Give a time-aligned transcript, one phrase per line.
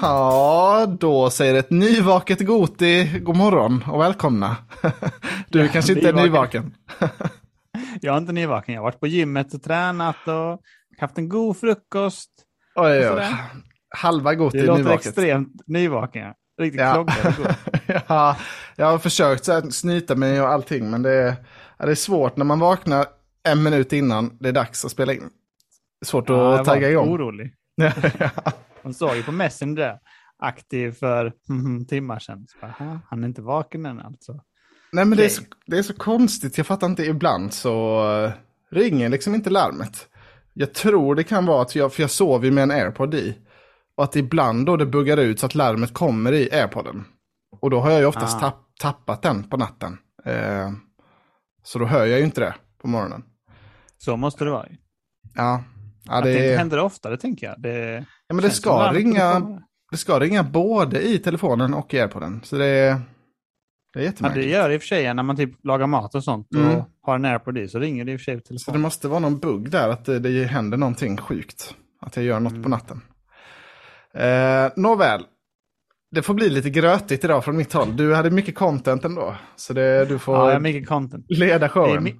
[0.00, 4.56] Ja, då säger ett nyvaket Goti god morgon och välkomna.
[5.48, 6.74] Du ja, kanske inte är nyvaken.
[8.00, 8.74] jag är inte nyvaken.
[8.74, 10.60] Jag har varit på gymmet och tränat och
[10.98, 12.30] haft en god frukost.
[12.74, 13.24] Oj, oj.
[13.96, 14.76] Halva Goti nyvaket.
[14.76, 16.32] Det låter extremt nyvaken.
[16.60, 17.06] Riktigt ja.
[18.06, 18.36] ja,
[18.76, 21.34] jag har försökt så här, snyta mig och allting, men det är,
[21.78, 23.06] det är svårt när man vaknar
[23.48, 25.30] en minut innan det är dags att spela in.
[26.00, 27.04] Är svårt ja, att tagga igång.
[27.04, 27.54] Jag var orolig.
[28.82, 29.98] Man såg ju på Messenger
[30.38, 32.46] aktiv för mm, timmar sedan.
[32.60, 34.40] Bara, han är inte vaken än alltså.
[34.92, 38.30] Nej men det är, så, det är så konstigt, jag fattar inte, ibland så uh,
[38.70, 40.08] ringer liksom inte larmet.
[40.54, 43.38] Jag tror det kan vara att jag, för jag sover med en airpod i.
[43.96, 47.04] Och att ibland då det buggar ut så att larmet kommer i airpodden.
[47.60, 48.40] Och då har jag ju oftast ah.
[48.40, 49.98] tapp, tappat den på natten.
[50.26, 50.72] Uh,
[51.62, 53.22] så då hör jag ju inte det på morgonen.
[53.98, 54.66] Så måste det vara.
[55.34, 55.62] Ja.
[56.08, 57.60] Ja det, att det händer oftare tänker jag.
[57.62, 58.04] Det...
[58.28, 62.40] Ja, men det ska, ringa, det ska ringa både i telefonen och i airpoden.
[62.44, 63.00] Så det är,
[63.92, 64.46] det är jättemärkligt.
[64.46, 66.48] Ja, det gör det i och för sig när man typ lagar mat och sånt
[66.50, 66.82] och mm.
[67.02, 68.58] har en airpod i så ringer det i och för sig i telefonen.
[68.58, 71.74] Så det måste vara någon bugg där, att det, det händer någonting sjukt.
[72.00, 72.62] Att jag gör något mm.
[72.62, 73.00] på natten.
[74.14, 75.24] Eh, nåväl,
[76.10, 77.96] det får bli lite grötigt idag från mitt håll.
[77.96, 79.34] Du hade mycket content ändå.
[79.56, 81.24] Så det, du får ja, jag har mycket content.
[81.28, 82.04] leda showen.
[82.04, 82.14] Det,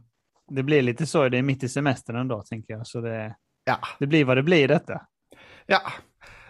[0.48, 2.86] det, blir lite så, det är mitt i semestern ändå tänker jag.
[2.86, 3.34] Så det,
[3.68, 3.78] ja.
[3.98, 5.00] det blir vad det blir detta.
[5.66, 5.80] Ja,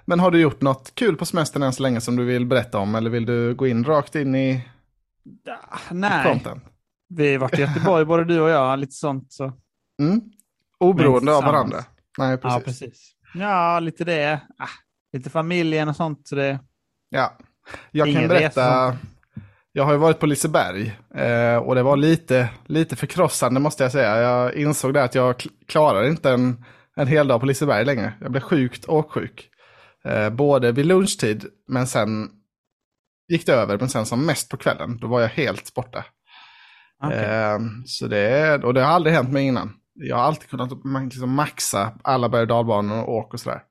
[0.05, 2.79] men har du gjort något kul på semestern än så länge som du vill berätta
[2.79, 2.95] om?
[2.95, 4.69] Eller vill du gå in rakt in i
[5.91, 6.65] Nej, content?
[7.09, 9.33] vi har varit i Göteborg både du och jag, lite sånt.
[9.33, 9.53] Så.
[10.03, 10.21] Mm.
[10.79, 11.85] Oberoende av varandra?
[12.19, 12.57] Nej, precis.
[12.57, 13.13] Ja, precis.
[13.35, 14.41] Ja, lite det.
[14.59, 14.69] Ah,
[15.13, 16.29] lite familjen och sånt.
[16.29, 16.59] Så det...
[17.09, 17.39] Ja,
[17.91, 18.97] jag kan berätta.
[19.73, 23.93] Jag har ju varit på Liseberg eh, och det var lite, lite förkrossande måste jag
[23.93, 24.21] säga.
[24.21, 26.65] Jag insåg där att jag klarar inte en
[26.99, 28.13] en hel dag på Liseberg längre.
[28.21, 29.51] Jag blev sjukt åksjuk.
[30.05, 32.31] Eh, både vid lunchtid, men sen
[33.29, 34.99] gick det över, men sen som mest på kvällen.
[34.99, 36.05] Då var jag helt borta.
[37.07, 37.25] Okay.
[37.25, 39.73] Eh, så det, och det har aldrig hänt mig innan.
[39.95, 40.71] Jag har alltid kunnat
[41.05, 43.63] liksom maxa alla berg och dalbanor och åk och sådär.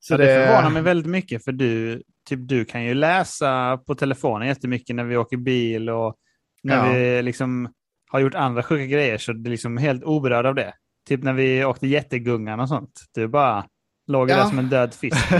[0.00, 3.78] Så ja, det, det förvånar mig väldigt mycket, för du, typ, du kan ju läsa
[3.86, 6.14] på telefonen jättemycket när vi åker bil och
[6.62, 6.92] när ja.
[6.92, 7.72] vi liksom
[8.10, 10.74] har gjort andra sjuka grejer, så det är liksom helt oberörd av det.
[11.08, 13.02] Typ när vi åkte jättegungan och sånt.
[13.14, 13.64] Du bara
[14.06, 14.36] låg ja.
[14.36, 15.16] där som en död fisk.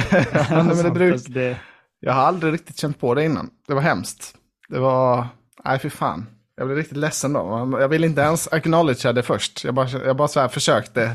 [0.51, 1.23] ja, men det bruk...
[1.29, 1.57] det...
[2.01, 3.51] Jag har aldrig riktigt känt på det innan.
[3.69, 4.35] Det var hemskt.
[4.69, 5.27] Det var,
[5.65, 6.27] nej fy fan.
[6.57, 7.77] Jag blev riktigt ledsen då.
[7.81, 9.65] Jag ville inte ens acknowledge det först.
[9.65, 11.15] Jag bara, jag bara så här försökte.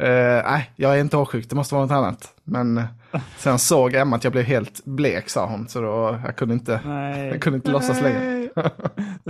[0.00, 2.34] Uh, nej, jag är inte åksjuk, det måste vara något annat.
[2.44, 5.68] Men uh, sen såg Emma att jag blev helt blek, sa hon.
[5.68, 7.28] Så då, jag kunde inte, nej.
[7.28, 8.48] jag kunde inte låtsas längre.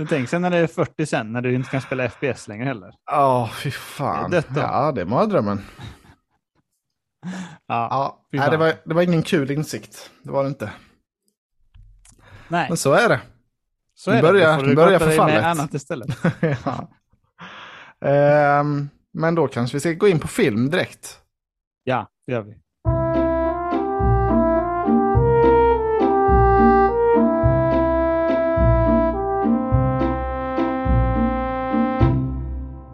[0.09, 2.93] Tänk sen när det är 40 sen, när du inte kan spela FPS längre heller.
[3.11, 4.31] Ja, oh, fy fan.
[4.31, 5.61] Det ja, det är mardrömmen.
[7.67, 10.09] ja, ja nej, det, var, det var ingen kul insikt.
[10.23, 10.71] Det var det inte.
[12.47, 12.65] Nej.
[12.69, 13.21] Men så är det.
[13.95, 14.67] Så är börjar, det.
[14.67, 15.35] Nu börjar förfallet.
[15.35, 16.17] med annat istället.
[17.99, 18.59] ja.
[18.59, 21.19] um, men då kanske vi ska gå in på film direkt.
[21.83, 22.57] Ja, det gör vi.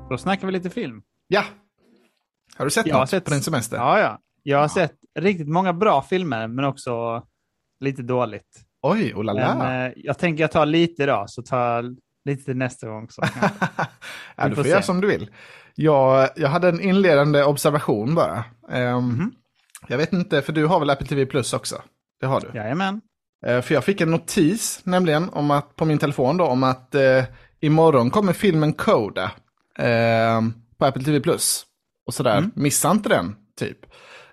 [0.10, 1.02] Då snackar vi lite film.
[1.28, 1.44] Ja.
[2.58, 3.78] Har du sett jag något sett, på din semester?
[3.78, 4.20] Ja, ja.
[4.44, 4.70] Jag har ja.
[4.70, 7.24] sett riktigt många bra filmer, men också
[7.80, 8.66] lite dåligt.
[8.82, 9.56] Oj, oh la la.
[9.56, 11.96] Men, eh, jag tänker jag tar lite idag, så tar
[12.26, 13.10] lite till nästa gång.
[13.10, 13.22] Så.
[14.36, 15.30] ja, du får, får göra som du vill.
[15.76, 18.44] Jag, jag hade en inledande observation bara.
[18.70, 19.32] Um, mm -hmm.
[19.88, 21.82] Jag vet inte, för du har väl Apple TV Plus också?
[22.20, 22.60] Det har du?
[22.60, 23.02] Jajamän.
[23.48, 26.96] Uh, för jag fick en notis, nämligen, om att, på min telefon då, om att
[26.96, 27.24] uh,
[27.62, 29.32] imorgon kommer filmen Coda
[29.78, 30.42] eh,
[30.78, 31.20] på Apple TV+.
[31.20, 31.66] Plus.
[32.08, 32.52] Och sådär, mm.
[32.56, 33.78] missa inte den, typ.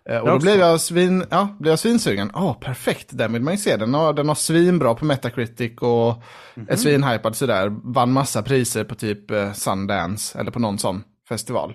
[0.09, 2.31] Eh, och då blev jag, svin, ja, blev jag svinsugen.
[2.35, 3.77] Ja, oh, perfekt, den vill man ju se.
[3.77, 6.23] Den har, den har svinbra på Metacritic och
[6.55, 6.69] mm.
[6.69, 7.77] är svinhypad sådär.
[7.85, 9.25] Vann massa priser på typ
[9.55, 11.75] Sundance eller på någon sån festival.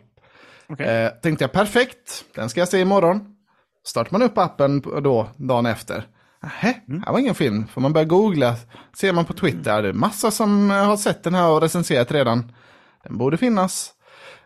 [0.69, 0.87] Okay.
[0.87, 3.35] Eh, tänkte jag, perfekt, den ska jag se imorgon.
[3.85, 6.07] Startar man upp appen då, dagen efter.
[6.43, 7.03] Nähä, mm.
[7.05, 7.67] här var ingen film.
[7.67, 8.55] Får man börja googla,
[8.97, 12.51] ser man på Twitter, det är massa som har sett den här och recenserat redan.
[13.03, 13.93] Den borde finnas.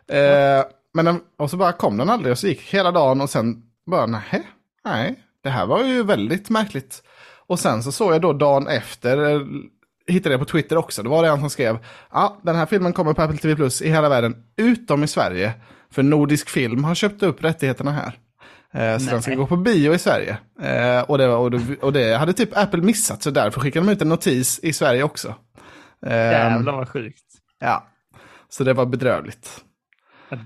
[0.08, 0.64] Eh,
[0.94, 3.62] men den, och så bara kom den aldrig och så gick hela dagen och sen
[3.86, 4.48] bara nej,
[4.84, 7.02] nej, det här var ju väldigt märkligt.
[7.46, 9.40] Och sen så såg jag då dagen efter, eh,
[10.08, 11.78] hittade jag på Twitter också, då var det en som skrev,
[12.12, 15.52] ja, den här filmen kommer på Apple TV Plus i hela världen, utom i Sverige.
[15.90, 18.12] För Nordisk Film har köpt upp rättigheterna här.
[18.72, 19.12] Eh, så Nej.
[19.12, 20.38] den ska gå på bio i Sverige.
[20.62, 23.92] Eh, och, det, och, det, och det hade typ Apple missat, så därför skickade de
[23.92, 25.34] ut en notis i Sverige också.
[26.06, 27.24] Eh, Jävlar vad sjukt.
[27.60, 27.86] Ja,
[28.48, 29.64] så det var bedrövligt.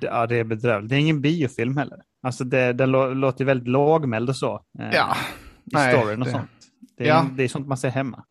[0.00, 0.90] Ja, det är bedrövligt.
[0.90, 1.98] Det är ingen biofilm heller.
[2.22, 4.54] Alltså det, den låter väldigt lågmäld och så.
[4.78, 5.16] Eh, ja.
[5.64, 6.50] nej, storyn och det, sånt.
[6.98, 7.26] Det är, ja.
[7.32, 8.24] det är sånt man ser hemma.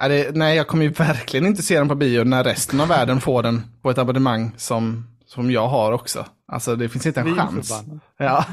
[0.00, 3.20] Det, nej, jag kommer ju verkligen inte se den på bio när resten av världen
[3.20, 6.26] får den på ett abonnemang som, som jag har också.
[6.52, 7.84] Alltså det finns inte en chans.
[8.18, 8.44] Ja.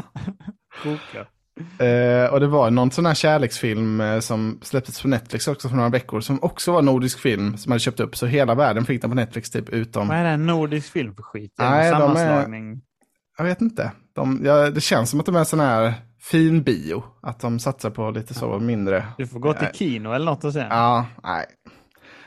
[1.81, 5.75] Uh, och det var någon sån här kärleksfilm uh, som släpptes på Netflix också för
[5.75, 6.21] några veckor.
[6.21, 8.17] Som också var nordisk film som hade köpt upp.
[8.17, 10.07] Så hela världen fick den på Netflix typ utom...
[10.07, 11.53] Vad är det en nordisk film för skit?
[11.57, 12.71] Nej, sammanslagning?
[12.71, 12.79] Är...
[13.37, 13.91] Jag vet inte.
[14.15, 17.03] De, ja, det känns som att de är sån här fin bio.
[17.21, 19.05] Att de satsar på lite så mindre.
[19.17, 20.67] Du får gå till kino eller något och se.
[20.69, 21.45] Ja, nej.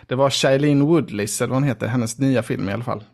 [0.06, 3.04] Det var Shailene Woodleys, eller vad hon heter, hennes nya film i alla fall.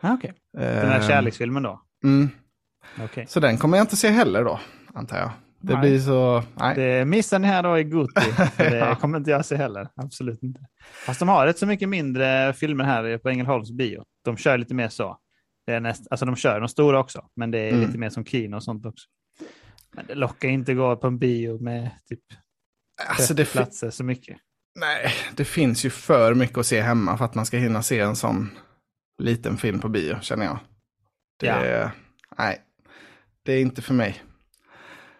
[0.00, 0.66] Ah, Okej, okay.
[0.66, 1.82] den här uh, kärleksfilmen då?
[2.04, 2.28] Mm.
[3.04, 3.26] Okay.
[3.26, 4.60] Så den kommer jag inte se heller då,
[4.94, 5.30] antar jag.
[5.60, 5.80] Det nej.
[5.80, 6.42] blir så...
[6.54, 6.74] Nej.
[6.76, 8.20] Det missar ni här då i Guti.
[8.56, 8.94] Det ja.
[8.94, 9.88] kommer inte jag se heller.
[9.96, 10.60] Absolut inte.
[11.06, 14.04] Fast de har rätt så mycket mindre filmer här på Ängelholms bio.
[14.24, 15.18] De kör lite mer så.
[15.66, 17.80] Det är näst, alltså de kör de stora också, men det är mm.
[17.80, 19.08] lite mer som kino och sånt också.
[19.94, 22.20] Men det lockar inte att gå på en bio med typ
[23.08, 24.36] alltså det platser så mycket.
[24.80, 28.00] Nej, det finns ju för mycket att se hemma för att man ska hinna se
[28.00, 28.50] en sån
[29.22, 30.58] liten film på bio, känner jag.
[31.40, 31.90] Det, ja.
[32.38, 32.60] Nej,
[33.42, 34.22] det är inte för mig.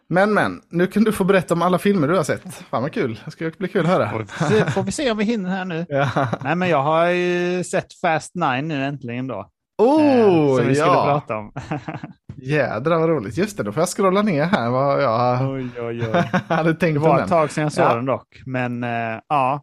[0.08, 2.54] Men men, nu kan du få berätta om alla filmer du har sett.
[2.54, 4.10] Fan vad kul, det ska bli kul att höra.
[4.10, 5.86] Får vi se, får vi se om vi hinner här nu.
[5.94, 6.28] Ja.
[6.42, 9.50] Nej men jag har ju sett Fast Nine nu äntligen då.
[9.78, 10.84] Oh, eh, som vi ja.
[10.84, 11.52] skulle prata om.
[12.36, 13.36] Jädrar vad roligt.
[13.36, 16.30] Just det, då får jag scrolla ner här vad jag oj, oj, oj.
[16.48, 17.94] hade tänkt Det var ett tag sedan jag såg ja.
[17.94, 18.42] den dock.
[18.46, 19.62] Men eh, ja,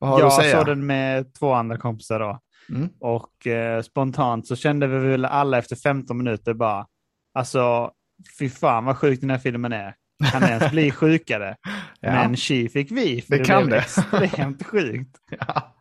[0.00, 2.38] jag såg den med två andra kompisar då.
[2.68, 2.88] Mm.
[3.00, 6.86] Och eh, spontant så kände vi väl alla efter 15 minuter bara,
[7.34, 7.90] alltså
[8.38, 9.94] fy fan vad sjuk den här filmen är.
[10.32, 11.56] Kan ens bli sjukare?
[12.00, 12.12] ja.
[12.12, 13.78] Men tji fick vi, för det, det kan blev det.
[13.78, 15.16] extremt sjukt.
[15.46, 15.74] ja.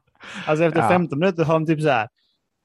[0.45, 0.89] Alltså efter ja.
[0.89, 2.07] 15 minuter har de typ så här,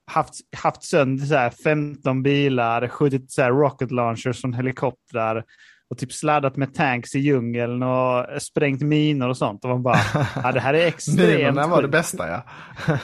[0.07, 5.43] haft, haft sönder så här 15 bilar, skjutit så här rocket launchers från helikoptrar
[5.89, 9.63] och typ sladdat med tanks i djungeln och sprängt minor och sånt.
[9.63, 9.99] Och man bara,
[10.43, 12.43] ja det här är extremt Minorna var det bästa ja.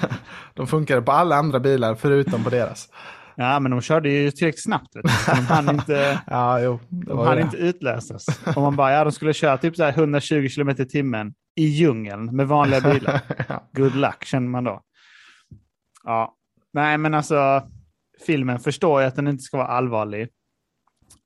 [0.53, 2.89] De funkade på alla andra bilar förutom på deras.
[3.35, 4.95] Ja, men de körde ju tillräckligt snabbt.
[4.95, 5.35] Vet du.
[5.35, 8.25] De hann inte, ja, jo, de hann inte utlösas.
[8.55, 12.35] Och man bara, ja de skulle köra typ så 120 km i timmen i djungeln
[12.35, 13.19] med vanliga bilar.
[13.73, 14.81] Good luck känner man då.
[16.03, 16.35] Ja,
[16.73, 17.67] Nej, men alltså
[18.25, 20.29] filmen förstår jag att den inte ska vara allvarlig.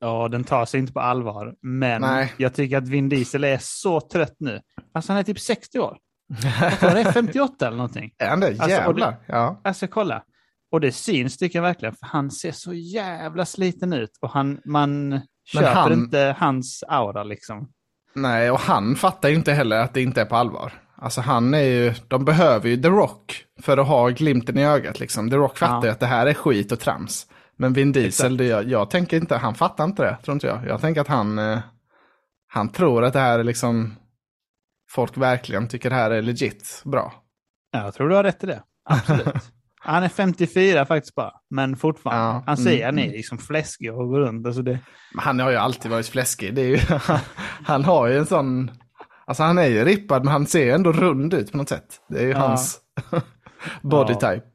[0.01, 1.55] Och den tar sig inte på allvar.
[1.61, 2.33] Men Nej.
[2.37, 4.61] jag tycker att Vin Diesel är så trött nu.
[4.93, 5.97] Alltså han är typ 60 år.
[6.79, 8.11] Han är 58 eller någonting.
[8.17, 8.51] Är han det?
[8.51, 9.07] Jävlar.
[9.07, 9.61] Alltså, det, ja.
[9.63, 10.23] alltså kolla.
[10.71, 11.95] Och det syns tycker jag verkligen.
[11.95, 14.17] För han ser så jävla sliten ut.
[14.21, 15.93] Och han, man köper han...
[15.93, 17.71] inte hans aura liksom.
[18.13, 20.73] Nej, och han fattar ju inte heller att det inte är på allvar.
[20.97, 24.99] Alltså han är ju, de behöver ju The Rock för att ha glimten i ögat
[24.99, 25.29] liksom.
[25.29, 25.91] The Rock fattar ju ja.
[25.91, 27.27] att det här är skit och trams.
[27.57, 30.67] Men Vin Diesel, det, jag, jag, tänker inte, han fattar inte det, tror inte jag.
[30.67, 31.59] Jag tänker att han, eh,
[32.47, 33.95] han tror att det här är liksom,
[34.89, 37.13] folk verkligen tycker det här är legit bra.
[37.71, 39.51] Ja, jag tror du har rätt i det, absolut.
[39.79, 42.23] han är 54 faktiskt bara, men fortfarande.
[42.23, 43.15] Ja, han säger mm, han är mm.
[43.15, 44.45] liksom fläskig och går runt.
[44.45, 44.79] Alltså det...
[45.17, 46.55] Han har ju alltid varit fläskig.
[46.55, 46.79] Det är ju,
[47.65, 48.71] han har ju en sån
[49.27, 52.01] Alltså han är ju rippad men han ser ändå rund ut på något sätt.
[52.07, 52.37] Det är ju ja.
[52.37, 52.79] hans
[53.81, 54.33] body ja.
[54.33, 54.47] type.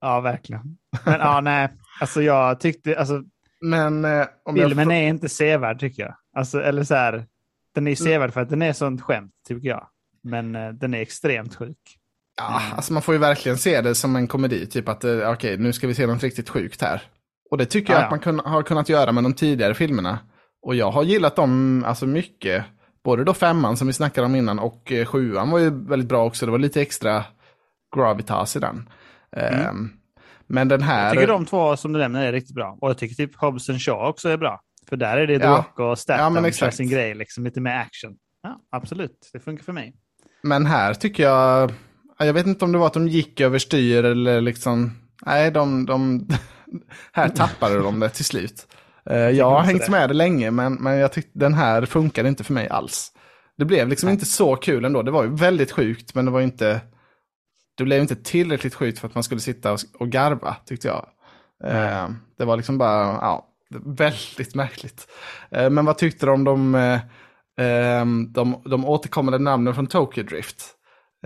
[0.00, 0.62] Ja, verkligen.
[1.04, 1.68] Men ja, nej,
[2.00, 3.22] alltså jag tyckte, alltså
[3.60, 4.98] men, eh, filmen jag...
[4.98, 6.14] är inte sevärd tycker jag.
[6.36, 7.26] Alltså, eller så här,
[7.74, 7.96] den är mm.
[7.96, 9.86] sevärd för att den är sånt skämt tycker jag.
[10.22, 11.78] Men eh, den är extremt sjuk.
[12.36, 12.72] Ja, mm.
[12.76, 15.56] alltså man får ju verkligen se det som en komedi, typ att eh, okej, okay,
[15.56, 17.02] nu ska vi se något riktigt sjukt här.
[17.50, 20.18] Och det tycker jag ja, att man kun, har kunnat göra med de tidigare filmerna.
[20.62, 22.64] Och jag har gillat dem alltså mycket
[23.04, 26.24] både då femman som vi snackade om innan och eh, sjuan var ju väldigt bra
[26.24, 26.46] också.
[26.46, 27.24] Det var lite extra
[27.96, 28.88] gravitas i den.
[29.36, 29.68] Mm.
[29.68, 29.92] Um,
[30.46, 31.04] men den här...
[31.04, 32.78] Jag tycker de två som du nämner är riktigt bra.
[32.80, 34.60] Och jag tycker typ Hobbs Shaw också är bra.
[34.88, 35.56] För där är det ja.
[35.56, 38.16] Rock och Statham ja, sin grej, liksom lite mer action.
[38.42, 39.94] Ja, absolut, det funkar för mig.
[40.42, 41.72] Men här tycker jag,
[42.18, 44.92] jag vet inte om det var att de gick över styr eller liksom,
[45.26, 46.28] nej, de, de
[47.12, 48.66] här tappade de det till slut.
[49.10, 52.44] Eh, jag har hängt med det länge, men, men jag tyckte den här funkade inte
[52.44, 53.12] för mig alls.
[53.58, 54.14] Det blev liksom Nej.
[54.14, 55.02] inte så kul ändå.
[55.02, 56.80] Det var ju väldigt sjukt, men det var inte...
[57.76, 61.06] Det blev inte tillräckligt sjukt för att man skulle sitta och, och garva, tyckte jag.
[61.64, 63.46] Eh, det var liksom bara, ja,
[63.84, 65.06] väldigt märkligt.
[65.50, 66.94] Eh, men vad tyckte du om de, eh,
[67.66, 70.64] eh de, de återkommande namnen från Tokyo Drift?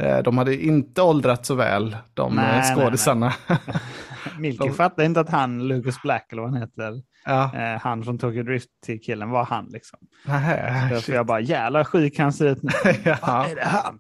[0.00, 2.40] Eh, de hade inte åldrats så väl, de
[2.74, 3.34] skådisarna.
[4.38, 7.54] Milky fattar inte att han, Lucas Black eller vad han heter, Ja.
[7.54, 9.98] Eh, han från Tokyo Drift-killen var han liksom.
[10.26, 12.70] Nähä, så jag bara, jävlar sjuk han ser ut nu.
[13.04, 13.46] ja.
[13.46, 13.98] Är det han?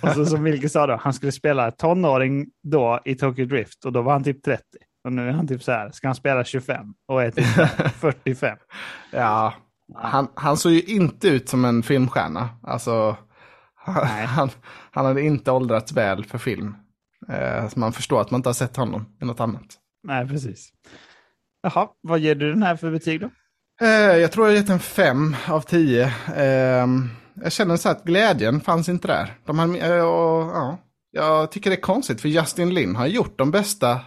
[0.00, 3.92] Och så som Vilke sa då, han skulle spela tonåring då i Tokyo Drift och
[3.92, 4.62] då var han typ 30.
[5.04, 7.44] Och nu är han typ så här, ska han spela 25 och är typ
[7.94, 8.58] 45?
[9.10, 9.54] Ja,
[9.94, 12.48] Han, han såg ju inte ut som en filmstjärna.
[12.62, 13.16] Alltså,
[14.26, 14.50] han,
[14.90, 16.74] han hade inte åldrats väl för film.
[17.28, 19.66] Eh, så man förstår att man inte har sett honom i något annat.
[20.02, 20.72] Nej, precis.
[21.62, 23.30] Jaha, vad ger du den här för betyg då?
[23.80, 26.12] Eh, jag tror jag har gett en fem av tio.
[26.36, 26.86] Eh,
[27.34, 29.34] jag känner så att glädjen fanns inte där.
[29.44, 30.78] De har, eh, och, ja,
[31.10, 34.00] jag tycker det är konstigt, för Justin Lin har gjort de bästa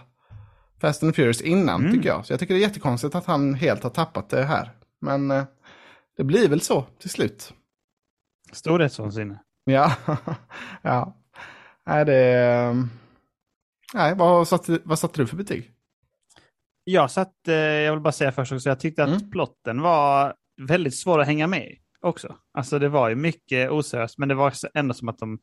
[0.80, 1.92] Fast and Furious innan, mm.
[1.92, 2.26] tycker jag.
[2.26, 4.70] Så jag tycker det är jättekonstigt att han helt har tappat det här.
[5.00, 5.44] Men eh,
[6.16, 7.52] det blir väl så till slut.
[8.52, 9.38] Storhetsvansinne.
[9.64, 9.92] Ja,
[10.82, 11.16] ja.
[11.86, 12.88] Nej, det...
[13.94, 15.70] Nej, vad satte, vad satte du för betyg?
[16.84, 19.30] Jag satt, eh, jag vill bara säga först också, jag tyckte att mm.
[19.30, 20.34] plotten var
[20.68, 22.36] väldigt svår att hänga med i också.
[22.52, 25.38] Alltså det var ju mycket oseriöst, men det var ändå som att de,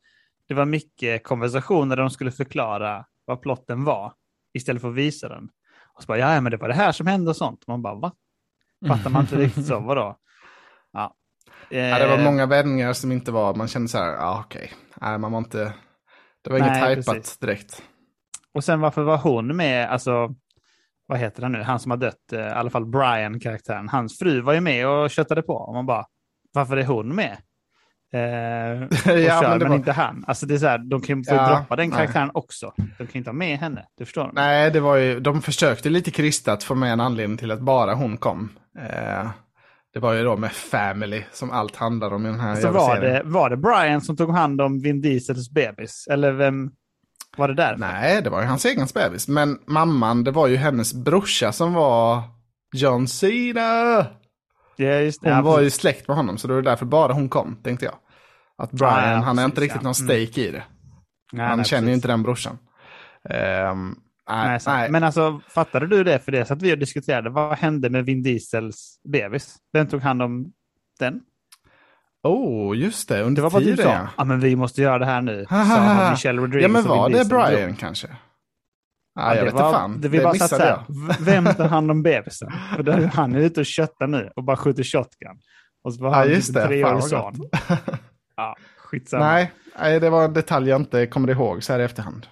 [0.48, 4.14] det var mycket konversationer där de skulle förklara vad plotten var
[4.54, 5.50] istället för att visa den.
[5.94, 7.64] Och så bara, ja men det var det här som hände och sånt.
[7.64, 8.12] Och man bara, va?
[8.88, 10.18] Fattar man inte riktigt så, vadå?
[10.92, 11.16] Ja.
[11.70, 12.24] ja, det var eh.
[12.24, 15.18] många vändningar som inte var, man kände så här, ja okej, okay.
[15.18, 15.74] man var inte,
[16.42, 17.84] det var Nej, inget hypat direkt.
[18.58, 20.36] Och sen varför var hon med, alltså,
[21.08, 24.42] vad heter han nu, han som har dött, eh, i alla fall Brian-karaktären, hans fru
[24.42, 25.54] var ju med och köttade på.
[25.54, 26.06] Och man bara,
[26.54, 27.38] varför är hon med?
[28.14, 28.20] Eh,
[29.06, 29.76] ja, kör, men, men var...
[29.76, 30.24] inte han.
[30.28, 32.32] Alltså det är så här, de kan ju ja, droppa den karaktären nej.
[32.34, 32.74] också.
[32.98, 34.32] De kan inte ha med henne, du förstår.
[34.34, 37.94] Nej, det var ju, de försökte lite kristat få med en anledning till att bara
[37.94, 38.50] hon kom.
[38.80, 39.30] Eh,
[39.94, 43.00] det var ju då med Family som allt handlar om i den här Så var
[43.00, 46.08] det, var det Brian som tog hand om Vin Diesels bebis?
[46.10, 46.72] Eller vem
[47.38, 47.78] var det där?
[47.78, 49.28] Nej, det var ju hans egen bebis.
[49.28, 52.24] Men mamman, det var ju hennes brorsa som var
[52.74, 54.06] John Cena.
[54.76, 55.36] Ja, just det.
[55.36, 57.96] Hon var ju släkt med honom, så det var därför bara hon kom, tänkte jag.
[58.58, 59.84] Att Brian, ah, ja, han är inte riktigt ja.
[59.84, 60.50] någon stake mm.
[60.50, 60.64] i det.
[61.32, 62.58] Nej, han nej, känner ju inte den brorsan.
[63.72, 66.20] Um, nej, nej, Men alltså, fattade du det?
[66.20, 69.56] För det så att vi diskuterade, vad hände med Vin Diesels bebis?
[69.74, 70.54] Vem tog hand om
[71.00, 71.22] den?
[72.28, 73.22] Oh, just det.
[73.24, 73.84] Under det var du sa.
[73.84, 74.08] Ja.
[74.18, 75.46] ja, men vi måste göra det här nu.
[76.12, 78.08] Michelle Rodriguez Ja, men var det Brian kanske?
[79.20, 80.02] Ah, jag vet inte fan.
[80.02, 80.84] Det, vi det bara satt så här,
[81.20, 82.52] vem tar hand om bebisen?
[82.76, 85.40] För då är han ute och köttar nu och bara skjuter shotgun.
[85.84, 86.68] Och så var han ja, just typ det.
[86.68, 87.34] treårig son.
[88.36, 89.26] ja, skitsamma.
[89.26, 92.28] Nej, nej, det var en detalj jag inte kommer ihåg så här i efterhand.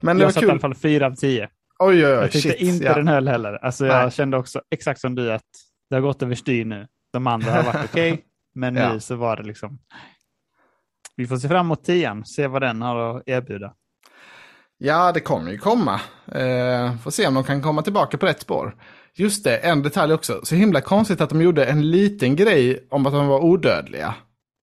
[0.00, 0.48] Men det jag var satt kul.
[0.48, 1.48] i alla fall fyra av tio.
[1.78, 2.10] Oj, oj, oj.
[2.10, 2.94] Jag tyckte shit, inte ja.
[2.94, 3.64] den höll heller.
[3.64, 5.42] Alltså, jag kände också exakt som du att
[5.90, 6.86] det har gått överstyr nu.
[7.12, 8.92] De andra har varit okej, okay, men ja.
[8.92, 9.78] nu så var det liksom...
[11.16, 13.74] Vi får se fram emot tian, se vad den har att erbjuda.
[14.78, 16.00] Ja, det kommer ju komma.
[16.26, 18.76] Eh, får se om de kan komma tillbaka på rätt spår.
[19.14, 20.40] Just det, en detalj också.
[20.42, 24.14] Så himla konstigt att de gjorde en liten grej om att de var odödliga.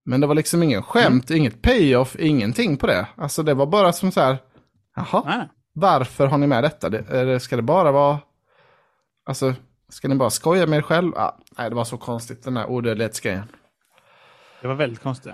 [0.05, 1.39] Men det var liksom ingen skämt, mm.
[1.39, 3.07] inget payoff, ingenting på det.
[3.15, 4.37] Alltså det var bara som så här,
[4.95, 5.49] jaha, Nej.
[5.73, 6.89] varför har ni med detta?
[6.89, 8.19] Det, ska det bara vara,
[9.25, 9.53] alltså,
[9.93, 11.13] ska ni bara skoja med er själv?
[11.15, 13.43] Ah, nej, det var så konstigt, den här odödlighetsgrejen.
[14.61, 15.33] Det var väldigt konstigt.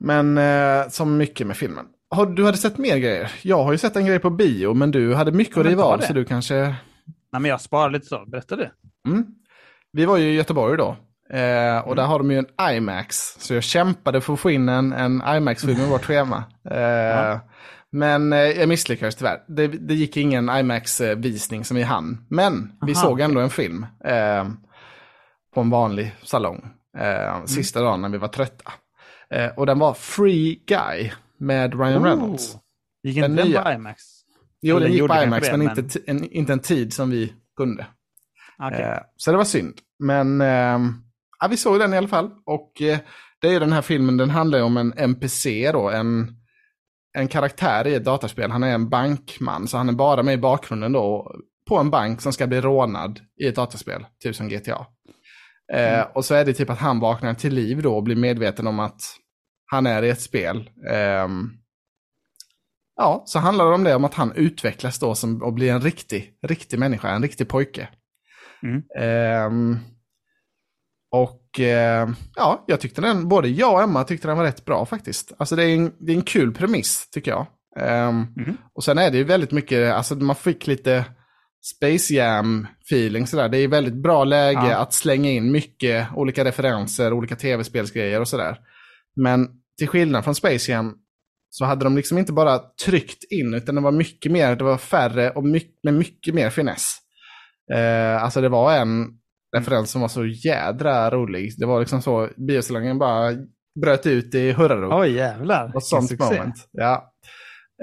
[0.00, 1.86] Men eh, som mycket med filmen.
[2.10, 3.32] Har, du hade sett mer grejer?
[3.42, 5.98] Jag har ju sett en grej på bio, men du hade mycket att riva av,
[5.98, 6.54] så du kanske...
[7.32, 8.24] Nej, men jag sparar lite så.
[8.26, 8.70] Berätta det.
[9.06, 9.26] Mm.
[9.92, 10.96] Vi var ju i Göteborg då.
[11.30, 11.96] Eh, och mm.
[11.96, 13.36] där har de ju en IMAX.
[13.38, 16.44] Så jag kämpade för att få in en, en IMAX-film i vårt schema.
[16.70, 17.40] Eh, ja.
[17.92, 19.44] Men eh, jag misslyckades tyvärr.
[19.48, 22.26] Det, det gick ingen IMAX-visning som vi hann.
[22.30, 23.44] Men vi Aha, såg ändå okay.
[23.44, 23.86] en film.
[24.04, 24.48] Eh,
[25.54, 26.70] på en vanlig salong.
[26.98, 27.46] Eh, mm.
[27.46, 28.72] Sista dagen när vi var trötta.
[29.30, 32.54] Eh, och den var Free Guy med Ryan Reynolds.
[32.54, 32.60] Oh.
[33.02, 33.62] Gick inte den nya.
[33.62, 34.02] på IMAX?
[34.60, 35.78] Jo, den gick på IMAX, men, men...
[35.78, 37.86] Inte, en, inte en tid som vi kunde.
[38.58, 38.80] Okay.
[38.82, 39.78] Eh, så det var synd.
[39.98, 40.78] Men eh,
[41.40, 42.30] ja, vi såg den i alla fall.
[42.44, 42.98] Och eh,
[43.40, 46.37] det är ju den här filmen, den handlar ju om en NPC då, en,
[47.18, 48.50] en karaktär i ett dataspel.
[48.50, 51.34] Han är en bankman, så han är bara med i bakgrunden då
[51.68, 54.86] på en bank som ska bli rånad i ett dataspel, typ som GTA.
[55.72, 56.06] Eh, mm.
[56.14, 58.80] och så är det typ att han vaknar till liv då och blir medveten om
[58.80, 59.00] att
[59.66, 60.70] han är i ett spel.
[61.24, 61.58] Um,
[62.96, 65.80] ja, så handlar det om det, om att han utvecklas då som, och blir en
[65.80, 67.88] riktig, riktig människa, en riktig pojke.
[68.62, 68.82] Mm.
[69.46, 69.78] Um,
[71.10, 74.86] och uh, ja, jag tyckte den, både jag och Emma tyckte den var rätt bra
[74.86, 75.32] faktiskt.
[75.38, 77.46] Alltså det är en, det är en kul premiss tycker jag.
[77.80, 78.56] Um, mm.
[78.72, 81.04] Och sen är det ju väldigt mycket, alltså man fick lite
[81.76, 83.48] Space Jam feeling sådär.
[83.48, 84.76] Det är väldigt bra läge ja.
[84.76, 88.58] att slänga in mycket olika referenser, olika tv-spelsgrejer och sådär.
[89.16, 89.48] Men
[89.78, 90.94] till skillnad från Space Jam
[91.50, 94.78] så hade de liksom inte bara tryckt in, utan det var mycket mer, det var
[94.78, 96.96] färre och mycket, med mycket mer finess.
[97.74, 99.17] Eh, alltså det var en
[99.56, 101.52] referens som var så jädra rolig.
[101.58, 103.32] Det var liksom så, biosalongen bara
[103.80, 104.92] bröt ut i hurrarop.
[104.92, 106.68] Oj jävlar, och sånt moment.
[106.72, 107.14] Ja.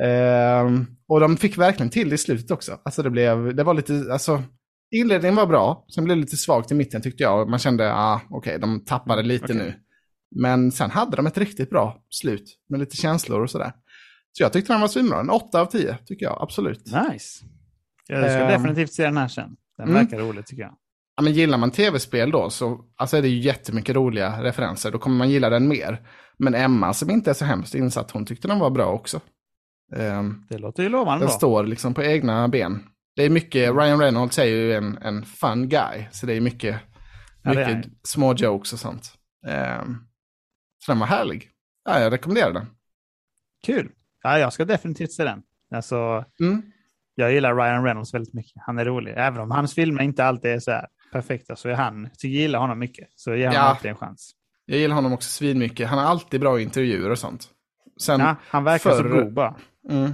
[0.01, 0.71] Eh,
[1.07, 2.79] och de fick verkligen till det i slutet också.
[2.85, 4.43] Alltså det blev, det var lite, alltså
[4.91, 7.49] inledningen var bra, sen blev det lite svagt i mitten tyckte jag.
[7.49, 9.57] Man kände, ah, okej, okay, de tappade lite okay.
[9.57, 9.73] nu.
[10.35, 13.73] Men sen hade de ett riktigt bra slut med lite känslor och sådär.
[14.31, 15.19] Så jag tyckte den var svinbra.
[15.19, 16.85] En 8 av 10 tycker jag, absolut.
[16.85, 17.45] Nice.
[18.07, 19.55] Jag ska um, definitivt se den här sen.
[19.77, 20.03] Den mm.
[20.03, 20.75] verkar rolig tycker jag.
[21.15, 24.91] Ja, men gillar man tv-spel då så alltså är det ju jättemycket roliga referenser.
[24.91, 26.07] Då kommer man gilla den mer.
[26.37, 29.21] Men Emma som inte är så hemskt insatt, hon tyckte den var bra också.
[29.95, 31.37] Um, det låter ju lovande Den då.
[31.37, 32.83] står liksom på egna ben.
[33.15, 36.05] Det är mycket, Ryan Reynolds är ju en, en fun guy.
[36.11, 36.75] Så det är mycket,
[37.43, 39.13] mycket ja, små jokes och sånt.
[39.47, 40.07] Um,
[40.85, 41.49] så den var härlig.
[41.85, 42.65] Ja, jag rekommenderar den.
[43.65, 43.91] Kul.
[44.23, 45.43] Ja, jag ska definitivt se den.
[45.75, 46.61] Alltså, mm.
[47.15, 48.61] Jag gillar Ryan Reynolds väldigt mycket.
[48.65, 49.13] Han är rolig.
[49.17, 52.59] Även om hans filmer inte alltid är så här perfekta så är han, jag gillar
[52.59, 53.07] honom mycket.
[53.15, 53.61] Så ger honom ja.
[53.61, 54.31] alltid en chans.
[54.65, 55.87] Jag gillar honom också svinmycket.
[55.87, 57.47] Han har alltid bra intervjuer och sånt.
[58.01, 59.55] Sen ja, han verkar förr, så god bara.
[59.89, 60.13] Mm,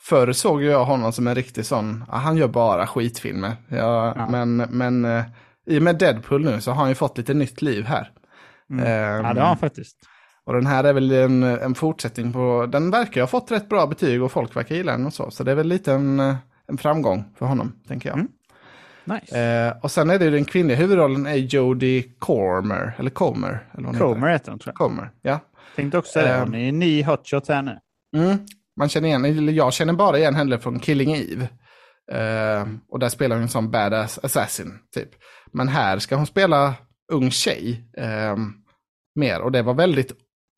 [0.00, 3.56] förr såg jag honom som en riktig sån, han gör bara skitfilmer.
[3.68, 4.28] Ja, ja.
[4.30, 5.22] Men, men uh,
[5.66, 8.10] i och med Deadpool nu så har han ju fått lite nytt liv här.
[8.70, 8.84] Mm.
[8.84, 9.96] Um, ja, det har han faktiskt.
[10.44, 13.86] Och den här är väl en, en fortsättning på, den verkar ha fått rätt bra
[13.86, 15.30] betyg och folk verkar gilla den och så.
[15.30, 16.20] Så det är väl lite en,
[16.68, 18.18] en framgång för honom, tänker jag.
[18.18, 18.28] Mm.
[19.04, 19.40] Nice.
[19.40, 23.68] Eh, och sen är det den kvinnliga huvudrollen är Jodie Comer, eller Comer.
[23.78, 24.88] Eller Comer heter hon tror jag.
[24.88, 25.40] Comer, ja.
[25.76, 27.78] Tänkte också det, hon är ny hotshot här nu.
[28.16, 28.38] Mm,
[28.76, 31.48] man känner igen, eller jag känner bara igen henne från Killing Eve.
[32.12, 35.08] Eh, och där spelar hon en sån badass assassin, typ.
[35.52, 36.74] Men här ska hon spela
[37.12, 37.90] ung tjej.
[37.96, 38.36] Eh,
[39.14, 40.12] mer, och det var väldigt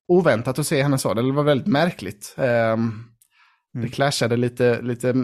[0.08, 1.14] oväntat att se henne så.
[1.14, 2.34] Det var väldigt märkligt.
[2.38, 3.13] Um,
[3.75, 3.87] mm.
[3.87, 5.14] Det clashade lite, lite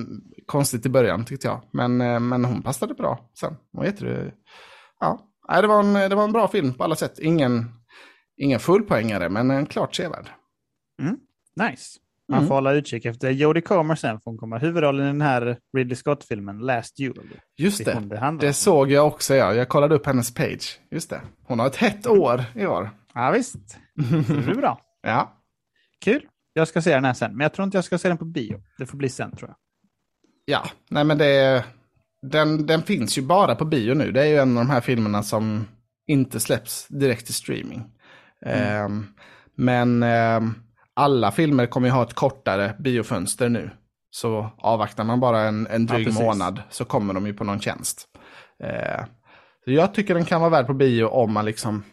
[0.47, 1.63] konstigt i början tyckte jag.
[1.73, 3.57] Men, uh, men hon passade bra sen.
[3.73, 4.35] Hon heter,
[5.01, 5.27] ja.
[5.61, 7.19] det, var en, det var en bra film på alla sätt.
[7.19, 7.71] Ingen,
[8.37, 10.29] ingen fullpoängare, men en klart sevärd.
[11.03, 11.17] Mm.
[11.57, 11.99] Nice.
[12.31, 12.49] Man mm.
[12.49, 15.97] får hålla utkik efter Jodie Comer sen, för hon kommer huvudrollen i den här Ridley
[15.97, 17.41] Scott-filmen Last Duel.
[17.57, 19.55] Just det, det, det såg jag också ja.
[19.55, 20.81] Jag kollade upp hennes page.
[20.91, 21.21] Just det.
[21.43, 22.91] Hon har ett hett år i år.
[23.15, 23.57] Ja, visst.
[24.29, 24.81] det blir bra.
[25.03, 25.37] ja.
[26.05, 26.23] Kul.
[26.53, 28.25] Jag ska se den här sen, men jag tror inte jag ska se den på
[28.25, 28.63] bio.
[28.79, 29.57] Det får bli sen tror jag.
[30.45, 31.65] Ja, nej men det
[32.23, 34.13] den, den finns ju bara på bio nu.
[34.13, 35.67] Det är ju en av de här filmerna som
[36.07, 37.85] inte släpps direkt till streaming.
[38.47, 38.85] Mm.
[38.85, 39.07] Um,
[39.57, 40.55] men um,
[40.95, 43.71] alla filmer kommer ju ha ett kortare biofönster nu.
[44.11, 47.61] Så avvaktar man bara en, en dryg ja, månad så kommer de ju på någon
[47.61, 48.07] tjänst.
[48.65, 49.05] Uh,
[49.65, 51.85] jag tycker den kan vara värd på bio om man liksom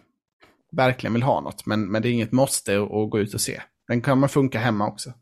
[0.71, 1.65] verkligen vill ha något.
[1.65, 3.61] Men, men det är inget måste att, gå ut och se.
[3.87, 5.13] Den man funka hemma också.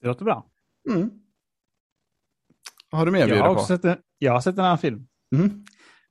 [0.00, 0.46] Det låter bra.
[0.90, 1.10] Mm.
[2.90, 3.60] Har du mer att bjuda på?
[3.60, 5.06] Sett en, jag har sett en annan film.
[5.34, 5.64] Mm.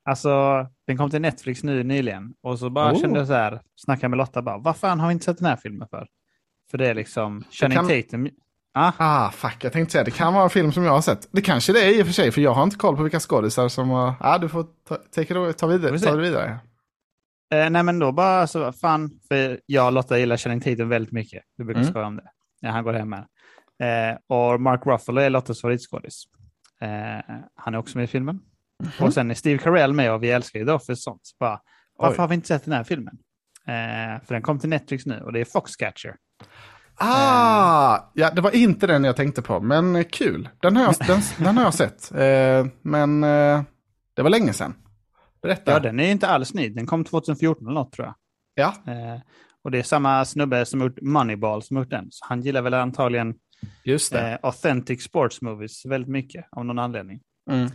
[0.04, 2.34] Alltså, den kom till Netflix nu nyligen.
[2.42, 3.02] Och så bara oh.
[3.02, 5.48] kände jag så här, snackade med Lotta bara, vad fan har vi inte sett den
[5.48, 6.08] här filmen för?
[6.72, 7.88] För det är liksom, Channing kan...
[7.88, 8.30] Tatum.
[8.74, 8.92] Ah.
[8.98, 11.28] ah, fuck, jag tänkte säga, det kan vara en film som jag har sett.
[11.32, 13.20] Det kanske det är i och för sig, för jag har inte koll på vilka
[13.20, 14.14] skådisar som har...
[14.20, 16.60] Ah, du får ta, ta, ta, vidare, ta det vidare.
[17.52, 21.12] Eh, nej men då bara så, fan, för jag och Lotta gillar Channing Tatum väldigt
[21.12, 21.44] mycket.
[21.58, 21.92] Vi brukar mm.
[21.92, 22.30] skoja om det.
[22.62, 23.26] Ja, han går hem här.
[23.82, 26.24] Eh, och Mark Ruffalo är Lottas favoritskådis.
[26.82, 28.40] Eh, han är också med i filmen.
[28.84, 29.08] Mm.
[29.08, 31.22] Och sen är Steve Carell med och vi älskar ju då för sånt.
[31.24, 31.60] Så bara,
[31.98, 32.22] varför Oj.
[32.22, 33.18] har vi inte sett den här filmen?
[33.68, 36.16] Eh, för den kom till Netflix nu och det är Foxcatcher.
[36.96, 38.02] Ah, eh.
[38.14, 40.50] ja, det var inte den jag tänkte på, men kul.
[40.60, 42.12] Den har jag, den, den har jag sett.
[42.12, 43.62] Eh, men eh,
[44.14, 44.74] det var länge sedan.
[45.42, 45.72] Berätta.
[45.72, 46.70] Ja, den är inte alls ny.
[46.70, 48.16] Den kom 2014 eller något tror jag.
[48.54, 48.92] Ja.
[48.94, 49.22] Eh,
[49.64, 52.08] och det är samma snubbe som gjort Moneyball som gjort den.
[52.12, 53.36] Så han gillar väl antagligen
[53.84, 57.22] Just eh, authentic sports movies väldigt mycket av någon anledning.
[57.50, 57.70] Mm.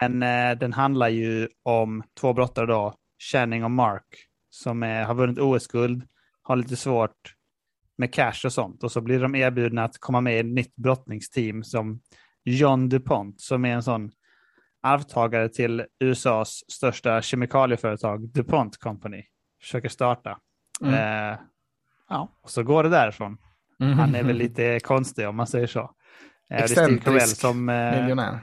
[0.00, 2.94] Men eh, den handlar ju om två brottare då,
[3.32, 4.06] Channing och Mark,
[4.50, 6.02] som är, har vunnit OS-guld,
[6.42, 7.34] har lite svårt
[7.98, 8.84] med cash och sånt.
[8.84, 12.00] Och så blir de erbjudna att komma med i ett nytt brottningsteam som
[12.44, 14.10] John DuPont, som är en sån
[14.82, 19.24] arvtagare till USAs största kemikalieföretag, DuPont Company,
[19.60, 20.38] försöker starta.
[20.82, 20.94] Mm.
[20.94, 21.38] Eh,
[22.08, 23.38] ja, och så går det därifrån.
[23.80, 23.98] Mm.
[23.98, 25.90] Han är väl lite konstig om man säger så.
[26.50, 28.38] Eh, Excentrisk som, eh, miljonär.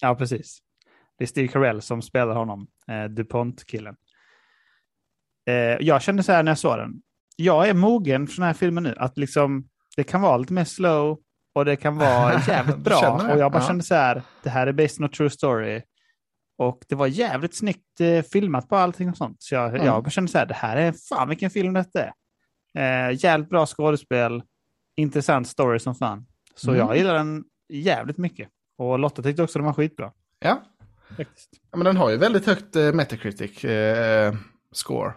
[0.00, 0.58] Ja, precis.
[1.18, 3.96] Det är Steve Carell som spelar honom, eh, DuPont-killen.
[5.46, 7.02] Eh, jag kände så här när jag såg den.
[7.36, 10.64] Jag är mogen för den här filmen nu, att liksom det kan vara lite mer
[10.64, 11.18] slow,
[11.56, 13.28] och det kan vara jävligt bra.
[13.32, 13.66] och jag bara ja.
[13.66, 15.82] kände så här, det här är based on a true story.
[16.58, 19.42] Och det var jävligt snyggt eh, filmat på allting och sånt.
[19.42, 19.86] Så jag, mm.
[19.86, 22.12] jag bara kände så här, det här är fan vilken film detta är.
[22.78, 24.42] Eh, jävligt bra skådespel,
[24.96, 26.26] intressant story som fan.
[26.54, 26.86] Så mm.
[26.86, 28.48] jag gillar den jävligt mycket.
[28.78, 30.12] Och Lotta tyckte också den var skitbra.
[30.38, 30.62] Ja.
[31.16, 31.24] ja
[31.76, 34.34] men den har ju väldigt högt eh, Metacritic eh,
[34.72, 35.12] score.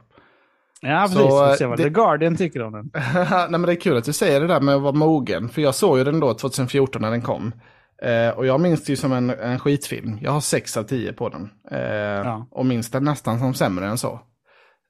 [0.82, 1.22] Ja, precis.
[1.22, 1.84] Så, se vad det...
[1.84, 2.92] The Guardian tycker om den.
[3.30, 5.50] Nej, men det är kul att du säger det där med att vara mogen.
[5.50, 7.54] För jag såg ju den då 2014 när den kom.
[8.02, 10.18] Eh, och jag minns det ju som en, en skitfilm.
[10.22, 11.50] Jag har 6 av 10 på den.
[11.72, 12.48] Eh, ja.
[12.52, 14.20] Och minns den nästan som sämre än så.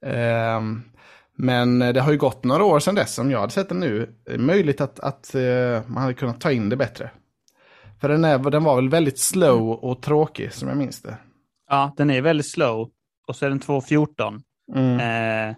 [0.05, 0.61] Eh,
[1.37, 3.19] men det har ju gått några år sedan dess.
[3.19, 6.41] Om jag hade sett den nu, det är möjligt att, att uh, man hade kunnat
[6.41, 7.09] ta in det bättre.
[8.01, 11.17] För den, är, den var väl väldigt slow och tråkig som jag minns det.
[11.69, 12.89] Ja, den är väldigt slow.
[13.27, 14.41] Och så är den 2.14.
[14.75, 15.55] Mm.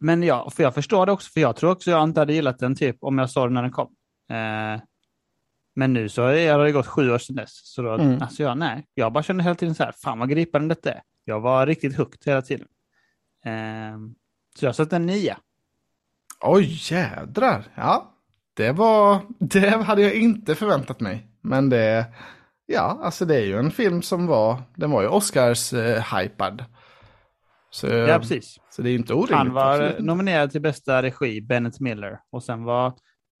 [0.00, 2.58] Men ja, för jag förstår det också, för jag tror också jag inte hade gillat
[2.58, 3.94] den typ om jag såg den när den kom.
[4.30, 4.80] Eh,
[5.76, 7.50] men nu så har det gått sju år sedan dess.
[7.52, 8.22] Så då, mm.
[8.22, 11.02] alltså jag, nej, jag bara kände hela tiden så här, fan vad gripande detta är.
[11.24, 12.66] Jag var riktigt hooked hela tiden.
[13.44, 13.98] Eh,
[14.58, 15.36] så jag har satt en nia.
[16.40, 17.64] Oj, jädrar.
[17.74, 18.14] Ja,
[18.54, 21.26] det var, det hade jag inte förväntat mig.
[21.40, 22.06] Men det,
[22.66, 26.60] ja, alltså det är ju en film som var, den var ju Oscars-hypad.
[26.60, 26.66] Eh,
[27.74, 28.60] så, ja, precis.
[28.70, 29.36] Så det är inte orimligt.
[29.36, 29.98] Han var absolut.
[29.98, 32.20] nominerad till bästa regi, Bennett Miller.
[32.30, 32.92] Och sen var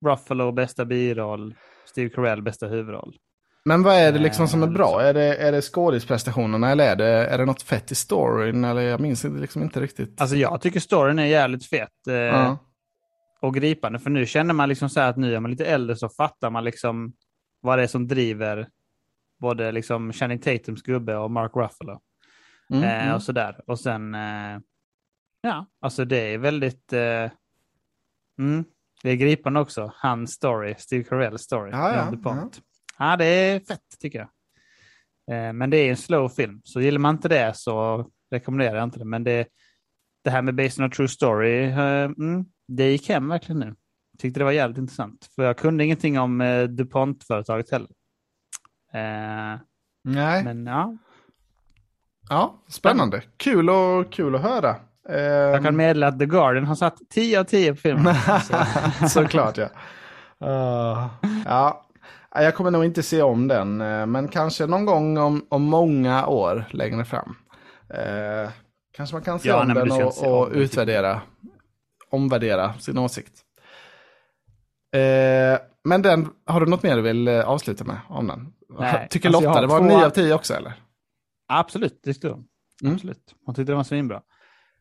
[0.06, 3.16] Ruffalo bästa biroll, Steve Carell bästa huvudroll.
[3.64, 5.02] Men vad är det liksom som är bra?
[5.02, 8.64] Är det, är det skådisprestationerna eller är det, är det något fett i storyn?
[8.64, 10.20] Eller jag minns liksom inte riktigt.
[10.20, 12.06] Alltså jag tycker storyn är jävligt fet.
[12.08, 12.58] Eh, ja.
[13.40, 13.98] Och gripande.
[13.98, 16.50] För nu känner man liksom så här att nu är man lite äldre så fattar
[16.50, 17.12] man liksom
[17.60, 18.68] vad det är som driver
[19.40, 22.00] både liksom Channing Tatums gubbe och Mark Ruffalo.
[22.70, 23.14] Mm, eh, mm.
[23.14, 23.60] Och sådär.
[23.66, 24.58] Och sen, eh,
[25.40, 27.30] ja, alltså det är väldigt, eh,
[28.38, 28.64] mm,
[29.02, 29.92] det är gripande också.
[29.96, 31.70] Hans story, Steve Carells story.
[31.70, 32.50] Ja, ja, ja.
[32.98, 34.28] ja, det är fett tycker jag.
[35.30, 38.84] Eh, men det är en slow film, så gillar man inte det så rekommenderar jag
[38.84, 39.04] inte det.
[39.04, 39.48] Men det,
[40.24, 43.74] det här med Based on a True Story, eh, mm, det gick hem verkligen nu.
[44.18, 45.28] Tyckte det var jävligt intressant.
[45.34, 47.88] För jag kunde ingenting om eh, DuPont-företaget heller.
[50.04, 50.44] Nej.
[50.44, 50.96] Men ja,
[52.28, 53.22] Ja, spännande.
[53.36, 54.76] Kul, och, kul att höra.
[55.52, 58.14] Jag kan meddela att The Guardian har satt 10 av 10 på filmen.
[59.08, 59.68] Såklart ja.
[60.44, 61.06] Uh,
[61.46, 61.84] ja.
[62.34, 66.26] Jag kommer nog inte se om den, eh, men kanske någon gång om, om många
[66.26, 67.36] år längre fram.
[67.94, 68.50] Uh,
[68.96, 71.20] kanske man kan se ja, om den och, och utvärdera,
[72.10, 73.32] omvärdera sin åsikt.
[74.96, 78.52] Uh, men den, har du något mer du vill avsluta med om den?
[78.78, 79.84] Nej, Tycker alltså Lotta det var två...
[79.84, 80.72] 9 av 10 också eller?
[81.58, 82.44] Absolut, det tyckte hon.
[82.82, 82.94] Mm.
[82.94, 83.34] Absolut.
[83.46, 84.20] Hon tyckte det var svinbra.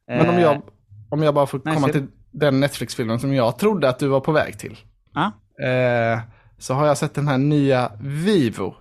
[0.08, 0.62] Men om jag, eh,
[1.10, 4.20] om jag bara får Nej, komma till den Netflix-filmen som jag trodde att du var
[4.20, 4.78] på väg till.
[5.14, 5.66] Ah?
[5.66, 6.20] Eh,
[6.58, 8.76] så har jag sett den här nya Vivo.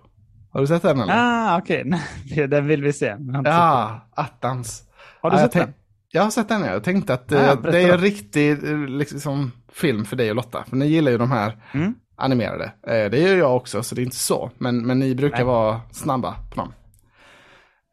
[0.51, 1.15] Har du sett den eller?
[1.17, 1.93] Ah, okej.
[2.33, 2.47] Okay.
[2.47, 3.17] den vill vi se.
[3.45, 4.83] Ja, attans.
[5.21, 5.75] Har du ja, sett den?
[6.11, 10.17] Jag har sett den, jag tänkte att ah, det är en riktig liksom, film för
[10.17, 10.65] dig och Lotta.
[10.69, 11.95] För ni gillar ju de här mm.
[12.17, 12.65] animerade.
[12.65, 14.51] Eh, det gör jag också, så det är inte så.
[14.59, 15.47] Men, men ni brukar Nej.
[15.47, 16.73] vara snabba på dem.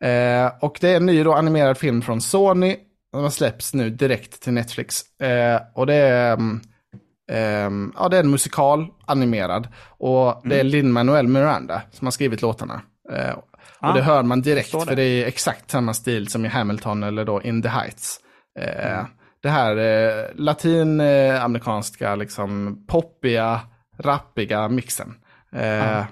[0.04, 2.76] Eh, och det är en ny då animerad film från Sony.
[3.14, 5.20] Den släpps nu direkt till Netflix.
[5.20, 9.68] Eh, och det är, um, ja, det är en musikal animerad.
[9.98, 10.50] Och mm.
[10.50, 10.72] det är mm.
[10.72, 12.82] Lin-Manuel Miranda som har skrivit låtarna.
[13.12, 13.46] Eh, och
[13.80, 14.86] ah, det hör man direkt, det.
[14.86, 18.20] för det är exakt samma stil som i Hamilton eller då In the Heights.
[18.60, 19.06] Eh, mm.
[19.42, 23.62] Det här eh, latinamerikanska, liksom poppiga,
[23.98, 25.16] rappiga mixen.
[25.52, 26.06] Eh, ah.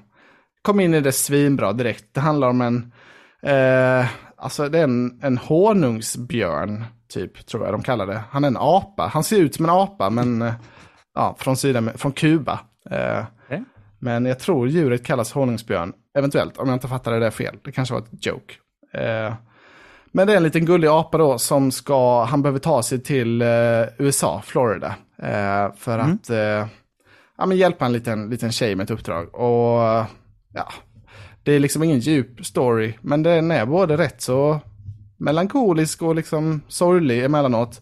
[0.62, 2.06] Kom in i det svinbra direkt.
[2.14, 2.92] Det handlar om en
[3.42, 4.06] Eh,
[4.38, 8.22] alltså det är en, en honungsbjörn, typ, tror jag de kallar det.
[8.30, 9.08] Han är en apa.
[9.08, 10.54] Han ser ut som en apa, men eh,
[11.16, 12.60] ja, från, Sydam från Kuba.
[12.90, 13.62] Eh, okay.
[14.00, 17.56] Men jag tror djuret kallas honungsbjörn, eventuellt, om jag inte fattade det fel.
[17.64, 18.54] Det kanske var ett joke.
[18.94, 19.34] Eh,
[20.12, 23.42] men det är en liten gullig apa då som ska, han behöver ta sig till
[23.42, 23.48] eh,
[23.98, 24.96] USA, Florida.
[25.18, 26.14] Eh, för mm.
[26.14, 26.30] att
[27.38, 29.36] ja, men hjälpa en liten, liten tjej med ett uppdrag.
[29.36, 30.06] Och
[30.54, 30.68] ja,
[31.48, 34.60] det är liksom ingen djup story, men den är både rätt så
[35.18, 37.82] melankolisk och liksom sorglig emellanåt.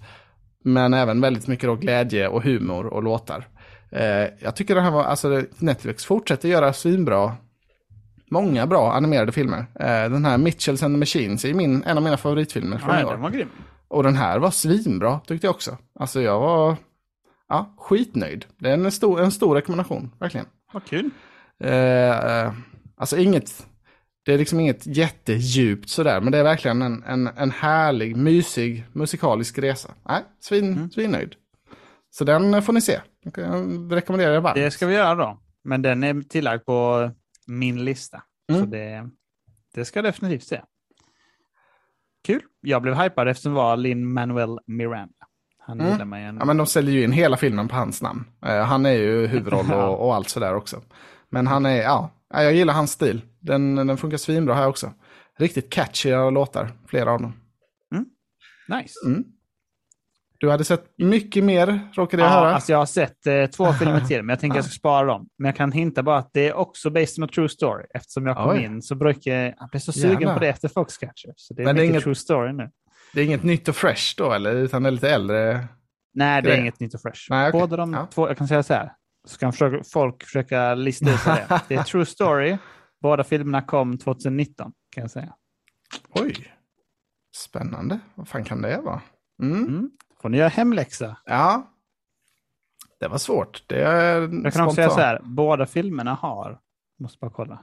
[0.64, 3.48] Men även väldigt mycket då glädje och humor och låtar.
[3.92, 7.36] Eh, jag tycker det här var, alltså Netflix fortsätter göra svinbra,
[8.32, 9.66] många bra animerade filmer.
[9.80, 13.06] Eh, den här Mitchells and the Machines är min, en av mina favoritfilmer från ja,
[13.06, 13.12] år.
[13.12, 13.50] Den var grym.
[13.88, 15.78] Och den här var svinbra tyckte jag också.
[16.00, 16.76] Alltså jag var
[17.50, 18.46] ja, skitnöjd.
[18.58, 20.46] Det är en stor, en stor rekommendation, verkligen.
[20.74, 21.10] Vad kul.
[21.60, 22.52] Eh, eh
[22.98, 23.68] Alltså inget,
[24.26, 28.86] det är liksom inget jättedjupt sådär, men det är verkligen en, en, en härlig, mysig
[28.94, 29.94] musikalisk resa.
[30.08, 30.92] Nej, svin, mm.
[30.92, 31.36] svinnöjd.
[32.10, 33.00] Så den får ni se.
[33.36, 34.56] Jag rekommenderar jag varmt.
[34.56, 35.40] Det ska vi göra då.
[35.64, 37.12] Men den är tillagd på
[37.48, 38.24] min lista.
[38.50, 38.62] Mm.
[38.62, 39.10] Så det,
[39.74, 40.62] det ska jag definitivt se.
[42.26, 42.42] Kul.
[42.62, 45.14] Jag blev hypad eftersom det var Lin Manuel Miranda.
[45.60, 45.92] Han mm.
[45.92, 46.38] gillar mig en...
[46.38, 48.26] Ja, men de säljer ju in hela filmen på hans namn.
[48.46, 50.82] Uh, han är ju huvudroll och, och allt sådär också.
[51.30, 53.22] Men han är, ja, Ja, jag gillar hans stil.
[53.40, 54.94] Den, den funkar svinbra här också.
[55.40, 57.34] Riktigt catchiga låtar, flera av dem.
[57.96, 58.06] Mm.
[58.82, 58.94] Nice.
[59.06, 59.24] Mm.
[60.40, 62.56] Du hade sett mycket mer, råkade jag ja, höra.
[62.56, 65.28] Alltså jag har sett eh, två filmer till, men jag tänker jag ska spara dem.
[65.38, 67.86] Men jag kan hinta bara att det är också based on a true story.
[67.94, 68.64] Eftersom jag kom Oj.
[68.64, 70.34] in så brukar jag, bli så sugen Jävlar.
[70.34, 71.34] på det efter Foxcatcher.
[71.36, 72.70] Så det är Men det är inget- true story nu.
[73.14, 74.56] Det är inget nytt och fresh då, eller?
[74.56, 75.68] Utan det är lite äldre?
[76.14, 77.22] Nej, det är inget nytt och fresh.
[77.30, 77.60] Nej, okej.
[77.62, 78.08] Båda de Ja.
[78.14, 78.92] två, jag kan säga så här,
[79.26, 81.62] så kan försöka, folk försöka lista ut det är.
[81.68, 82.58] Det är true story.
[83.02, 85.34] Båda filmerna kom 2019, kan jag säga.
[86.10, 86.54] Oj.
[87.36, 88.00] Spännande.
[88.16, 89.02] Vad fan kan det vara?
[89.42, 89.64] Mm.
[89.64, 89.92] Mm.
[90.22, 91.18] Får ni göra hemläxa.
[91.26, 91.72] Ja.
[93.00, 93.64] Det var svårt.
[93.68, 96.60] Det är Jag kan också säga så här, båda filmerna har,
[97.00, 97.60] måste bara kolla.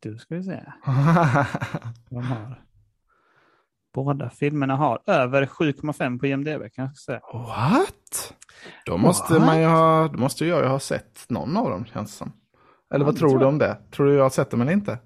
[0.00, 0.60] Du ska vi se.
[2.08, 2.64] De har.
[3.94, 7.20] Båda filmerna har över 7,5 på IMDB kan jag säga.
[7.32, 8.34] What?
[8.86, 9.46] Då måste, What?
[9.46, 12.32] man ju ha, då måste jag ju ha sett någon av dem, känns det som.
[12.94, 13.78] Eller Ja, vad tror tror du om det?
[13.90, 14.98] Tror du jag har sett dem eller inte?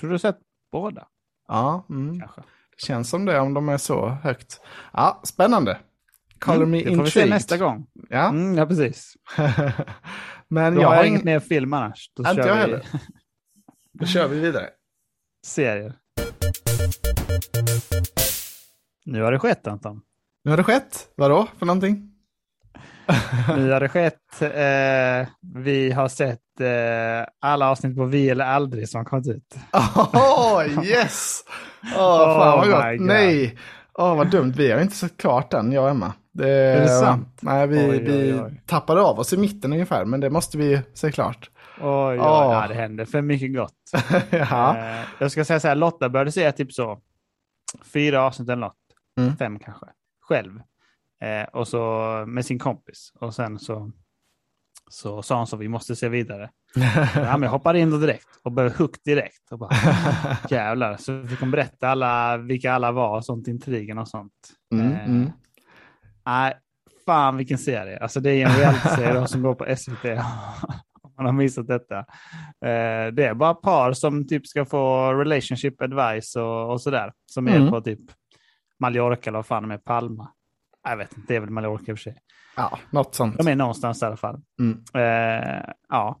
[0.00, 0.38] Tror du har sett
[0.72, 1.06] båda?
[1.48, 2.20] Ja, mm.
[2.20, 2.40] Kanske.
[2.40, 4.60] det känns som det om de är så högt.
[4.92, 5.78] Ja, spännande.
[6.38, 7.30] Color me Mm, det får vi se intrigued.
[7.30, 7.86] nästa gång.
[8.08, 9.14] Ja, Mm, ja, precis.
[10.48, 12.10] men Jag jag har inget mer film annars.
[12.16, 12.86] Då Inte jag vi heller.
[13.92, 14.66] Då kör vi vidare.
[15.46, 15.94] serier.
[19.04, 20.00] Nu har det skett Anton.
[20.44, 21.08] Nu har det skett.
[21.16, 22.10] Vadå för någonting?
[23.56, 24.42] Nu har det skett.
[24.42, 25.28] Eh,
[25.64, 29.54] vi har sett eh, alla avsnitt på Vi eller aldrig som kommit ut.
[30.12, 31.40] Åh, yes!
[31.96, 32.84] Åh, fan vad Oh gott.
[32.84, 33.06] my God.
[33.06, 33.58] Nej!
[33.94, 34.52] Åh, vad dumt.
[34.56, 36.12] Vi har inte sett klart den, jag och Emma.
[36.32, 37.38] Det, Är det sant?
[37.40, 38.62] Nej, vi, Oj, oj, vi oj.
[38.66, 41.50] tappade av oss i mitten ungefär, men det måste vi se klart.
[41.80, 43.74] Oj, oj, ja, det händer för mycket gott.
[44.30, 44.78] ja.
[44.78, 47.00] Eh, jag ska säga så här, Lotta började se typ så
[47.84, 48.76] fyra avsnitt eller något.
[49.20, 49.36] Mm.
[49.36, 49.86] Fem kanske.
[50.20, 50.60] Själv.
[51.22, 51.84] Eh, och så
[52.26, 53.12] med sin kompis.
[53.20, 53.90] Och sen så,
[54.90, 56.50] så sa hon så, vi måste se vidare.
[57.14, 59.52] Ja, men jag hoppade in då direkt och blev hooked direkt.
[59.52, 59.70] Och bara,
[60.50, 60.96] jävlar.
[60.96, 64.32] Så fick hon berätta alla, vilka alla var och sånt, intrigen och sånt.
[64.72, 65.30] Mm, Eh, mm.
[66.26, 66.54] Nej,
[67.06, 67.98] fan vilken serie.
[67.98, 70.04] Alltså det är en realityserie som går på SVT.
[71.18, 71.98] Man har missat detta.
[71.98, 77.12] Eh, det är bara par som typ ska få relationship advice och, och sådär.
[77.26, 77.70] Som är Mm.
[77.70, 78.00] på typ
[78.80, 80.28] Mallorca eller vad fan är, Palma.
[80.88, 82.16] Jag vet inte, det är väl Mallorca i och för sig.
[82.56, 83.38] ja, något sånt.
[83.38, 84.40] De är någonstans i alla fall.
[84.60, 84.78] Mm.
[84.94, 86.18] Eh, ja,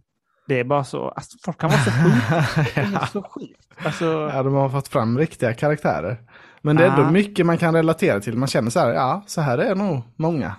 [0.48, 2.46] det är bara så, alltså, folk kan vara så sjuka.
[2.74, 3.68] Det är så sjukt.
[3.84, 6.16] Alltså, Ja, de har fått fram riktiga karaktärer.
[6.62, 7.10] Men det är ändå Ja.
[7.10, 8.36] mycket man kan relatera till.
[8.36, 10.56] Man känner så här, ja, så här är nog många.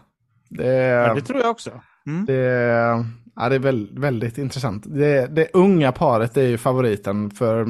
[0.50, 1.72] Det, ja, det tror jag också.
[2.10, 2.26] Mm.
[2.26, 2.34] Det,
[3.36, 4.84] ja, det är väl, väldigt intressant.
[4.88, 7.68] Det, det unga paret är ju favoriten för,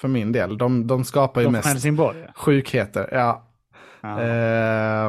[0.00, 0.58] för min del.
[0.58, 2.26] De, de skapar ju De mest Helsingborg.
[2.34, 3.08] sjukheter.
[3.12, 3.44] Ja.
[4.00, 4.20] Ja.
[4.22, 5.06] Eh,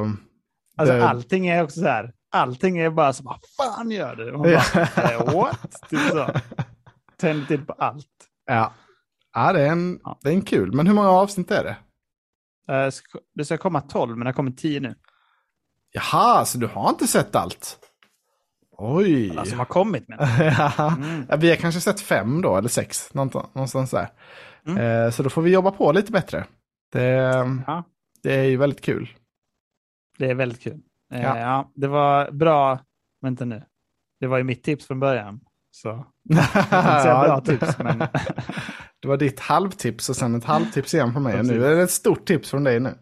[0.77, 2.13] Alltså det- allting är också så här.
[2.31, 4.31] Allting är bara så, vad fan gör du?
[4.31, 5.89] Man bara, eh, what?
[5.89, 6.27] Typ så.
[7.17, 8.05] Tänder till på allt.
[8.45, 8.73] ja.
[9.33, 10.19] ja, det är, en, Ja.
[10.23, 10.73] det är en kul.
[10.73, 11.77] Men hur många avsnitt är det?
[12.73, 12.91] Eh,
[13.35, 14.95] Det ska komma 12, men det har kommit 10 nu.
[15.91, 17.78] Jaha, så du har inte sett allt?
[18.81, 19.29] Oj.
[19.31, 20.17] Alla som har kommit med.
[20.57, 20.95] ja.
[20.97, 21.25] Mm.
[21.29, 24.09] Ja, Vi har kanske sett fem då, eller sex, någonstans, där.
[24.67, 24.77] Mm.
[25.05, 26.45] Eh, så då får vi jobba på lite bättre.
[26.91, 27.09] Det,
[27.67, 27.83] Ja,
[28.23, 29.09] det är ju väldigt kul.
[30.17, 30.79] det är väldigt kul.
[31.13, 31.39] Eh, Ja.
[31.39, 31.71] ja.
[31.75, 32.79] det var bra,
[33.21, 33.63] vänta nu.
[34.19, 35.39] Det var ju mitt tips från början.
[35.71, 36.05] Så
[36.69, 37.99] jag bra tips, men
[39.01, 41.43] Det var ditt halvtips och sen ett halvtips igen från mig.
[41.43, 42.93] Nu är det ett stort tips från dig nu.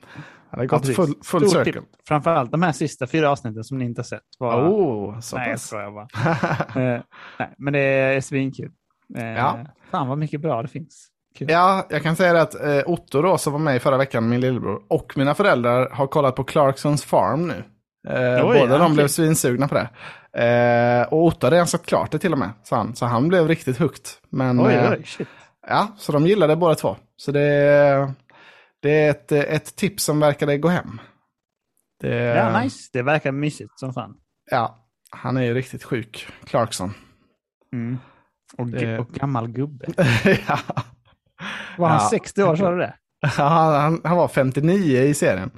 [0.52, 0.96] Det har gått precis.
[0.96, 1.82] full, full Stort circle.
[2.08, 4.22] Framförallt de här sista fyra avsnitten som ni inte har sett.
[4.40, 4.70] Var...
[4.70, 5.68] Oh, så Nej, jag pass.
[5.68, 6.08] skojar bara.
[6.96, 7.02] Eh,
[7.40, 8.72] nej, men det är svinkul.
[9.18, 9.60] Eh, Ja.
[9.92, 11.08] Fan vad mycket bra det finns.
[11.38, 11.52] Kul.
[11.52, 14.40] Ja, jag kan säga att eh, Otto då, som var med i förra veckan, min
[14.42, 17.64] lillebror, och mina föräldrar har kollat på Clarksons Farm nu.
[18.10, 18.94] Eh, Oj, båda ja, de okej.
[18.96, 19.90] blev svinsugna på det.
[20.44, 23.28] Eh, och Otto hade redan sett klart det till och med, så han, så han
[23.28, 24.06] blev riktigt hooked.
[24.30, 25.06] Men, Oj, eh, oj.
[25.68, 26.96] Ja, så de gillade båda två.
[27.18, 28.14] Så det,
[28.82, 31.02] det är ett, ett tips som verkade gå hem.
[32.00, 32.90] Det, Ja, nice.
[32.94, 34.18] Det verkar mysigt som fan.
[34.52, 36.94] Ja, han är ju riktigt sjuk, Clarkson.
[37.74, 37.98] Mm.
[38.58, 39.86] Och, Det- och gammal gubbe.
[40.48, 40.60] ja.
[41.78, 42.10] Var han Ja.
[42.10, 42.94] 60 år, sa du det?
[43.22, 45.52] han, han, han var 59 i serien.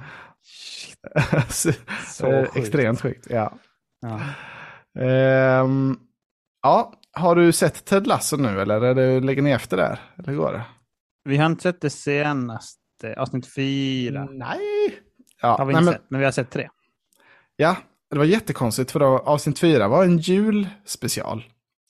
[1.48, 1.72] så,
[2.06, 2.56] Så eh, sjukt.
[2.56, 3.52] extremt sjukt, ja.
[4.00, 4.20] Ja.
[5.02, 5.96] Ehm,
[6.62, 10.00] ja, har du sett Ted Lasso nu eller är det, lägger ni efter där?
[10.18, 10.62] Eller går det?
[11.24, 14.24] Vi har inte sett det senaste, avsnitt fyra.
[14.30, 14.58] Nej.
[15.42, 16.68] Ja, Har vi nej, inte men, sett, men vi har sett tre.
[17.56, 17.76] ja,
[18.10, 21.44] det var jättekonstigt för då, avsnitt fyra var en julspecial.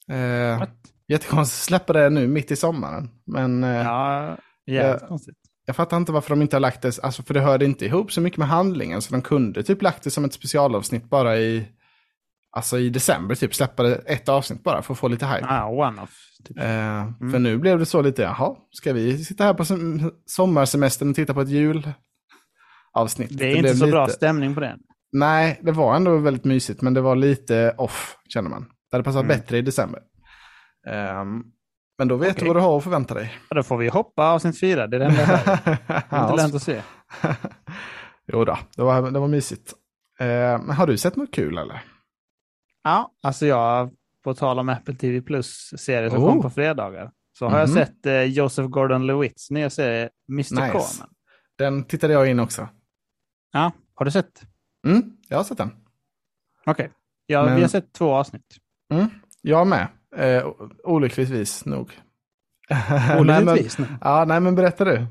[0.08, 0.70] Eh, What?
[1.08, 3.10] jättekonstigt att släppa det nu mitt i sommaren.
[3.26, 5.36] Men eh, Ja, jävligt konstigt.
[5.66, 8.12] jag fattar inte varför de inte har lagt det, alltså för det hörde inte ihop
[8.12, 9.02] så mycket med handlingen.
[9.02, 11.68] Så de kunde typ lagt det som ett specialavsnitt bara i,
[12.52, 15.46] alltså i december, typ släppa ett avsnitt bara för att få lite hype.
[15.48, 16.10] Ah, one-off.
[16.44, 16.58] Typ.
[16.58, 21.10] Eh, För nu blev det så lite, jaha, ska vi sitta här på som- sommarsemestern
[21.10, 21.92] och titta på ett jul
[22.92, 23.38] avsnittet.
[23.38, 23.92] Det är det inte så lite...
[23.92, 24.78] bra stämning på den.
[25.12, 28.62] Nej, det var ändå väldigt mysigt, men det var lite off, känner man.
[28.62, 29.28] Det hade passat mm.
[29.28, 30.00] bättre i december.
[31.20, 31.44] Um,
[31.98, 32.40] men då vet okay.
[32.40, 33.34] du vad du har att förvänta dig.
[33.48, 35.26] Ja, då får vi hoppa avsnitt fyra, det är det enda
[35.86, 36.82] Det är inte lönt att se.
[38.32, 39.74] jo då, det var, det var mysigt.
[40.18, 41.82] Men har du sett något kul eller?
[42.82, 43.90] Ja, alltså jag,
[44.24, 46.28] på tal om Apple TV Plus-serier som oh.
[46.28, 47.78] kom på fredagar, så har mm -hmm.
[47.78, 47.86] jag mhm.
[47.86, 50.38] sett uh, Joseph Gordon-Lewitts nya serie Mr.
[50.38, 50.72] Nice.
[50.72, 51.14] Corman.
[51.58, 52.68] Den tittade jag in också.
[53.52, 54.42] Ja, har du sett?
[54.86, 55.70] Mm, jag har sett den.
[56.66, 56.88] Okej, okay.
[57.26, 57.56] ja, Men...
[57.56, 58.56] vi har sett två avsnitt.
[58.92, 59.06] Mm,
[59.42, 59.88] jag med.
[60.16, 60.46] Eh,
[60.84, 62.00] olyckligtvis nog.
[63.18, 63.78] Olyckligtvis?
[63.78, 65.06] nej, men, ja, nej men berätta du.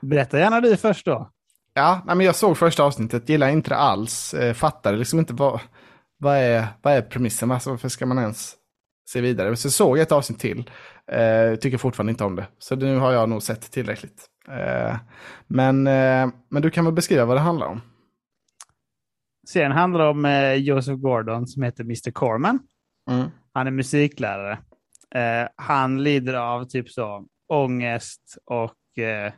[0.00, 1.30] berätta gärna du först då.
[1.74, 5.34] Ja, nej, men jag såg första avsnittet, gillade inte det alls, eh, fattade liksom inte
[5.34, 5.60] vad,
[6.18, 8.54] vad, är, vad är premissen, alltså, varför ska man ens
[9.08, 9.56] se vidare?
[9.56, 10.70] Så såg jag ett avsnitt till,
[11.12, 12.46] eh, tycker fortfarande inte om det.
[12.58, 14.26] Så nu har jag nog sett tillräckligt.
[14.48, 14.96] Eh,
[15.46, 17.80] men, eh, men du kan väl beskriva vad det handlar om?
[19.48, 22.10] Serien handlar om eh, Joseph Gordon som heter Mr.
[22.10, 22.58] Corman.
[23.10, 23.28] Mm.
[23.52, 24.58] Han är musiklärare.
[25.14, 29.32] Eh, han lider av typ så ångest och eh,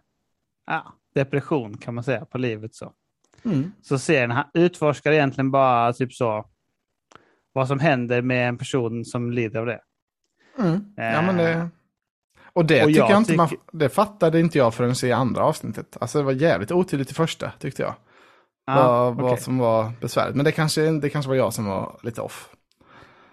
[0.67, 2.75] ja, depression kan man säga på livet.
[2.75, 2.93] så.
[3.45, 3.73] Mm.
[3.83, 6.45] Så serien utforskar egentligen bara typ så
[7.53, 9.81] vad som händer med en person som lider av det.
[10.59, 10.85] Mm.
[10.97, 11.53] Ja, men det...
[11.53, 11.67] Eh,
[12.53, 15.43] och det och tycker jag, jag inte man, det fattade inte jag förrän i andra
[15.45, 15.97] avsnittet.
[16.01, 17.95] Alltså det var jävligt otydligt i första tyckte jag.
[18.67, 19.23] Ah, vad, okay.
[19.23, 20.37] vad som var besvärligt.
[20.37, 22.51] Men det kanske, det kanske var jag som var lite off.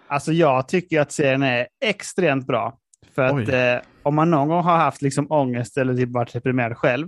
[0.07, 2.77] Alltså jag tycker att serien är extremt bra.
[3.15, 6.77] För att eh, om man någon gång har haft liksom ångest eller typ varit deprimerad
[6.77, 7.07] själv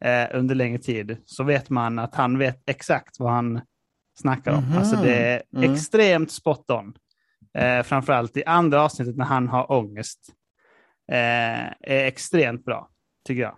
[0.00, 3.60] eh, under längre tid så vet man att han vet exakt vad han
[4.14, 4.64] snackar om.
[4.64, 4.78] Mm.
[4.78, 5.72] Alltså det är mm.
[5.72, 6.94] extremt spot on.
[7.58, 10.20] Eh, framförallt i andra avsnittet när han har ångest.
[11.12, 12.88] Eh, är extremt bra,
[13.26, 13.56] tycker jag.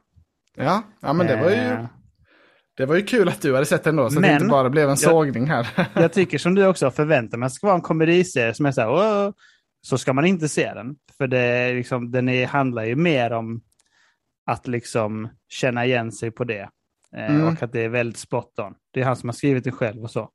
[0.56, 1.56] Ja, ja men det var ju...
[1.56, 1.86] Eh,
[2.76, 4.70] det var ju kul att du hade sett den då, så men, det inte bara
[4.70, 5.68] blev en jag, sågning här.
[5.94, 8.72] jag tycker som du också förväntar mig att det ska vara en komediserie som är
[8.72, 9.30] så här, Åh!
[9.80, 10.96] så ska man inte se den.
[11.16, 13.60] För det liksom, den är, handlar ju mer om
[14.46, 16.68] att liksom känna igen sig på det.
[17.16, 17.46] Eh, mm.
[17.46, 18.74] Och att det är väldigt spot on.
[18.92, 20.30] Det är han som har skrivit det själg och så.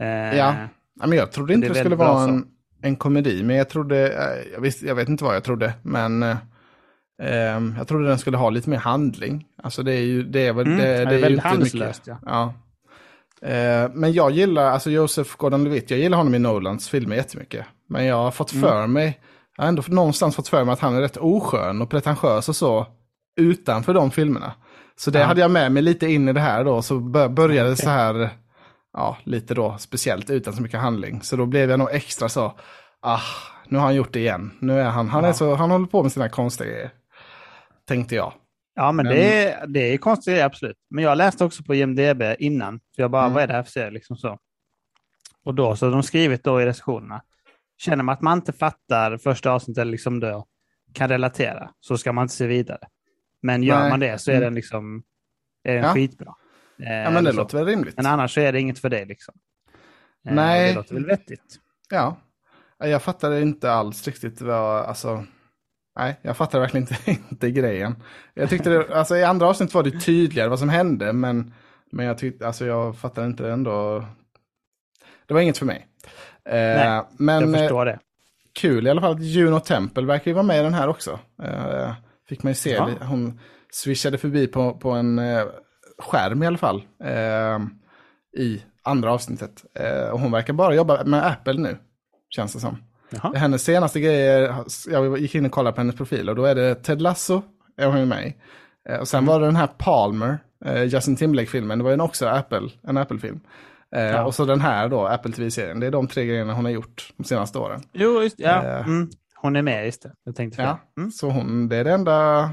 [0.00, 0.54] Eh, ja.
[0.94, 2.46] men jag trodde inte det, det skulle vara en,
[2.82, 6.22] en komedi, men jag trodde, eh, jag, visst, jag vet inte vad jag trodde, men
[6.22, 6.36] eh,
[7.22, 9.46] Um, jag trodde den skulle ha lite mer handling.
[9.62, 12.02] Alltså det är ju, det är, mm, det, det, det är, är väldigt handlöst.
[12.06, 12.18] Ja.
[12.26, 12.54] ja.
[13.92, 17.66] Men jag gillar, alltså Joseph Gordon-Levitt, jag gillar honom i Nolans filmer jättemycket.
[17.88, 18.92] Men jag har fått för mm.
[18.92, 19.20] mig,
[19.56, 22.56] jag har ändå någonstans fått för mig att han är rätt oskön och pretentiös och
[22.56, 22.86] så
[23.40, 24.52] utanför de filmerna.
[24.96, 25.24] Så det ja.
[25.24, 27.76] hade jag med mig lite in i det här då, så började okay.
[27.76, 28.30] så här,
[28.98, 31.22] ja, lite då speciellt utan så mycket handling.
[31.22, 32.54] Så då blev jag nog extra så,
[33.00, 33.20] ah,
[33.68, 34.50] nu har han gjort det igen.
[34.60, 35.28] Nu är han, han, ja.
[35.28, 36.90] är så, han håller på med sina konstiga grejer
[37.88, 38.32] tänkte jag.
[38.74, 39.16] Ja, men, men...
[39.16, 40.76] Det, är, det är konstigt, absolut.
[40.90, 43.34] Men jag läste också på IMDB innan, för jag bara, mm.
[43.34, 43.90] vad är det här för serie?
[43.90, 44.38] Liksom så.
[45.44, 47.22] Och då så har de skrivit då i recensionerna,
[47.78, 50.46] känner man att man inte fattar första avsnittet eller liksom då
[50.92, 52.80] kan relatera, så ska man inte se vidare.
[53.42, 53.90] Men gör Nej.
[53.90, 54.44] man det så är mm.
[54.44, 55.02] den liksom
[55.64, 55.94] är den ja.
[55.94, 56.34] skitbra.
[56.86, 57.96] Eh, ja, men det låter väl rimligt.
[57.96, 59.34] Men annars så är det inget för dig liksom.
[60.28, 60.68] Eh, Nej.
[60.68, 61.58] Det låter väl vettigt.
[61.90, 62.16] Ja.
[62.78, 65.24] Jag fattade inte alls riktigt vad, alltså,
[65.98, 68.02] Nej, jag fattar verkligen inte, inte grejen.
[68.34, 71.54] Jag tyckte det, alltså i andra avsnitt var det tydligare vad som hände, men,
[71.92, 74.04] men jag tyckte, alltså jag fattar inte ändå.
[75.26, 75.86] Det var inget för mig.
[76.44, 77.98] Eh, Nej, men, jag förstår det.
[78.60, 81.18] Kul i alla fall att Juno Temple verkar ju vara med i den här också.
[82.28, 82.90] Fick man ju se, ja.
[83.00, 83.40] hon
[83.72, 85.18] swishade förbi på, på en
[85.98, 86.82] skärm i alla fall.
[87.04, 87.58] Eh,
[88.42, 89.64] I andra avsnittet.
[89.74, 91.76] Eh, och hon verkar bara jobba med Apple nu,
[92.30, 92.76] känns det som.
[93.10, 93.32] Jaha.
[93.34, 94.54] Hennes senaste grejer,
[94.88, 97.42] jag gick in och kollade på hennes profil och då är det Ted Lasso,
[97.76, 98.36] är hon med i.
[98.88, 99.26] Eh, och sen mm.
[99.26, 103.40] var det den här Palmer, eh, Justin Timberlake-filmen, det var ju också Apple, en Apple-film.
[103.96, 104.24] Eh, ja.
[104.24, 105.80] Och så den här då, Apple TV-serien.
[105.80, 107.82] Det är de tre grejerna hon har gjort de senaste åren.
[107.92, 108.62] Jo, just ja.
[108.62, 109.10] Mm.
[109.34, 110.12] Hon är med, just det.
[110.24, 111.10] Jag tänkte ja, mm.
[111.10, 112.50] Så hon, det är det enda,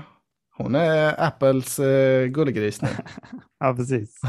[0.58, 2.88] hon är Apples uh, gullegris nu.
[3.60, 4.22] ja, precis.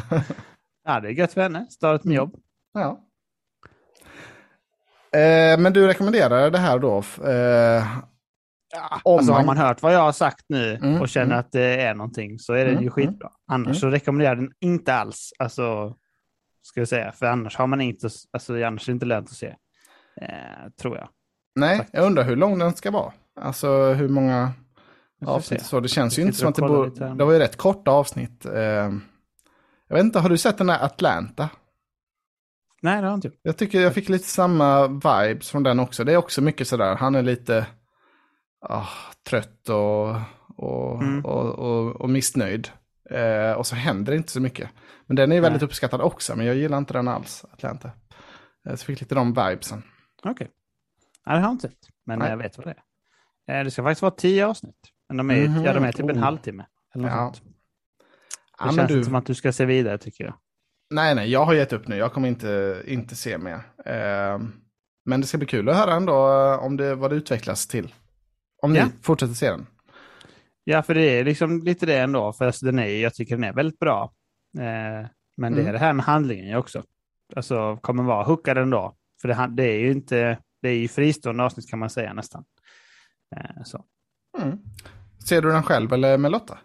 [0.85, 1.67] ja, det är gött för henne.
[1.71, 2.37] Startat med jobb.
[2.73, 3.07] Ja.
[5.17, 7.03] Eh, men du rekommenderar det här då?
[7.25, 7.33] Eh,
[8.75, 9.41] ja, alltså man...
[9.41, 11.39] har man hört vad jag har sagt nu mm, och känner mm.
[11.39, 13.31] att det är någonting så är det mm, ju skitbra.
[13.47, 13.75] Annars mm.
[13.75, 15.33] så rekommenderar jag den inte alls.
[15.39, 15.97] Alltså,
[16.63, 17.13] ska jag säga.
[17.13, 19.55] För annars har man inte, alltså annars är det inte lönt att se.
[20.21, 21.09] Eh, tror jag.
[21.55, 21.95] Nej, Faktiskt.
[21.95, 23.13] jag undrar hur lång den ska vara.
[23.41, 24.53] Alltså hur många
[25.25, 25.81] avsnitt så.
[25.81, 28.47] Det känns ju inte som att det borde, det var ju rätt korta avsnitt.
[28.47, 28.93] Eh,
[29.89, 31.49] jag vet inte, har du sett den här Atlanta?
[32.83, 33.57] Nej, det har inte jag.
[33.57, 36.05] tycker jag fick lite samma vibes från den också.
[36.05, 37.67] Det är också mycket sådär, han är lite
[38.69, 38.89] oh,
[39.29, 40.17] trött och,
[40.57, 41.25] och, mm.
[41.25, 42.69] och, och, och, missnöjd.
[43.11, 44.71] Eh, och så händer det inte så mycket.
[45.07, 45.67] Men den är väldigt Nej.
[45.67, 47.91] uppskattad också, men jag gillar inte den alls, Atlanta.
[48.69, 49.83] Eh, så fick lite de vibesen.
[50.19, 50.33] Okej.
[50.33, 50.49] Okay.
[51.27, 52.31] Nej, det har jag inte sett, men Nej.
[52.31, 52.75] jag vet vad det
[53.47, 53.59] är.
[53.59, 54.93] Eh, det ska faktiskt vara tio avsnitt.
[55.09, 55.65] Men de är, mm -hmm.
[55.65, 56.23] ja, de är typ en oh.
[56.23, 56.67] halvtimme.
[56.95, 57.33] Eller ja.
[57.35, 57.43] Sånt.
[58.59, 59.05] Det ja, känns du...
[59.05, 60.35] som att du ska se vidare tycker jag.
[60.91, 61.97] Nej, nej, jag har gett upp nu.
[61.97, 63.61] Jag kommer inte, inte se mer.
[63.85, 64.41] Eh,
[65.05, 67.95] men det ska bli kul att höra ändå eh, om det, vad det utvecklas till.
[68.63, 68.85] Om ja.
[68.85, 69.67] ni fortsätter se den.
[70.65, 72.33] Ja, för det är liksom lite det ändå.
[72.33, 74.13] För alltså, den är, jag tycker den är väldigt bra.
[74.59, 75.65] Eh, men mm.
[75.65, 76.83] det är det här med handlingen också.
[77.37, 78.97] Alltså kommer vara hookad ändå.
[79.21, 82.45] För det, det är ju inte, det är ju fristående avsnitt kan man säga nästan.
[83.37, 83.85] Eh, så.
[84.39, 84.59] Mm.
[85.29, 86.59] Ser du den själv eller med Lotta?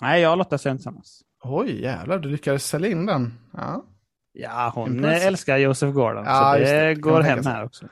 [0.00, 1.22] Nej, jag och Lotta ser den tillsammans.
[1.44, 3.34] Oj, jävlar, du lyckades sälja in den.
[3.52, 3.84] Ja,
[4.32, 5.26] ja hon Impressive.
[5.26, 6.94] älskar Joseph Gordon, ja, så det, det.
[6.94, 7.86] går hem här också.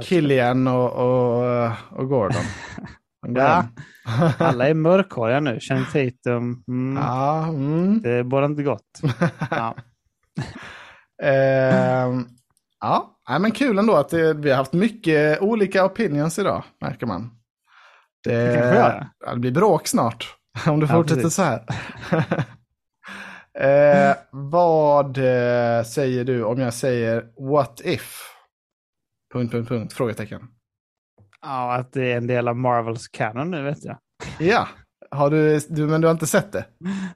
[0.00, 2.42] Killian och, och, och Gordon.
[3.26, 3.64] ja,
[4.38, 5.60] alla är mörkhåriga nu.
[5.60, 6.64] Channing Tatum.
[6.68, 7.02] Mm.
[7.02, 8.02] Ja, mm.
[8.02, 9.00] Det bådar inte gott.
[9.50, 9.74] Ja.
[11.22, 12.14] eh,
[12.80, 17.35] ja, men kul ändå att det, vi har haft mycket olika opinions idag, märker man.
[18.26, 21.34] Det, det, det blir bråk snart, om du ja, fortsätter precis.
[21.34, 21.64] så här.
[23.58, 28.20] Eh, vad eh, säger du om jag säger what if?
[29.32, 30.40] Punkt, punkt, punkt, frågetecken.
[31.42, 33.98] Ja, att det är en del av Marvels canon nu vet jag.
[34.38, 34.68] Ja,
[35.10, 36.64] har du, du, men du har inte sett det?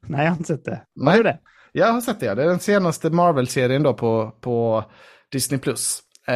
[0.00, 0.82] Nej, jag har inte sett det.
[1.04, 1.38] Har du det?
[1.72, 2.34] Jag har sett det, ja.
[2.34, 4.84] Det är den senaste Marvel-serien då på, på
[5.32, 5.60] Disney+.
[5.60, 6.02] Plus.
[6.26, 6.34] Eh,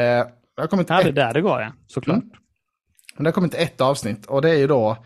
[0.57, 1.73] det har kommit ja, det är där det går, ja.
[1.87, 2.23] Såklart.
[2.23, 2.31] Mm.
[3.19, 4.97] Det har kommit ett avsnitt och det är ju då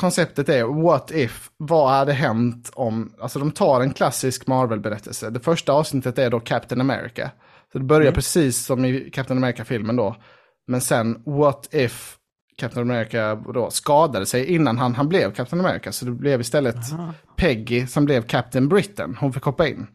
[0.00, 5.30] konceptet är what if, vad hade hänt om, alltså de tar en klassisk Marvel-berättelse.
[5.30, 7.30] Det första avsnittet är då Captain America.
[7.72, 8.14] Så det börjar mm.
[8.14, 10.16] precis som i Captain America-filmen då.
[10.66, 12.16] Men sen what if
[12.58, 15.92] Captain America då skadade sig innan han, han blev Captain America.
[15.92, 17.14] Så det blev istället Aha.
[17.36, 19.16] Peggy som blev Captain Britain.
[19.20, 19.86] Hon fick hoppa in.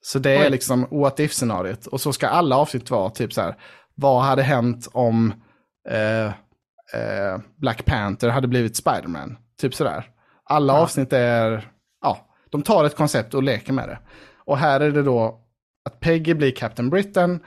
[0.00, 0.46] Så det Oj.
[0.46, 1.86] är liksom what if-scenariot.
[1.86, 3.56] Och så ska alla avsnitt vara typ så här.
[3.94, 5.32] Vad hade hänt om
[5.90, 6.32] eh,
[6.94, 9.36] eh, Black Panther hade blivit Spiderman?
[9.60, 10.10] Typ sådär.
[10.44, 10.78] Alla ja.
[10.78, 11.70] avsnitt är,
[12.02, 13.98] ja, de tar ett koncept och leker med det.
[14.44, 15.40] Och här är det då
[15.84, 17.40] att Peggy blir Captain Britain.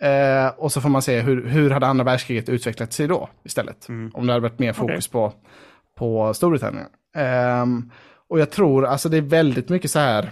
[0.00, 3.88] Eh, och så får man se hur, hur hade andra världskriget utvecklat sig då istället.
[3.88, 4.10] Mm.
[4.14, 5.12] Om det hade varit mer fokus okay.
[5.12, 5.32] på,
[5.98, 6.86] på Storbritannien.
[7.16, 7.66] Eh,
[8.28, 10.30] och jag tror, alltså det är väldigt mycket så här.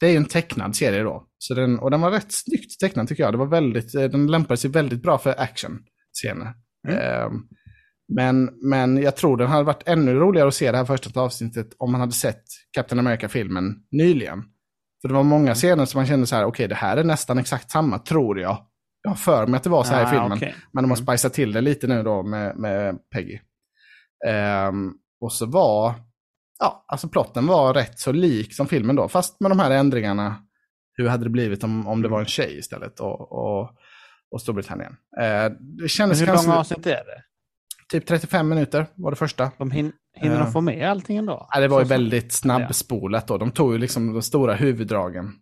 [0.00, 1.24] Det är ju en tecknad serie då.
[1.38, 3.34] Så den, och den var rätt snyggt tecknad tycker jag.
[3.34, 6.54] Det var väldigt, eh, den lämpade sig väldigt bra för action-scener.
[6.88, 6.98] Mm.
[6.98, 7.30] Eh,
[8.08, 11.74] men, men jag tror den hade varit ännu roligare att se det här första avsnittet
[11.78, 14.42] om man hade sett Captain America-filmen nyligen.
[15.02, 15.54] För det var många mm.
[15.54, 18.40] scener som man kände så här, okej okay, det här är nästan exakt samma, tror
[18.40, 18.66] jag.
[19.02, 20.32] Jag har för mig att det var så här ah, i filmen.
[20.32, 20.52] Okay.
[20.72, 21.18] Men de har mm.
[21.18, 23.38] spicat till det lite nu då med, med Peggy.
[24.68, 25.94] Um, och så var,
[26.58, 29.08] ja, alltså plotten var rätt så lik som filmen då.
[29.08, 30.36] Fast med de här ändringarna,
[30.92, 33.70] hur hade det blivit om, om det var en tjej istället och, och,
[34.34, 34.92] och Storbritannien.
[34.92, 37.22] Uh, det kändes Men hur långa avsnitt är det?
[37.92, 39.50] Typ 35 minuter var det första.
[39.58, 41.48] De hin hinner de få med allting ändå?
[41.50, 43.38] Ja, det var ju väldigt snabbspolat då.
[43.38, 45.32] De tog ju liksom de stora huvuddragen.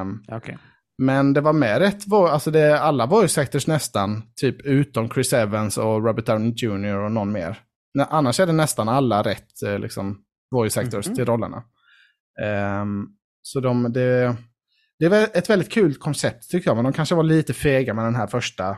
[0.00, 0.56] Um, okay.
[1.02, 5.78] Men det var med rätt, alltså det, alla voice actors nästan, typ utom Chris Evans
[5.78, 6.96] och Robert Downey Jr.
[6.96, 7.58] och någon mer.
[8.08, 10.18] Annars är det nästan alla rätt eh, liksom,
[10.54, 11.16] voice actors mm -hmm.
[11.16, 11.62] till rollerna.
[12.82, 13.08] Um,
[13.42, 14.36] så de, det,
[14.98, 18.04] det är ett väldigt kul koncept tycker jag, men de kanske var lite fega med
[18.04, 18.76] den här första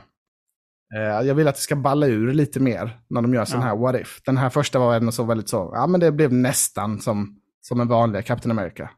[0.94, 3.66] Eh, jag vill att det ska balla ur lite mer när de gör sån ja.
[3.66, 4.22] här what if.
[4.24, 7.80] Den här första var ändå så väldigt så, ja men det blev nästan som, som
[7.80, 8.90] en vanlig Captain America.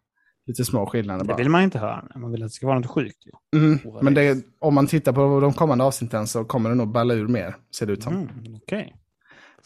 [0.46, 1.36] Lite små skillnader bara.
[1.36, 3.16] Det vill man inte höra, man vill att det ska vara något sjukt.
[3.56, 7.14] Mm, men det, om man tittar på de kommande avsnitten så kommer det nog balla
[7.14, 8.14] ur mer, ser det ut som.
[8.14, 8.28] Mm,
[8.62, 8.94] Okej.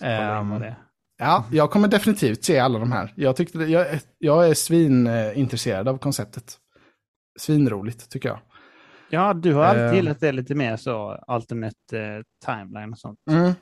[0.00, 0.40] Okay.
[0.40, 0.74] Um, ehm,
[1.18, 3.12] ja, jag kommer definitivt se alla de här.
[3.16, 3.86] Jag, tyckte, jag,
[4.18, 6.58] jag är svinintresserad av konceptet.
[7.38, 8.38] Svinroligt, tycker jag.
[9.10, 13.18] Ja, du har alltid uh, gillat det lite mer så, alternate uh, timeline och sånt.
[13.30, 13.52] Mm.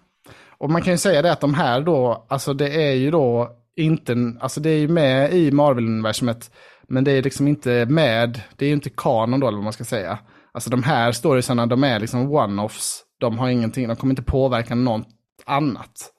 [0.59, 3.57] Och man kan ju säga det att de här då, alltså det är ju då
[3.77, 6.51] inte, alltså det är ju med i Marvel-universumet,
[6.89, 9.73] men det är liksom inte med, det är ju inte kanon då eller vad man
[9.73, 10.19] ska säga.
[10.53, 14.75] Alltså de här storiesarna, de är liksom one-offs, de har ingenting, de kommer inte påverka
[14.75, 15.09] något
[15.47, 16.11] annat.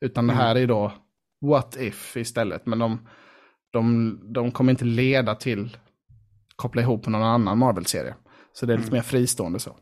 [0.00, 0.36] Utan mm.
[0.36, 0.92] det här är då
[1.40, 3.08] what if istället, men de,
[3.72, 5.76] de, de kommer inte leda till
[6.60, 8.14] koppla ihop med någon annan Marvel-serie.
[8.52, 8.96] Så det är lite mm.
[8.96, 9.76] mer fristående så.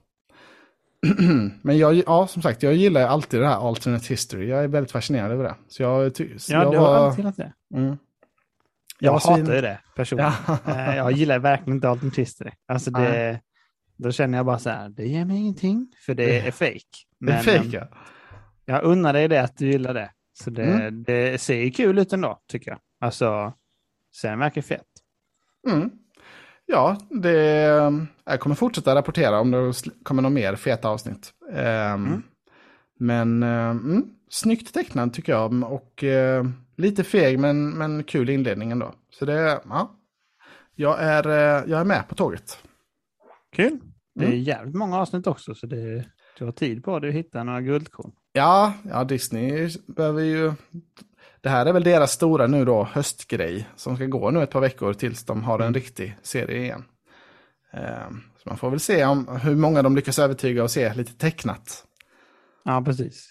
[1.62, 4.48] Men jag, ja, som sagt, jag gillar alltid det här alternate history.
[4.48, 5.54] Jag är väldigt fascinerad över det.
[5.68, 6.22] Så jag, så
[6.52, 7.52] ja, jag du har alltid gillat det.
[7.74, 7.88] Mm.
[7.88, 7.98] Jag,
[9.00, 10.32] jag hatar ju det personligen.
[10.46, 10.58] Ja.
[10.66, 12.50] Eh, jag gillar verkligen inte alternate history.
[12.68, 13.40] Alltså det,
[13.96, 16.80] då känner jag bara så här, det ger mig ingenting, för det är fake.
[17.20, 17.88] det är fake, ja.
[18.64, 20.10] Jag unnar dig det att du gillar det.
[20.32, 21.02] Så det, mm.
[21.02, 22.80] det ser kul ut ändå, tycker jag.
[23.00, 23.52] Alltså,
[24.20, 24.86] Serien verkar fet.
[25.68, 25.90] Mm.
[26.70, 27.32] Ja, det,
[28.24, 31.32] jag kommer fortsätta rapportera om det kommer några mer feta avsnitt.
[31.50, 32.22] Um, mm.
[32.98, 38.94] Men um, snyggt tecknad tycker jag och uh, lite feg men, men kul inledning ändå.
[39.10, 39.94] Så det, ja.
[40.74, 41.24] Jag är,
[41.68, 42.58] jag är med på tåget.
[43.56, 43.78] Kul.
[44.14, 44.42] Det är mm.
[44.42, 46.04] jävligt många avsnitt också så det,
[46.38, 48.12] du har tid på dig att hitta några guldkorn.
[48.32, 50.52] Ja, ja, Disney behöver ju...
[51.40, 54.60] Det här är väl deras stora nu då, höstgrej, som ska gå nu ett par
[54.60, 55.74] veckor tills de har en mm.
[55.74, 56.84] riktig serie igen.
[57.72, 61.12] Um, så man får väl se om, hur många de lyckas övertyga och se lite
[61.12, 61.84] tecknat.
[62.64, 63.30] Ja, precis.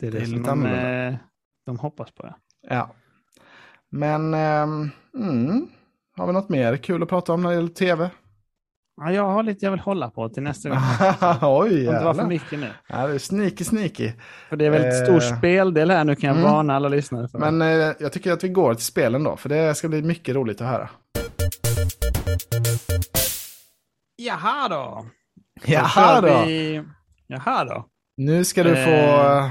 [0.00, 1.14] Det är det, det är som de, eh,
[1.66, 2.26] de hoppas på.
[2.26, 2.34] Ja.
[2.62, 2.94] ja.
[3.90, 5.68] Men, um, mm,
[6.16, 8.10] har vi något mer kul att prata om när det gäller tv?
[9.00, 10.78] Ja, jag har lite jag vill hålla på till nästa gång.
[11.42, 11.92] Oj, jävlar.
[11.92, 12.70] inte vara för mycket nu.
[12.88, 14.12] Ja, det är sneaky, sneaky.
[14.48, 15.04] För det är väldigt eh...
[15.04, 16.52] stor speldel här nu kan jag mm.
[16.52, 17.38] varna alla lyssnare för.
[17.38, 20.34] Men eh, jag tycker att vi går till spelen då, för det ska bli mycket
[20.34, 20.88] roligt att höra.
[24.16, 25.06] Jaha då.
[25.64, 26.44] Jaha då.
[26.46, 26.82] Vi...
[27.26, 27.86] Jaha då.
[28.16, 29.48] Nu ska du få eh...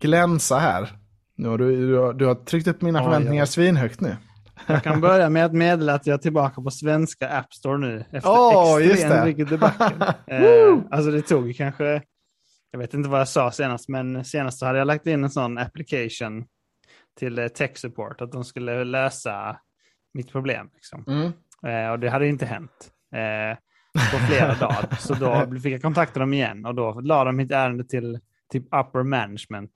[0.00, 0.88] glänsa här.
[1.36, 3.46] Nu har du, du, har, du har tryckt upp mina förväntningar ja.
[3.46, 4.16] svinhögt nu.
[4.66, 8.04] Jag kan börja med att meddela att jag är tillbaka på svenska App Store nu
[8.10, 10.14] efter oh, extremt mycket debacle.
[10.26, 12.02] eh, alltså det tog kanske,
[12.70, 15.58] jag vet inte vad jag sa senast, men senast hade jag lagt in en sån
[15.58, 16.44] application
[17.18, 19.56] till eh, tech support, att de skulle lösa
[20.14, 20.70] mitt problem.
[20.74, 21.04] Liksom.
[21.06, 21.32] Mm.
[21.66, 23.58] Eh, och det hade inte hänt eh,
[24.12, 24.96] på flera dagar.
[24.98, 28.20] Så då fick jag kontakta dem igen och då la de mitt ärende till
[28.52, 29.72] typ upper management.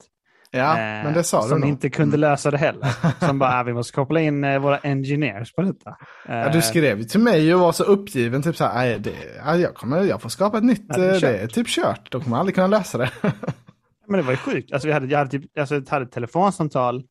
[0.53, 2.21] Ja, eh, men det sa Som du inte kunde mm.
[2.21, 2.89] lösa det heller.
[3.27, 5.97] Som bara, ah, vi måste koppla in eh, våra engineers på detta.
[6.29, 9.15] Eh, ja, du skrev ju till mig och var så uppgiven, typ så här, det,
[9.61, 12.21] jag, kommer, jag får skapa ett nytt, det, är eh, det är typ kört, då
[12.21, 13.11] kommer jag aldrig kunna lösa det.
[14.09, 16.13] men det var ju sjukt, alltså, vi hade, jag hade, typ, alltså, jag hade ett
[16.13, 17.03] telefonsamtal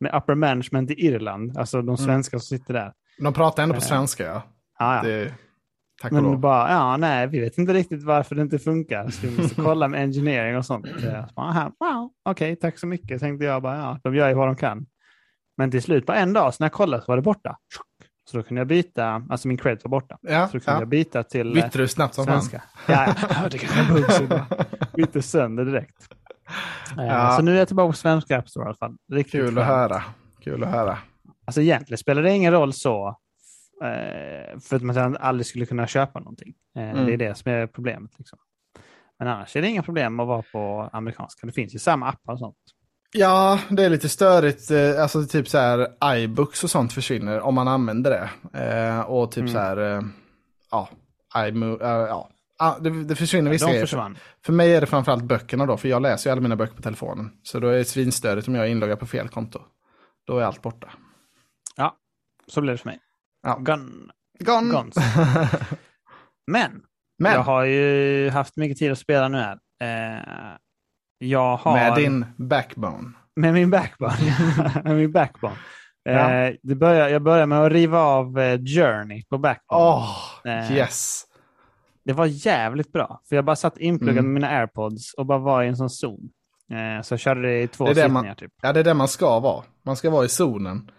[0.00, 1.96] med upper management i Irland, alltså de mm.
[1.96, 2.40] svenska mm.
[2.40, 2.92] som sitter där.
[3.18, 4.42] De pratar ändå på eh, svenska, ja.
[4.78, 5.02] Ah, ja.
[5.02, 5.34] Det,
[6.02, 9.08] Tack men och bara, ja nej, vi vet inte riktigt varför det inte funkar.
[9.08, 10.86] Så vi måste kolla med engineering och sånt.
[10.86, 14.56] wow, okej, okay, tack så mycket, tänkte jag bara, ja, de gör ju vad de
[14.56, 14.86] kan.
[15.56, 17.56] Men till slut på en dag, så när jag kollade så var det borta.
[18.30, 20.18] Så då kunde jag byta, alltså min cred var borta.
[20.20, 20.80] Ja, så då kunde ja.
[20.80, 22.62] jag byta till Bytte du snabbt som svenska.
[22.86, 26.08] Ja, ja, det kanske är Bytte sönder direkt.
[26.98, 27.36] Eh, ja.
[27.36, 28.96] Så nu är jag tillbaka på svenska App Store i alla fall.
[29.12, 30.02] Riktigt Kul att höra.
[30.40, 30.98] Kul att höra.
[31.46, 33.18] Alltså egentligen spelar det ingen roll så
[33.82, 36.54] Eh, för att man aldrig skulle kunna köpa någonting.
[36.76, 37.06] Eh, mm.
[37.06, 38.10] Det är det som är problemet.
[38.18, 38.38] Liksom.
[39.18, 41.46] Men annars är det inga problem att vara på amerikanska.
[41.46, 42.56] Det finns ju samma appar och sånt.
[43.12, 44.70] Ja, det är lite störigt.
[44.70, 48.30] Eh, alltså typ så här iBooks och sånt försvinner om man använder det.
[48.64, 49.52] Eh, och typ mm.
[49.52, 50.04] så här,
[50.70, 50.88] ja,
[51.36, 52.30] iMo, ja.
[52.60, 53.86] Ah, det, det försvinner vissa grejer.
[53.86, 54.14] För,
[54.44, 56.82] för mig är det framförallt böckerna då, för jag läser ju alla mina böcker på
[56.82, 57.30] telefonen.
[57.42, 59.60] Så då är det svinstörigt om jag är inloggad på fel konto.
[60.26, 60.88] Då är allt borta.
[61.76, 61.96] Ja,
[62.46, 62.98] så blir det för mig.
[63.48, 63.58] Ja.
[63.60, 64.10] Gun.
[64.40, 64.70] Gone.
[64.70, 64.96] Guns.
[66.46, 66.82] Men,
[67.18, 69.58] Men, jag har ju haft mycket tid att spela nu här.
[69.82, 70.56] Eh,
[71.18, 71.72] jag har...
[71.72, 73.12] Med din backbone.
[73.36, 74.14] Med min backbone.
[74.84, 75.56] med min backbone.
[76.02, 76.32] Ja.
[76.32, 79.82] Eh, det börjar, jag börjar med att riva av eh, Journey på backbone.
[79.82, 81.24] Oh, yes.
[82.04, 84.32] Det var jävligt bra, för jag bara satt inpluggad mm.
[84.32, 86.30] med mina airpods och bara var i en sån zon.
[86.72, 88.22] Eh, så jag körde det i två det sittningar.
[88.22, 88.52] Man, typ.
[88.62, 89.64] Ja, det är det man ska vara.
[89.84, 90.90] Man ska vara i zonen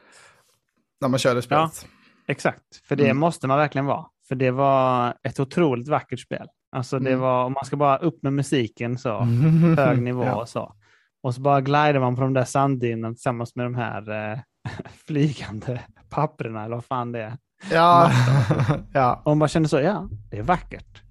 [1.02, 1.72] när man kör det spelet.
[1.84, 1.99] Ja.
[2.30, 3.18] Exakt, för det mm.
[3.18, 4.06] måste man verkligen vara.
[4.28, 6.48] För det var ett otroligt vackert spel.
[6.72, 7.20] Alltså det mm.
[7.20, 9.20] var, om man ska bara upp med musiken så,
[9.78, 10.36] hög nivå ja.
[10.36, 10.76] och så.
[11.24, 14.40] Och så bara glider man på de där sanddynerna tillsammans med de här eh,
[15.08, 17.38] flygande papperna eller vad fan det är.
[17.72, 18.12] Ja.
[18.94, 19.22] ja.
[19.26, 21.02] Och man bara känner så, ja, det är vackert.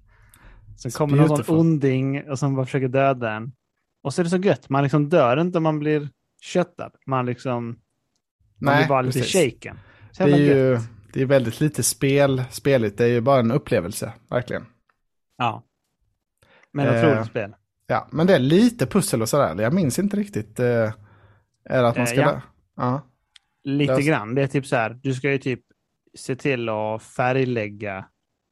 [0.77, 3.51] Så kommer någon sån onding och som bara försöker döda en.
[4.03, 6.09] Och så är det så gött, man liksom dör inte om man blir
[6.41, 6.91] köttad.
[7.05, 7.75] Man liksom, man
[8.73, 9.53] Nej, blir bara lite precis.
[9.53, 9.79] shaken.
[10.11, 10.79] Så det är ju.
[11.13, 12.97] Det är väldigt lite spel, speligt.
[12.97, 14.65] Det är ju bara en upplevelse, verkligen.
[15.37, 15.63] Ja.
[16.71, 17.55] Men eh, otroligt spel.
[17.87, 19.63] Ja, men det är lite pussel och sådär.
[19.63, 20.59] Jag minns inte riktigt.
[20.59, 20.93] Eh,
[21.65, 22.21] är att man ska...
[22.21, 22.41] Eh, ja.
[22.75, 23.01] ja.
[23.63, 24.05] Lite Lös.
[24.05, 24.35] grann.
[24.35, 25.61] Det är typ så här, du ska ju typ
[26.17, 28.05] se till att färglägga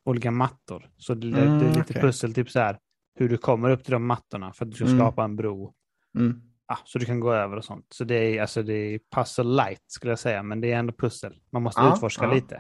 [0.06, 0.90] olika mattor.
[0.98, 2.02] Så det, mm, det är lite okay.
[2.02, 2.78] pussel, typ så här,
[3.16, 4.98] hur du kommer upp till de mattorna för att du ska mm.
[4.98, 5.74] skapa en bro.
[6.16, 7.86] Mm ah, så du kan gå över och sånt.
[7.90, 10.94] Så det är, alltså, det är puzzle light skulle jag säga, men det är ändå
[10.94, 11.40] pussel.
[11.52, 12.34] Man måste ah, utforska ah.
[12.34, 12.56] lite.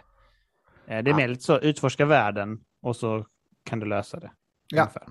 [0.87, 3.25] Eh, det är mer lite så, utforska världen och så
[3.65, 4.31] kan du lösa det.
[4.67, 4.81] Ja.
[4.81, 5.03] Ungefär.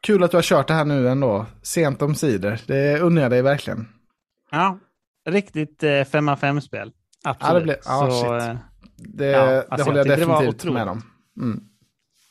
[0.00, 2.58] Kul att du har kört det här nu ändå, sent om sidor.
[2.66, 3.88] Det unnar jag dig verkligen.
[4.50, 4.78] Ja,
[5.28, 6.92] riktigt eh, 5 av 5-spel.
[7.24, 7.52] Absolut.
[7.52, 8.50] Ja, det, blev, ah, så, shit.
[8.50, 8.56] Eh,
[8.96, 11.02] det, ja, alltså, det håller jag, jag definitivt med om.
[11.40, 11.60] Mm.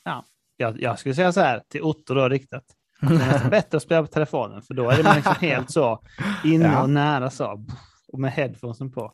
[0.04, 0.26] Ja,
[0.58, 2.64] jag, jag skulle säga så här till Otto då riktat.
[3.02, 6.04] Det är nästan bättre att spela på telefonen för då är det liksom helt så
[6.44, 6.82] inne ja.
[6.82, 7.66] och nära så.
[8.08, 9.12] Och med headphonesen på.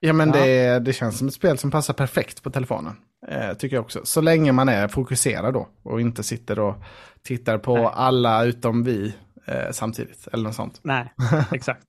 [0.00, 0.34] Ja, men ja.
[0.34, 2.96] Det, det känns som ett spel som passar perfekt på telefonen.
[3.28, 4.00] Eh, tycker jag också.
[4.04, 6.74] Så länge man är fokuserad då och inte sitter och
[7.22, 7.90] tittar på Nej.
[7.94, 9.14] alla utom vi
[9.46, 10.28] eh, samtidigt.
[10.32, 10.80] Eller något sånt.
[10.82, 11.12] Nej,
[11.52, 11.86] exakt.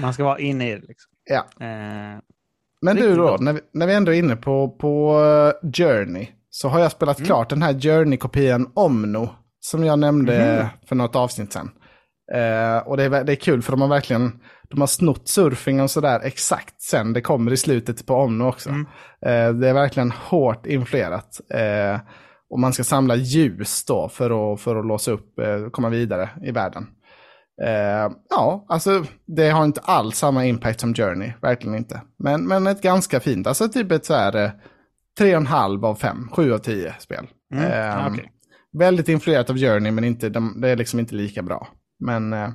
[0.00, 0.86] Man ska vara inne i det.
[0.86, 1.12] Liksom.
[1.24, 1.66] Ja.
[1.66, 2.20] Eh,
[2.80, 6.28] men du då, när vi, när vi ändå är inne på, på uh, Journey.
[6.50, 7.26] Så har jag spelat mm.
[7.26, 9.28] klart den här Journey-kopian Omno.
[9.70, 10.66] Som jag nämnde mm.
[10.88, 11.70] för något avsnitt sen.
[12.34, 14.40] Uh, och det är, det är kul för de har verkligen
[14.70, 18.68] de har snott surfing och sådär exakt sen det kommer i slutet på Omno också.
[18.68, 18.80] Mm.
[19.26, 21.40] Uh, det är verkligen hårt influerat.
[21.54, 22.00] Uh,
[22.50, 25.34] och man ska samla ljus då för att, för att låsa upp,
[25.72, 26.86] komma vidare i världen.
[28.30, 32.00] ja, alltså det har inte alls samma impact som Journey, verkligen inte.
[32.18, 34.32] Men, men ett ganska fint, alltså typ ett så här
[35.20, 37.26] 3,5 av 5, 7 av 10 spel.
[37.54, 38.12] Mm.
[38.12, 38.26] Okay.
[38.78, 41.68] Väldigt influerat av Journey, men inte, det är liksom inte lika bra.
[41.98, 42.50] Men, eh,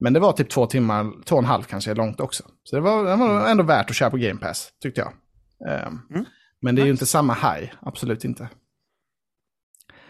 [0.00, 2.44] men det var typ två timmar, två och en halv kanske långt också.
[2.62, 5.12] Så det var, det var ändå värt att köra på Game Pass, tyckte jag.
[5.86, 6.24] Um, mm.
[6.60, 8.48] Men det är ju inte samma high, absolut inte.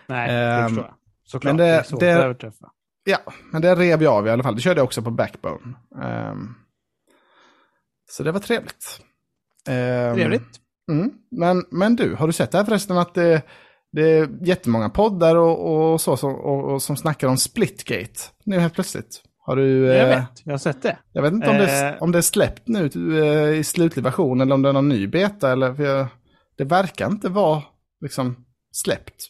[0.06, 0.94] Nej, det um, förstår jag.
[1.24, 2.70] Såklart, men det, det är svårt det, att överträffa.
[3.04, 3.18] Ja,
[3.52, 4.54] men det rev jag av i alla fall.
[4.54, 5.74] Det körde jag också på Backbone.
[6.30, 6.54] Um,
[8.10, 9.00] så det var trevligt.
[9.68, 10.60] Um, trevligt.
[10.90, 11.10] Mm.
[11.30, 13.42] Men, men du, har du sett det här förresten att det,
[13.92, 18.58] det är jättemånga poddar och, och så som, och, och, som snackar om Splitgate nu
[18.58, 19.22] helt plötsligt.
[19.38, 19.86] Har du...
[19.86, 20.98] Jag eh, vet, jag har sett det.
[21.12, 24.40] Jag vet inte om, eh, det, om det är släppt nu eh, i slutlig version
[24.40, 25.52] eller om det är någon ny beta.
[25.52, 26.06] Eller, för jag,
[26.58, 27.62] det verkar inte vara
[28.00, 29.28] liksom släppt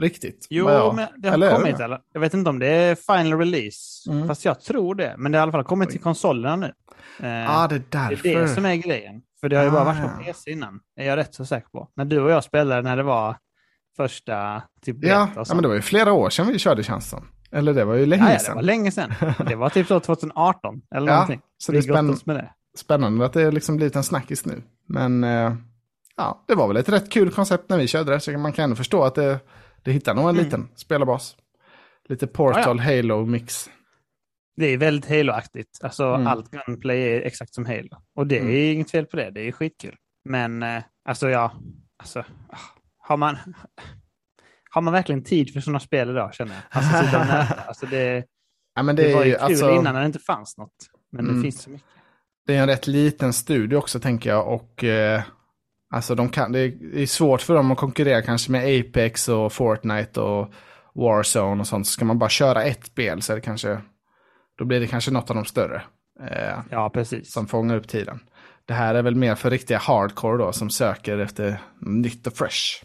[0.00, 0.46] riktigt.
[0.50, 1.80] Jo, jag, men det har eller kommit.
[1.80, 2.00] Eller?
[2.12, 4.10] Jag vet inte om det är final release.
[4.10, 4.28] Mm.
[4.28, 5.14] Fast jag tror det.
[5.18, 6.72] Men det har i alla fall kommit till konsolerna nu.
[7.26, 8.22] Eh, ah, det är därför.
[8.22, 9.22] Det är det som är grejen.
[9.40, 10.24] För det har ju bara varit på ah.
[10.24, 10.80] PC innan.
[10.96, 11.88] Är jag rätt så säker på.
[11.96, 13.36] När du och jag spelade när det var
[13.96, 17.28] första typ ja, ja, men det var ju flera år sedan vi körde känns som.
[17.52, 18.50] Eller det var ju länge ja, sedan.
[18.50, 19.14] det var länge sedan.
[19.48, 21.40] Det var typ så 2018 eller ja, någonting.
[21.58, 22.16] Så det är spänn...
[22.24, 22.50] med det.
[22.76, 24.62] spännande att det liksom blivit en snackis nu.
[24.88, 25.54] Men eh,
[26.16, 28.20] ja, det var väl ett rätt kul koncept när vi körde det.
[28.20, 29.40] Så man kan ändå förstå att det,
[29.82, 30.44] det hittar nog en mm.
[30.44, 31.36] liten spelarbas.
[32.08, 33.70] Lite Portal ja, Halo-mix.
[34.56, 35.78] Det är väldigt Halo-aktigt.
[35.82, 36.26] Alltså mm.
[36.26, 37.96] allt gunplay är exakt som Halo.
[38.16, 38.74] Och det är mm.
[38.74, 39.30] inget fel på det.
[39.30, 39.96] Det är skitkul.
[40.24, 41.52] Men eh, alltså ja,
[41.98, 42.58] alltså, ah,
[43.12, 43.38] har man,
[44.70, 46.62] har man verkligen tid för sådana spel idag känner jag?
[46.70, 47.62] Alltså, sitta nöta.
[47.68, 48.24] Alltså, det,
[48.74, 50.74] ja, det, det var ju kul alltså, innan när det inte fanns något.
[51.12, 51.86] Men mm, det finns så mycket.
[52.46, 54.48] Det är en rätt liten studio också tänker jag.
[54.48, 55.22] Och eh,
[55.94, 56.60] alltså de kan, det
[56.94, 60.52] är svårt för dem att konkurrera kanske med Apex och Fortnite och
[60.94, 61.86] Warzone och sånt.
[61.86, 63.80] Så ska man bara köra ett spel så är det kanske,
[64.58, 65.82] då blir det kanske något av de större.
[66.30, 67.32] Eh, ja, precis.
[67.32, 68.20] Som fångar upp tiden.
[68.66, 72.84] Det här är väl mer för riktiga hardcore då som söker efter nytt och fresh.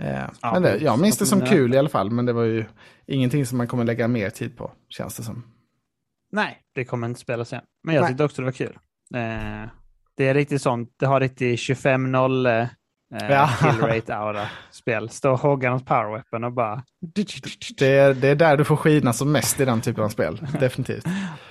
[0.00, 2.44] Eh, ja, men det, jag minns det som kul i alla fall, men det var
[2.44, 2.64] ju
[3.06, 5.44] ingenting som man kommer lägga mer tid på, känns det som.
[6.32, 7.62] Nej, det kommer inte spela sen.
[7.84, 8.10] Men jag Nej.
[8.10, 8.78] tyckte också det var kul.
[9.14, 9.68] Eh,
[10.16, 13.50] det är riktigt sånt, det har riktigt 25-0 eh, ja.
[13.60, 15.08] kill rate aura spel.
[15.08, 16.82] Stå och hogga något power weapon och bara...
[17.78, 20.46] Det är, det är där du får skina som mest i den typen av spel,
[20.60, 21.06] definitivt.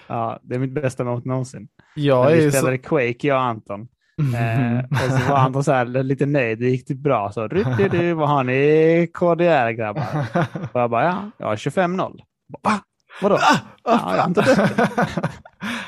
[0.07, 1.67] ja, det är mitt bästa mot någonsin.
[1.95, 2.83] Jag vi spelade så...
[2.83, 3.87] Quake, jag och Anton.
[4.17, 7.31] Eh, och så var han så här, lite nöjd, det gick det bra.
[7.31, 10.25] Så, du, du, vad har ni KDR grabbar?
[10.73, 12.19] Och jag bara, ja, jag har 25-0.
[12.63, 12.79] Va?
[13.21, 13.39] Vadå?
[13.83, 14.59] Ah, ja, dött.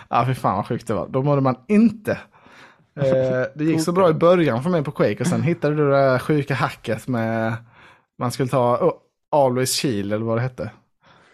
[0.10, 1.08] ja, fy fan vad sjukt det var.
[1.08, 2.12] Då mådde man inte.
[2.96, 5.90] Eh, det gick så bra i början för mig på Quake och sen hittade du
[5.90, 7.54] det där sjuka hacket med
[8.20, 8.94] man skulle ta oh,
[9.32, 10.72] Always Shield eller vad det hette.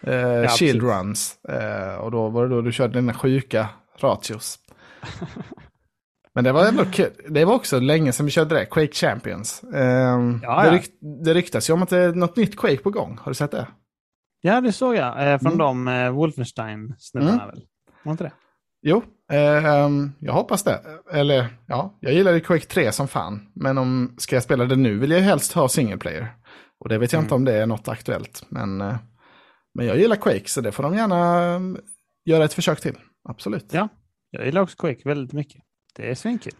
[0.02, 0.98] Eh, ja, shield precis.
[0.98, 1.38] runs.
[1.48, 3.68] Eh, och då var det då du körde dina sjuka
[4.00, 4.58] ratios.
[6.34, 7.10] Men det var ändå kul.
[7.28, 9.62] Det var också länge sedan vi körde det, Quake Champions.
[9.62, 10.92] Um, ja, det, rykt,
[11.24, 13.18] det ryktas ju om att det är något nytt Quake på gång.
[13.20, 13.66] Har du sett det?
[14.40, 15.32] Ja, det såg jag.
[15.32, 15.58] Eh, från mm.
[15.58, 17.46] de eh, Wolfenstein-snubbarna mm.
[17.46, 17.64] väl?
[18.02, 18.32] Var inte det?
[18.82, 20.80] Jo, eh, jag hoppas det.
[21.12, 23.52] Eller ja, jag gillade Quake 3 som fan.
[23.54, 26.34] Men om ska jag spela det nu vill jag helst ha single player.
[26.78, 27.24] Och det vet jag mm.
[27.24, 28.46] inte om det är något aktuellt.
[28.48, 28.96] Men, eh,
[29.74, 31.80] men jag gillar Quake så det får de gärna mm,
[32.24, 32.96] göra ett försök till.
[33.28, 33.66] Absolut.
[33.72, 33.88] Ja,
[34.30, 35.62] jag gillar också Quake väldigt mycket.
[35.96, 36.52] Det är svinkul.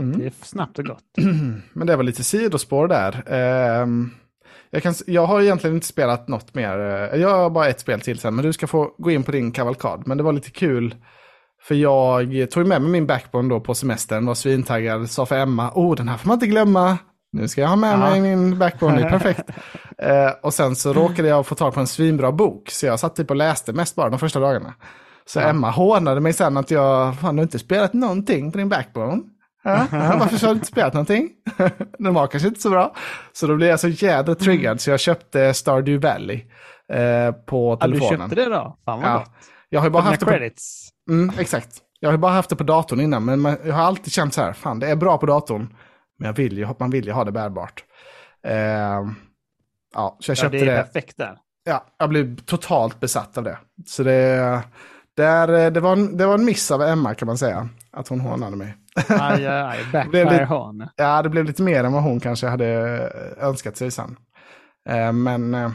[0.00, 0.18] Mm.
[0.18, 1.04] Det är snabbt och gott.
[1.72, 3.12] Men det var lite sidospår där.
[3.12, 3.88] Uh,
[4.70, 6.78] jag, kan, jag har egentligen inte spelat något mer.
[6.78, 9.32] Uh, jag har bara ett spel till sen, men du ska få gå in på
[9.32, 10.02] din kavalkad.
[10.06, 10.94] Men det var lite kul.
[11.62, 15.70] För jag tog med mig min backbone då på semestern, var svintaggad, sa för Emma,
[15.74, 16.98] oh den här får man inte glömma.
[17.32, 17.98] Nu ska jag ha med ja.
[17.98, 19.50] mig min backbone, det är perfekt.
[19.50, 23.16] uh, och sen så råkade jag få tag på en svinbra bok, så jag satt
[23.16, 24.74] typ och läste mest bara de första dagarna.
[25.28, 25.40] Så.
[25.40, 29.22] Emma hånade mig sen att jag, fan du har inte spelat någonting på din backbone.
[29.62, 31.30] Ja, varför har du inte spelat någonting?
[31.98, 32.94] Den var kanske inte så bra.
[33.32, 34.78] Så då blev jag så jädra triggad mm.
[34.78, 36.44] så jag köpte Stardew Valley
[36.92, 38.02] eh, på telefonen.
[38.02, 38.78] Ja, du köpte det då?
[38.84, 39.24] Fan vad ja.
[39.68, 40.32] Jag har ju bara haft det på...
[40.32, 40.88] credits.
[41.10, 41.82] Mm, exakt.
[42.00, 44.52] Jag har bara haft det på datorn innan, men jag har alltid känt så här,
[44.52, 45.76] fan det är bra på datorn,
[46.18, 47.84] men jag vill ju, man vill ju ha det bärbart.
[48.46, 48.52] Uh,
[49.94, 50.72] ja, så jag köpte ja, det.
[50.72, 51.38] är perfekt där.
[51.64, 53.58] Ja, jag blev totalt besatt av det.
[53.86, 54.62] Så det,
[55.16, 58.20] det, det, var, en, det var en miss av Emma kan man säga, att hon
[58.20, 58.76] hånade mig.
[59.08, 60.88] Aj, aj, backfire hån.
[60.96, 62.66] Ja, det blev lite mer än vad hon kanske hade
[63.40, 64.16] önskat sig sen.
[64.88, 65.70] Eh, men eh,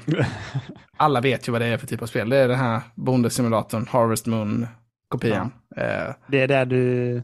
[0.98, 2.30] alla vet ju vad det är för typ av spel.
[2.30, 5.52] Det är den här bondesimulatorn, Harvest Moon-kopian.
[5.76, 5.82] Ja.
[5.82, 7.24] Eh, det är där du,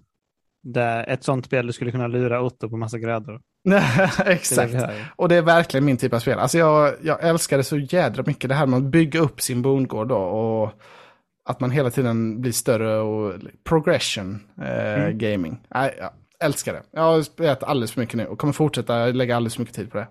[0.63, 3.41] där ett sånt spel du skulle kunna lura Otto på massa grödor.
[4.26, 4.72] Exakt.
[4.72, 6.39] Det och det är verkligen min typ av spel.
[6.39, 9.61] Alltså jag, jag älskar det så jädra mycket, det här med att bygga upp sin
[9.61, 10.18] bondgård då.
[10.18, 10.74] Och
[11.47, 13.33] att man hela tiden blir större och
[13.63, 15.17] progression eh, mm.
[15.17, 15.61] gaming.
[15.69, 16.81] Jag, jag älskar det.
[16.91, 19.91] Jag har spelat alldeles för mycket nu och kommer fortsätta lägga alldeles för mycket tid
[19.91, 20.07] på det.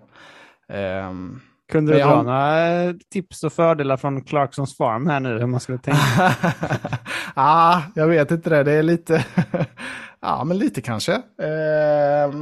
[1.07, 5.59] Um, kunde du dra några tips och fördelar från Clarksons Farm här nu, hur man
[5.59, 5.99] skulle tänka?
[7.33, 9.25] ah, jag vet inte det, det är lite,
[10.21, 11.13] ja men lite kanske.
[11.13, 12.33] Eh,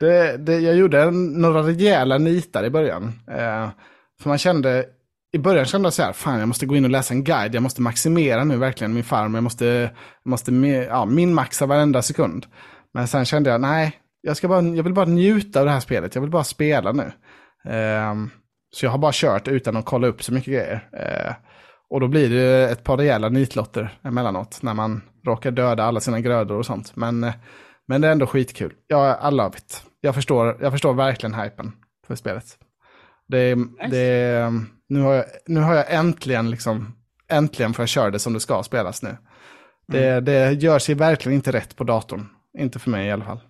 [0.00, 3.12] det, det, jag gjorde några rejäla nitar i början.
[3.28, 3.68] Eh,
[4.20, 4.84] för man kände,
[5.34, 7.54] i början kände jag så här, fan jag måste gå in och läsa en guide,
[7.54, 9.64] jag måste maximera nu verkligen min farm, jag måste,
[10.22, 10.52] jag måste
[10.88, 12.46] ja, minmaxa varenda sekund.
[12.92, 15.80] Men sen kände jag, nej, jag, ska bara, jag vill bara njuta av det här
[15.80, 17.12] spelet, jag vill bara spela nu.
[17.72, 18.30] Um,
[18.74, 20.88] så jag har bara kört utan att kolla upp så mycket grejer.
[20.92, 21.34] Uh,
[21.90, 26.20] och då blir det ett par rejäla nitlotter emellanåt när man råkar döda alla sina
[26.20, 26.96] grödor och sånt.
[26.96, 27.32] Men, uh,
[27.88, 28.72] men det är ändå skitkul.
[28.86, 29.82] Jag I love it.
[30.00, 31.72] Jag förstår, jag förstår verkligen hypen
[32.06, 32.58] för spelet.
[33.28, 33.54] Det,
[33.90, 34.52] det,
[34.88, 36.94] nu, har jag, nu har jag äntligen liksom,
[37.28, 39.16] äntligen får jag köra det som det ska spelas nu.
[39.88, 40.24] Det, mm.
[40.24, 42.28] det gör sig verkligen inte rätt på datorn.
[42.58, 43.40] Inte för mig i alla fall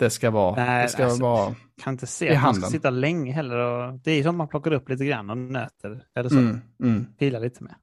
[0.00, 0.64] det ska vara.
[0.64, 3.56] Nej, det ska alltså, vara kan inte se att man ska sitta länge heller.
[3.56, 6.02] Och, det är som man plockar upp lite grann och nöter.
[6.16, 6.38] Eller så.
[6.38, 7.06] Mm, mm.
[7.18, 7.74] Pilar lite med.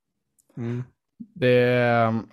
[0.58, 0.84] Mm.
[1.36, 1.54] Det,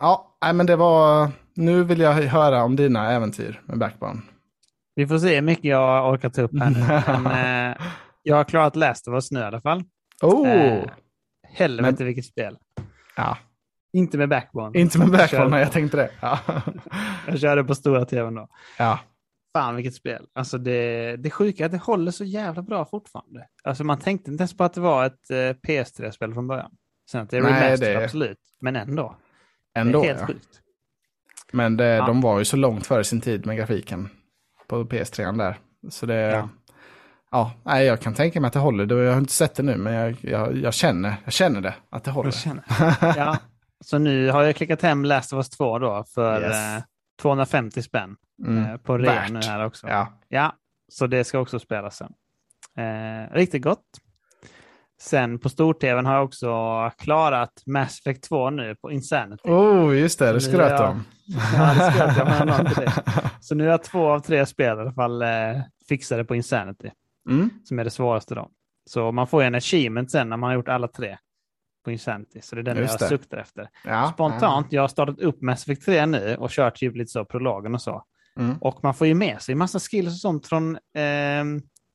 [0.01, 4.21] ja, nej, men det var, nu vill jag höra om dina äventyr med Backbone.
[4.95, 7.23] Vi får se hur mycket jag orkar ta upp här nu.
[7.23, 7.77] men, eh,
[8.25, 9.85] jag har klarat Last of Us nu i alla fall.
[10.23, 10.49] Oh!
[10.49, 10.85] Eh,
[11.43, 12.59] helvete men, vilket spel.
[13.17, 13.39] Ja.
[13.93, 14.79] Inte med Backbone.
[14.79, 16.11] Inte med Backbone, nej jag tänkte det.
[16.21, 16.39] Ja.
[17.27, 18.49] jag körde på stora tvn då.
[18.79, 18.99] Ja.
[19.53, 20.27] Fan vilket spel.
[20.33, 23.47] Alltså det, det sjuka är att det håller så jävla bra fortfarande.
[23.65, 26.71] Alltså man tänkte inte ens på att det var ett eh, PS3-spel från början.
[27.11, 28.05] Sen att det är remastered, det...
[28.05, 28.39] absolut.
[28.61, 29.17] Men ändå.
[29.75, 30.27] Ändå, det är helt ja.
[30.27, 30.61] sjukt.
[31.53, 32.07] Men det, ja.
[32.07, 34.09] de var ju så långt före sin tid med grafiken
[34.67, 35.59] på PS3 där.
[35.89, 36.15] Så det...
[36.15, 36.49] Ja.
[37.35, 39.03] Ja, nej, jag kan tänka mig att det håller.
[39.03, 42.05] Jag har inte sett det nu, men jag, jag, jag känner, jag känner det, att
[42.05, 42.35] det håller.
[43.17, 43.39] ja,
[43.81, 46.53] så nu har jag klickat hem Last of Us 2 då för yes.
[46.53, 46.83] eh,
[47.23, 48.17] 250 spänn
[48.47, 48.65] mm.
[48.65, 49.89] eh, på rea nu här också.
[49.89, 50.13] Ja.
[50.29, 50.53] ja,
[50.89, 52.13] så det ska också spelas sen.
[52.79, 53.85] Eh, riktigt gott.
[55.01, 56.51] Sen på stor-tvn har jag också
[56.99, 59.49] klarat Mass Effect 2 nu på Insanity.
[59.49, 61.05] Oh, just det, det skröt om.
[61.57, 62.93] Ja, det skröt jag.
[63.41, 65.29] Så nu har jag två av tre spel i alla fall eh,
[65.89, 66.91] fixade på Insanity.
[67.31, 67.51] Mm.
[67.65, 68.51] Som är det svåraste då.
[68.91, 71.19] Så man får en achievement sen när man har gjort alla tre
[71.85, 72.41] på Insanity.
[72.43, 73.19] Så det är den Just jag det.
[73.19, 73.69] suktar efter.
[73.85, 74.77] Ja, Spontant, ja.
[74.77, 77.83] jag har startat upp Mass Effect 3 nu och kört typ lite så prologen och
[77.83, 78.03] så.
[78.39, 78.57] Mm.
[78.61, 81.45] Och man får ju med sig massa skills och sånt från eh,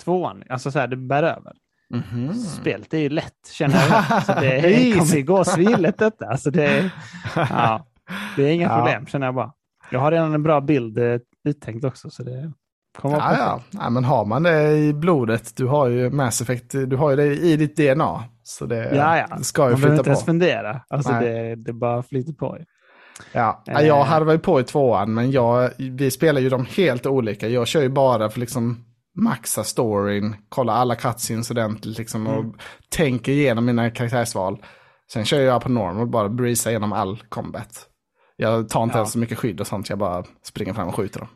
[0.04, 0.44] tvåan.
[0.50, 1.54] Alltså så här, det bär över.
[1.94, 2.34] Mm -hmm.
[2.34, 4.24] Spelet är ju lätt, känner jag.
[4.24, 6.28] Så det kommer ju gå svinlätt detta.
[6.28, 6.92] Alltså det,
[7.36, 7.88] ja,
[8.36, 8.78] det är inga ja.
[8.78, 9.54] problem, känner jag bara.
[9.92, 12.10] Jag har redan en bra bild eh, uttänkt också.
[12.10, 12.52] Så det
[13.04, 13.62] ja, ja.
[13.72, 17.16] ja, men har man det i blodet, du har ju Mass Effect, du har ju
[17.16, 18.24] det i ditt DNA.
[18.44, 19.38] Så det, ja, ja.
[19.38, 20.82] det ska ju Man behöver inte ens fundera.
[20.90, 22.58] Alltså det, det bara flyter på.
[23.32, 23.82] Ja, eh.
[23.82, 27.48] jag harvar ju på i tvåan, men jag, vi spelar ju dem helt olika.
[27.48, 28.86] Jag kör ju bara för liksom
[29.16, 32.54] maxa storyn, kolla alla cutscenes ordentligt liksom, och mm.
[32.90, 34.64] tänker igenom mina karaktärsval.
[35.14, 37.86] Sen kör jag på normal, bara breeza igenom all combat.
[38.36, 39.00] Jag tar inte ja.
[39.00, 41.30] ens så mycket skydd och sånt, jag bara springer fram och skjuter dem.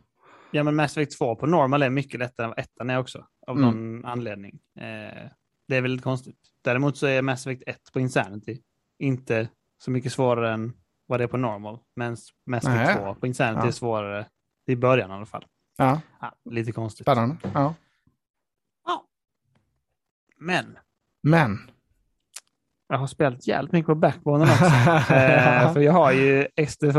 [0.54, 3.26] Ja, men Mass Effect 2 på normal är mycket lättare än vad ettan är också,
[3.48, 3.70] av mm.
[3.70, 4.60] någon anledning.
[4.80, 5.30] Eh,
[5.68, 6.38] det är väldigt konstigt.
[6.62, 8.62] Däremot så är Mass Effect 1 på Insanity
[9.00, 9.50] inte
[9.84, 10.74] så mycket svårare än
[11.06, 11.80] vad det är på normal.
[11.96, 13.68] Men Mass Effect 2 på Insanity ja.
[13.68, 14.26] är svårare
[14.68, 15.46] i början i alla fall.
[15.78, 16.02] Ja.
[16.22, 17.06] ja lite konstigt.
[17.06, 17.36] Spännande.
[17.54, 17.74] Ja.
[18.86, 19.06] ja.
[20.40, 20.78] Men.
[21.24, 21.58] Men.
[22.88, 24.66] Jag har spelat jävligt mycket på Backbone också.
[25.14, 26.90] eh, för jag har ju, efter,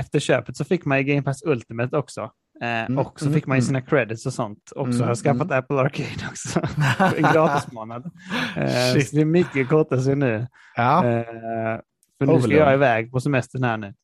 [0.00, 2.32] efter köpet så fick man ju Game Pass Ultimate också.
[2.62, 4.90] Eh, mm, och så fick man ju sina credits och sånt också.
[4.90, 5.58] Mm, jag har skaffat mm.
[5.58, 6.60] Apple Arcade också.
[7.16, 8.10] en gratismånad.
[8.56, 10.46] Eh, så det är mycket kortare nu.
[10.76, 11.06] Ja.
[11.06, 11.24] Eh,
[12.18, 13.94] för nu ska jag iväg på semestern här nu.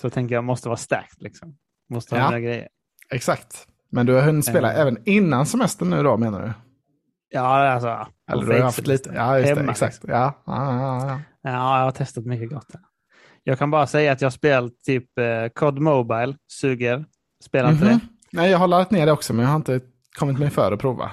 [0.00, 1.56] Så jag tänker jag måste vara stacked liksom.
[1.90, 2.38] Måste ha ja.
[2.38, 2.68] grejer.
[3.10, 3.66] Exakt.
[3.90, 6.52] Men du har hunnit spela även innan semestern nu då menar du?
[7.28, 8.06] Ja, alltså.
[8.32, 9.12] Eller du har haft lite.
[9.14, 9.70] Ja, just det.
[9.70, 9.94] Exakt.
[9.94, 10.10] Liksom.
[10.10, 10.42] Ja.
[10.46, 11.20] Ja, ja, ja.
[11.42, 12.66] ja, jag har testat mycket gott.
[12.74, 12.82] Här.
[13.44, 17.04] Jag kan bara säga att jag spelat typ eh, COD Mobile, suger.
[17.42, 18.00] Spelar inte mm -hmm.
[18.00, 18.06] det.
[18.32, 19.80] Nej, jag har laddat ner det också, men jag har inte
[20.18, 21.10] kommit mig för att prova.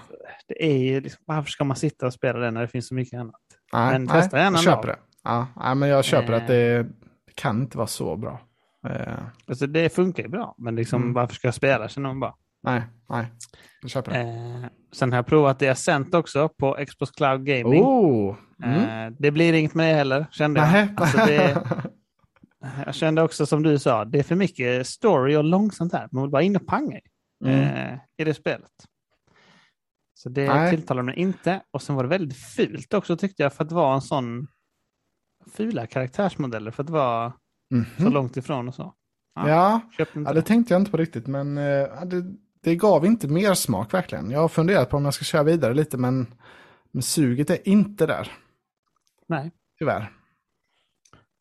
[0.47, 2.93] Det är ju liksom, varför ska man sitta och spela det när det finns så
[2.93, 3.35] mycket annat?
[3.73, 4.95] Nej, men testa nej, gärna jag köper det.
[5.23, 6.41] Ja, nej, men jag köper eh.
[6.41, 6.83] att det,
[7.25, 8.41] det kan inte vara så bra.
[8.87, 9.13] Eh.
[9.47, 11.13] Alltså det funkar ju bra, men liksom, mm.
[11.13, 12.33] varför ska jag spela, känner man bara.
[12.63, 13.25] Nej, nej.
[13.81, 14.19] Jag köper det.
[14.19, 17.83] Eh, sen har jag provat det Ascent också på Xbox Cloud Gaming.
[17.83, 18.35] Oh.
[18.63, 19.07] Mm.
[19.07, 20.89] Eh, det blir inget med det heller, kände jag.
[20.97, 21.63] Alltså det,
[22.85, 26.09] jag kände också som du sa, det är för mycket story och långsamt här.
[26.11, 26.99] Man vill bara in och panga
[27.45, 27.59] mm.
[27.59, 28.71] eh, i det spelet.
[30.13, 30.69] Så det Nej.
[30.69, 31.61] tilltalar mig inte.
[31.71, 34.47] Och sen var det väldigt fult också tyckte jag för att vara en sån
[35.51, 37.33] fula karaktärsmodeller för att vara
[37.73, 38.03] mm -hmm.
[38.03, 38.93] så långt ifrån och så.
[39.35, 39.49] Ja,
[39.97, 43.53] ja, ja det tänkte jag inte på riktigt men eh, det, det gav inte mer
[43.53, 44.31] smak verkligen.
[44.31, 46.33] Jag har funderat på om jag ska köra vidare lite men,
[46.91, 48.31] men suget är inte där.
[49.27, 49.51] Nej.
[49.79, 50.18] Tyvärr.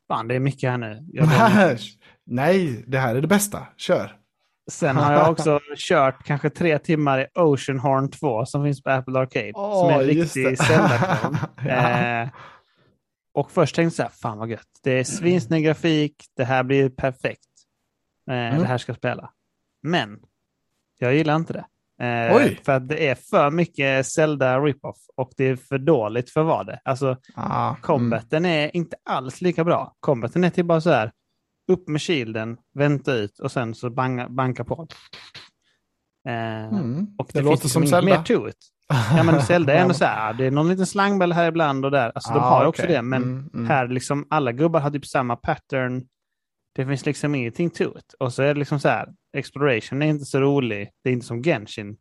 [0.08, 1.06] Fan, det är mycket här nu.
[2.26, 3.66] Nej, det här är det bästa.
[3.76, 4.16] Kör.
[4.70, 9.18] Sen har jag också kört kanske tre timmar i Oceanhorn 2 som finns på Apple
[9.18, 9.52] Arcade.
[9.54, 11.18] Oh, som är en riktig zelda
[11.64, 12.22] ja.
[12.22, 12.28] eh,
[13.32, 14.80] Och först tänkte jag så här, fan vad gött.
[14.82, 17.44] Det är svinsnygg grafik, det här blir perfekt.
[18.30, 18.58] Eh, mm.
[18.60, 19.30] Det här ska spela.
[19.82, 20.18] Men
[20.98, 21.64] jag gillar inte det.
[22.02, 26.42] Eh, för att det är för mycket Zelda rip-off och det är för dåligt för
[26.42, 28.64] vad det Alltså, ah, combaten mm.
[28.64, 29.94] är inte alls lika bra.
[30.00, 31.12] Combaten är typ bara så här,
[31.72, 34.86] upp med shielden, vänta ut och sen så banga, banka på.
[36.28, 37.06] Eh, mm.
[37.18, 38.16] Och det, det låter som liksom Zelda.
[38.16, 38.56] mer to it.
[39.16, 41.90] Ja, men Zelda är ändå så här, det är någon liten slangbäll här ibland och
[41.90, 42.12] där.
[42.14, 42.68] Alltså ah, de har okay.
[42.68, 43.66] också det, men mm, mm.
[43.66, 46.04] här liksom alla gubbar har typ samma pattern.
[46.78, 48.14] Det finns liksom ingenting to it.
[48.18, 50.90] Och så är det liksom så här, exploration är inte så rolig.
[51.04, 51.96] Det är inte som Genshin,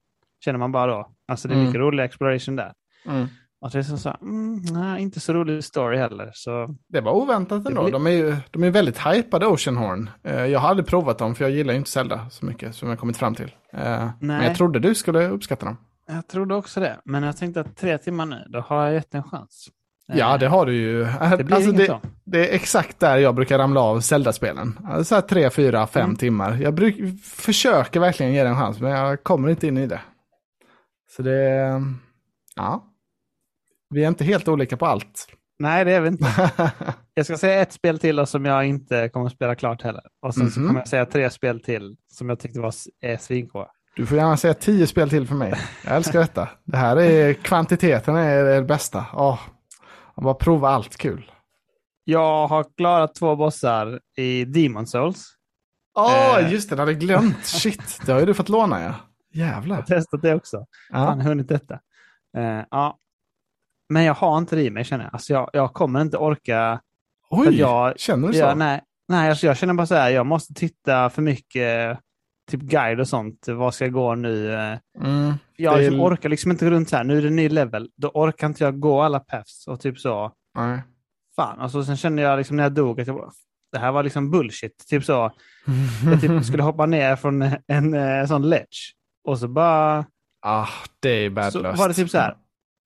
[0.45, 1.11] känner man bara då.
[1.27, 1.65] Alltså det är mm.
[1.65, 2.73] mycket rolig exploration där.
[3.05, 3.27] Mm.
[3.61, 6.31] Och det är så, så mm, nej, inte så rolig story heller.
[6.33, 6.75] Så...
[6.87, 7.83] Det var oväntat ändå.
[7.83, 7.91] Blir...
[7.91, 10.09] De är ju de är väldigt hypade Oceanhorn.
[10.27, 12.89] Uh, jag har aldrig provat dem för jag gillar ju inte Zelda så mycket som
[12.89, 13.51] jag kommit fram till.
[13.73, 15.77] Uh, men jag trodde du skulle uppskatta dem.
[16.07, 19.15] Jag trodde också det, men jag tänkte att tre timmar nu, då har jag gett
[19.15, 19.69] en chans.
[20.13, 21.03] Ja, det har du ju.
[21.37, 24.79] Det, blir alltså, det, det, är exakt där jag brukar ramla av Zelda-spelen.
[25.03, 26.15] Så här tre, fyra, fem mm.
[26.15, 26.57] timmar.
[26.61, 30.01] Jag bruk, försöker verkligen ge det en chans, men jag kommer inte in i det.
[31.15, 31.81] Så det,
[32.55, 32.83] ja.
[33.89, 35.27] Vi är inte helt olika på allt.
[35.59, 36.51] Nej, det är vi inte.
[37.13, 40.03] jag ska säga ett spel till som jag inte kommer att spela klart heller.
[40.21, 40.53] Och sen mm -hmm.
[40.53, 40.67] så mhm.
[40.67, 43.67] kommer jag säga tre spel till som jag tyckte var är svingoda.
[43.95, 45.53] Du får gärna säga tio spel till för mig.
[45.85, 46.49] Jag älskar detta.
[46.63, 49.05] Det här är kvantiteten är det bästa.
[49.13, 49.39] Oh,
[50.15, 51.31] bara prova allt kul.
[52.09, 55.25] Jag har klarat två bossar i Demon Souls.
[55.97, 56.51] Åh, oh, eh.
[56.51, 57.37] just det, det hade jag glömt.
[57.45, 58.93] Shit, det har ju du fått låna ja.
[59.33, 59.75] Jävlar.
[59.75, 60.65] Jag har testat det också.
[60.89, 60.95] Ja.
[60.95, 61.73] Fan, hunnit detta.
[62.37, 62.97] Uh, ja.
[63.89, 65.13] Men jag har inte det i mig känner jag.
[65.13, 66.81] Alltså jag, jag kommer inte orka.
[67.29, 68.39] Oj, jag, känner du så?
[68.39, 71.99] Jag, nej, nej alltså jag känner bara så här, jag måste titta för mycket
[72.51, 73.47] typ guide och sånt.
[73.47, 74.53] Vad ska jag gå nu?
[75.03, 77.89] Mm, jag liksom orkar liksom inte gå runt så här, nu är det ny level.
[77.95, 80.31] Då orkar inte jag gå alla paths och typ så.
[80.55, 80.81] Nej.
[81.37, 83.31] Fan, alltså sen kände jag liksom när jag dog att jag bara,
[83.71, 84.87] det här var liksom bullshit.
[84.87, 85.31] Typ så.
[86.05, 90.05] Jag typ skulle hoppa ner från en, en, en sån ledge och så bara...
[90.41, 90.67] Ah,
[90.99, 91.77] det är värdelöst.
[91.77, 92.37] Så var det typ så här,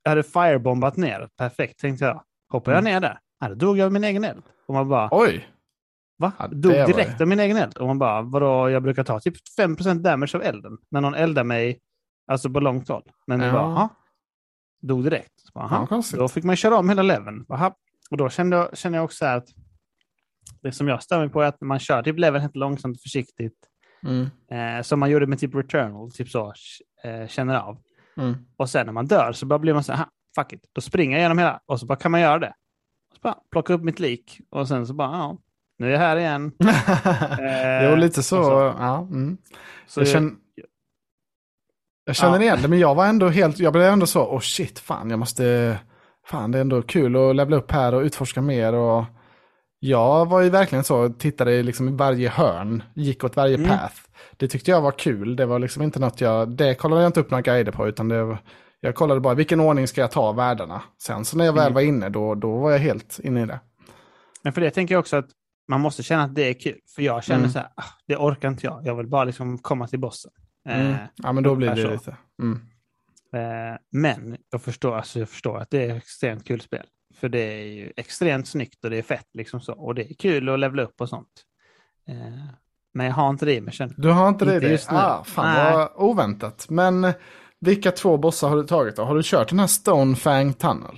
[0.04, 2.24] jag hade firebombat ner, perfekt tänkte jag.
[2.50, 2.94] Hoppar jag mm.
[2.94, 4.44] ner där, ja, då dog jag av min egen eld.
[4.66, 5.10] Och man bara...
[5.12, 5.48] Oj!
[6.18, 6.32] Va?
[6.40, 7.22] Ja, dog direkt var...
[7.22, 7.78] av min egen eld.
[7.78, 10.78] Och man bara, vadå, jag brukar ta typ 5% damage av elden.
[10.90, 11.80] När någon eldar mig,
[12.28, 13.12] alltså på långt håll.
[13.28, 13.52] Men ja.
[13.52, 13.90] bara, aha.
[14.82, 15.40] Dog direkt.
[15.40, 17.46] Så bara, ja, då fick man köra om hela leveln.
[17.50, 17.76] Aha.
[18.12, 19.48] Och då kände jag, kände jag också att
[20.62, 23.02] det som jag stör mig på är att man kör typ leveln helt långsamt och
[23.02, 23.58] försiktigt.
[24.04, 24.30] Mm.
[24.52, 26.54] Eh, som man gjorde med typ Returnal, typ så,
[27.04, 27.78] eh, känner av.
[28.18, 28.36] Mm.
[28.58, 30.06] Och sen när man dör så bara blir man så här,
[30.36, 32.54] fuck it, då springer jag igenom hela och så bara kan man göra det.
[33.10, 35.38] Och så bara plocka upp mitt lik och sen så bara, ja,
[35.78, 36.52] nu är jag här igen.
[37.40, 38.44] eh, jo, lite så.
[38.44, 38.76] så.
[38.80, 39.38] Ja, mm.
[39.88, 40.34] så jag känner,
[42.06, 42.42] jag känner ja.
[42.42, 45.20] igen det, men jag var ändå helt, jag blev ändå så, oh shit, fan, jag
[45.20, 45.78] måste,
[46.32, 49.06] fan det är ändå kul att levla upp här och utforska mer och
[49.80, 53.70] jag var ju verkligen så, tittade liksom i varje hörn, gick åt varje mm.
[53.70, 53.96] path.
[54.38, 57.20] Det tyckte jag var kul, det var liksom inte något jag, det kollade jag inte
[57.20, 58.38] upp några guider på, utan det
[58.80, 60.82] jag kollade bara vilken ordning ska jag ta världarna.
[61.04, 61.74] Sen så när jag väl mm.
[61.74, 63.60] var inne, då, då var jag helt inne i det.
[64.44, 65.30] Men för det tänker jag också att
[65.70, 66.80] man måste känna att det är kul.
[66.96, 67.52] För jag känner mm.
[67.52, 68.82] så här, ah, det orkar inte jag.
[68.84, 70.32] Jag vill bara liksom komma till bossen.
[70.70, 70.92] Mm.
[70.92, 71.92] Eh, ja, men då blir det så.
[71.92, 72.18] lite.
[72.42, 72.60] Mm.
[73.34, 76.86] Eh, men jag förstår, alltså jag förstår att det är extremt kul spel.
[77.16, 79.74] För det är ju extremt snyggt och det är fett liksom så.
[79.74, 81.44] Och det är kul att levla upp och sånt.
[82.08, 82.16] Eh,
[82.94, 84.80] men jag har inte det i mig Du har inte det i dig?
[84.88, 85.74] Ah, fan Nej.
[85.74, 86.70] vad oväntat.
[86.70, 87.14] Men
[87.60, 89.04] vilka två bossar har du tagit då?
[89.04, 90.98] Har du kört den här Stonefang Tunnel?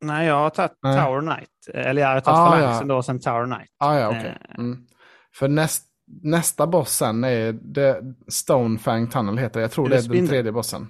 [0.00, 1.48] Nej, jag har tagit Tower Knight.
[1.74, 2.94] Eller jag har tagit ah, Phalanxen ja.
[2.94, 3.70] då, sen Tower Knight.
[3.78, 4.26] Ah, ja, okay.
[4.26, 4.58] Eh.
[4.58, 4.86] Mm.
[5.34, 5.84] För näst,
[6.22, 9.60] nästa boss sen är det Stonefang Tunnel heter.
[9.60, 10.86] Jag tror det är den tredje bossen.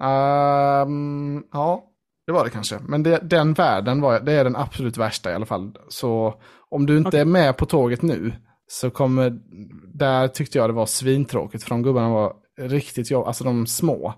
[0.00, 1.84] Um, ja,
[2.26, 2.78] det var det kanske.
[2.88, 5.76] Men det, den världen var, det är den absolut värsta i alla fall.
[5.88, 6.34] Så
[6.70, 7.20] om du inte okay.
[7.20, 8.32] är med på tåget nu
[8.66, 9.38] så kommer,
[9.94, 11.64] där tyckte jag det var svintråkigt.
[11.64, 14.14] För de gubbarna var riktigt jobbiga, alltså de små.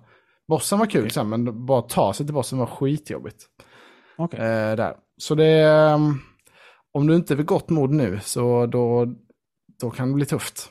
[0.48, 1.10] Bossen var kul okay.
[1.10, 3.46] sen, men bara ta sig till bossen var skitjobbigt.
[4.18, 4.40] Okay.
[4.40, 4.94] Eh, där.
[5.16, 5.64] Så det,
[5.94, 6.20] um,
[6.92, 9.06] om du inte är vid gott mod nu så då,
[9.80, 10.70] då kan det bli tufft.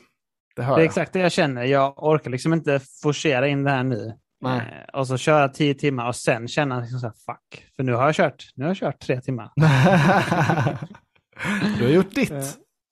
[0.56, 0.84] Det, det är jag.
[0.84, 1.64] exakt det jag känner.
[1.64, 4.18] Jag orkar liksom inte forcera in det här nu.
[4.44, 7.66] Eh, och så köra tio timmar och sen känna liksom så här, fuck.
[7.76, 9.50] För nu har jag kört, nu har jag kört tre timmar.
[11.78, 12.30] du har gjort ditt.
[12.30, 12.44] Eh,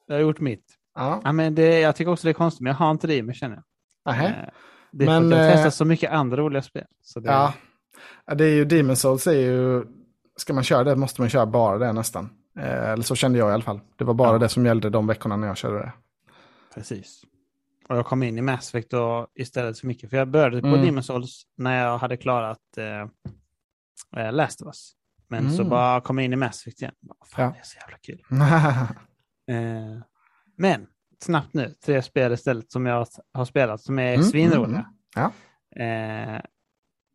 [0.06, 0.64] jag har gjort mitt.
[0.94, 1.20] Ja.
[1.24, 3.22] ja men det, jag tycker också det är konstigt, men jag har inte det i
[3.22, 3.64] mig känner jag.
[4.14, 4.26] Aha.
[4.26, 4.32] Eh,
[4.92, 6.86] det är men, för att jag testar så mycket andra roliga spel.
[7.02, 7.28] Så det...
[7.28, 7.52] Ja.
[8.34, 9.84] det är ju Demon Souls är ju,
[10.36, 12.30] ska man köra det måste man köra bara det nästan.
[12.58, 13.80] eller så kände jag i alla fall.
[13.96, 14.38] Det var bara ja.
[14.38, 15.92] det som gällde de veckorna när jag körde det.
[16.74, 17.22] Precis.
[17.88, 20.10] Och jag kom in i Mass Effect då istället för mycket.
[20.10, 20.84] För jag började på mm.
[20.84, 24.92] Demon's Souls när jag hade klarat eh, eh, Last of Us.
[25.28, 25.52] Men mm.
[25.56, 26.94] så bara kom jag in i Mass Effect igen.
[27.26, 27.50] Fan, ja.
[27.50, 28.22] det är så jävla kul.
[29.56, 30.02] eh,
[30.56, 30.86] men
[31.20, 34.22] snabbt nu, tre spel istället som jag har spelat som är mm.
[34.22, 34.86] svinroliga.
[34.86, 34.90] Mm.
[35.14, 35.32] Ja.
[35.84, 36.40] Eh,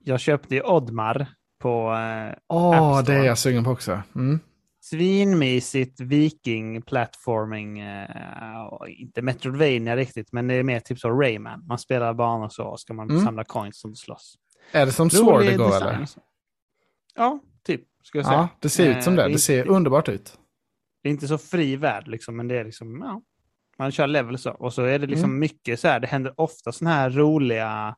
[0.04, 1.28] jag köpte ju Oddmar
[1.60, 4.02] på eh, Åh, oh, det är jag sugen på också.
[4.16, 4.40] Mm
[4.82, 7.84] svinmysigt viking-platforming.
[7.84, 11.66] Uh, inte Metroidvania riktigt, men det är mer typ så Rayman.
[11.68, 13.24] Man spelar banor så och ska man mm.
[13.24, 14.36] samla coins som slåss.
[14.72, 16.08] Är det som Sword det går eller?
[17.16, 17.82] Ja, typ.
[18.04, 18.38] Ska jag säga.
[18.38, 19.24] Ja, det ser ut som det.
[19.24, 20.38] Det, det ser underbart ut.
[21.04, 23.22] Det är inte så fri värld liksom, men det är liksom, ja.
[23.78, 25.40] Man kör levels och så är det liksom mm.
[25.40, 27.96] mycket så här, det händer ofta sådana här roliga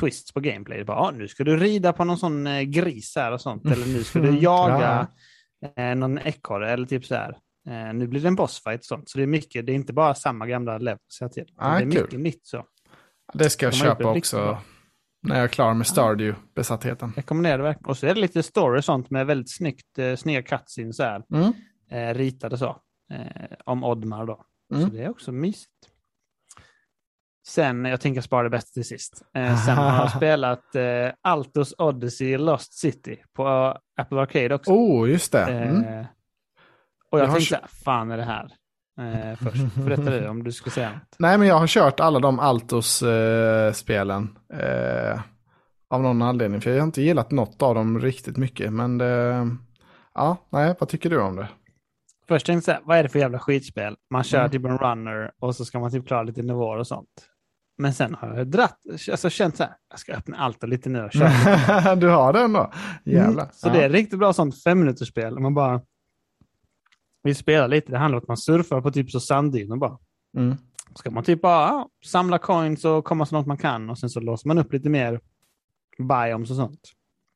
[0.00, 0.84] twists på gameplay.
[0.84, 3.86] Bara, ah, nu ska du rida på någon sån eh, gris här och sånt, eller
[3.86, 5.06] nu ska du jaga ja
[5.76, 7.38] eh, någon ekorre eller typ så här.
[7.68, 9.08] Eh, nu blir det en bossfight sånt.
[9.08, 11.54] Så det är mycket, det är inte bara samma gamla levels hela tiden.
[11.56, 12.64] Ah, det är mycket nytt så.
[13.32, 14.58] Det ska jag köpa också
[15.22, 17.12] när jag är klar med Stardew-besattheten.
[17.14, 17.90] Jag rekommenderar det verkligen.
[17.90, 21.02] Och så är det lite story och sånt med väldigt snyggt, eh, snygga cutscenes så
[21.02, 21.22] här.
[21.34, 21.52] Mm.
[21.90, 22.76] Eh, ritade så.
[23.12, 24.44] Eh, om Oddmar då.
[24.74, 24.84] Mm.
[24.84, 25.70] Så det är också mysigt.
[27.46, 29.22] Sen, jag tänker spara det bästa till sist.
[29.36, 34.70] Eh, sen har jag spelat eh, Altos Odyssey Lost City på Apple Arcade också.
[34.70, 35.44] Oh, just det.
[35.44, 35.84] Mm.
[35.84, 36.06] Eh,
[37.10, 37.68] och jag, jag tänkte, har...
[37.84, 38.50] fan är det här?
[39.00, 39.74] Eh, först.
[39.74, 41.02] Berätta du om du skulle säga något.
[41.18, 44.38] Nej, men jag har kört alla de Altos-spelen.
[44.52, 45.20] Eh,
[45.90, 48.72] av någon anledning, för jag har inte gillat något av dem riktigt mycket.
[48.72, 49.48] Men det,
[50.14, 51.48] ja, nej, vad tycker du om det?
[52.28, 53.96] Först tänkte jag, vad är det för jävla skitspel?
[54.10, 54.50] Man kör mm.
[54.50, 57.28] typ en runner och så ska man typ klara lite nivåer och sånt.
[57.78, 58.78] Men sen har jag dratt,
[59.10, 61.94] alltså känt så här, jag ska öppna allt och lite nu och köra.
[61.96, 62.72] du har den då?
[63.04, 63.42] Jävlar.
[63.42, 63.72] Mm, så ja.
[63.72, 65.38] det är riktigt bra sånt fem minuters spel.
[65.38, 65.80] Man bara
[67.22, 67.92] vill spela lite.
[67.92, 69.98] Det handlar om att man surfar på typ så sanddynor bara.
[70.36, 70.56] Mm.
[70.94, 74.10] Ska man typ bara ja, samla coins och komma så långt man kan och sen
[74.10, 75.20] så låser man upp lite mer
[75.98, 76.80] biomes och sånt.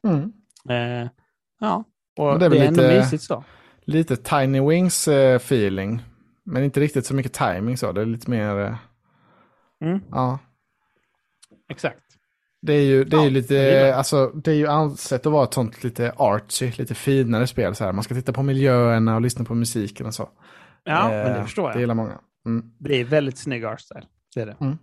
[0.09, 0.32] Mm.
[0.68, 1.11] Eh,
[1.61, 1.84] ja,
[2.16, 3.45] och det är, det är lite, ändå mysigt så.
[3.84, 6.03] Lite Tiny Wings eh, feeling.
[6.45, 7.93] Men inte riktigt så mycket timing så.
[7.93, 8.76] Det är lite mer...
[9.80, 10.00] Eh Mm.
[10.10, 10.38] Ja.
[11.70, 12.08] Exakt.
[12.62, 15.54] Det är ju, det är ja, lite, alltså det är ju ansett att vara ett
[15.54, 17.92] sånt lite artsy, lite finare spel så här.
[17.92, 20.28] Man ska titta på miljöerna och lyssna på musiken och så.
[20.84, 21.76] Ja, eh, men det förstår jag.
[21.76, 22.20] Det gillar många.
[22.46, 22.70] Mm.
[22.78, 24.56] Det är väldigt snygg artstyle, det är det.
[24.60, 24.78] Mm.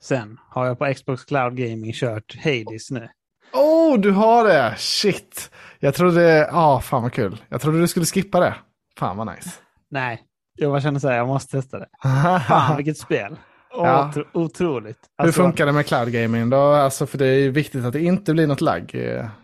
[0.00, 3.08] Sen har jag på Xbox Cloud Gaming kört Hades nu.
[3.52, 4.74] Oh, du har det!
[4.78, 5.50] Shit!
[5.78, 7.42] Jag trodde, ja, ah, fan vad kul.
[7.48, 8.54] Jag trodde du skulle skippa det.
[8.98, 9.50] Fan vad nice.
[9.90, 10.22] Nej,
[10.54, 11.88] jag bara känner så här, jag måste testa det.
[12.48, 13.36] Fan vilket spel.
[13.76, 14.08] Ja.
[14.08, 14.98] Otro otroligt.
[15.16, 16.56] Alltså, Hur funkar det med cloud gaming då?
[16.56, 18.96] Alltså för det är ju viktigt att det inte blir något lagg.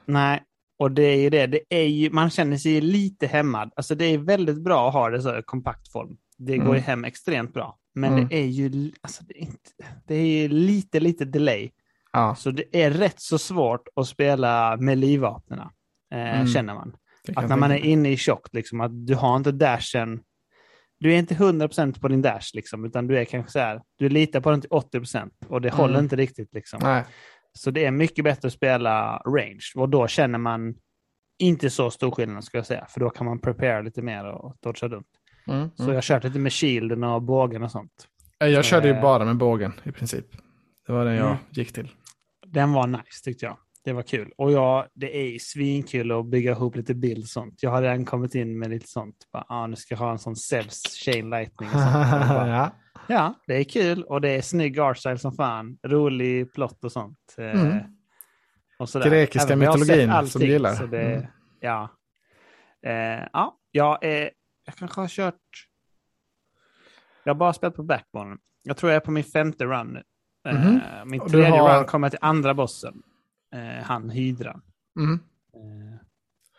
[0.05, 0.43] Nej,
[0.79, 1.47] och det är ju det.
[1.47, 3.73] det är ju, man känner sig lite hämmad.
[3.77, 6.17] Alltså det är väldigt bra att ha det så kompakt form.
[6.39, 6.77] Det går mm.
[6.77, 7.79] ju hem extremt bra.
[7.95, 8.29] Men mm.
[8.29, 9.71] det är ju alltså det är inte,
[10.07, 11.71] det är lite, lite delay.
[12.13, 12.35] Ja.
[12.35, 15.59] Så det är rätt så svårt att spela med livvapnen,
[16.13, 16.47] eh, mm.
[16.47, 16.97] känner man.
[17.37, 20.21] Att när man är inne i chock, liksom, att du har inte dashen
[21.03, 24.09] du är inte 100% på din dash, liksom, utan du är kanske så här, du
[24.09, 25.81] litar på den till 80% och det mm.
[25.81, 26.55] håller inte riktigt.
[26.55, 26.81] Liksom.
[26.83, 27.05] Nej.
[27.59, 30.75] Så det är mycket bättre att spela range och då känner man
[31.39, 34.57] inte så stor skillnad ska jag säga, för då kan man prepara lite mer och
[34.61, 35.07] dodga runt.
[35.47, 35.95] Mm, så mm.
[35.95, 38.07] jag kört lite med shielden och bågen och sånt.
[38.39, 40.27] Jag körde ju bara med bågen i princip.
[40.87, 41.39] Det var den jag mm.
[41.51, 41.89] gick till.
[42.47, 43.57] Den var nice tyckte jag.
[43.85, 44.33] Det var kul.
[44.37, 47.63] Och ja, det är svinkul att bygga ihop lite bild och sånt.
[47.63, 49.17] Jag har redan kommit in med lite sånt.
[49.33, 51.69] Bara, ah, nu ska jag ha en sån Zeus chain lightning.
[51.69, 51.95] Och sånt.
[51.95, 52.71] Och bara, ja.
[53.09, 55.79] ja, det är kul och det är snygg artstyle som fan.
[55.87, 57.35] Rolig plott och sånt.
[57.39, 57.79] Eh, mm.
[58.79, 59.11] Och sådär.
[59.11, 60.87] Grekiska mytologin allting, som du gillar.
[60.87, 61.27] Det, mm.
[61.61, 61.89] Ja.
[62.87, 64.31] Eh, ja, jag, är,
[64.65, 65.35] jag kanske har kört...
[67.25, 68.37] Jag har bara spelat på Backbone.
[68.63, 70.03] Jag tror jag är på min femte run nu.
[70.51, 71.05] Mm -hmm.
[71.05, 71.79] min tredje har...
[71.79, 73.03] run kommer till andra bossen.
[73.55, 74.61] Uh, han Hydra.
[74.99, 75.13] Mm.
[75.13, 75.99] Uh,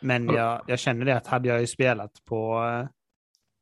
[0.02, 2.64] men jag, jag känner det att hade jag ju spelat på,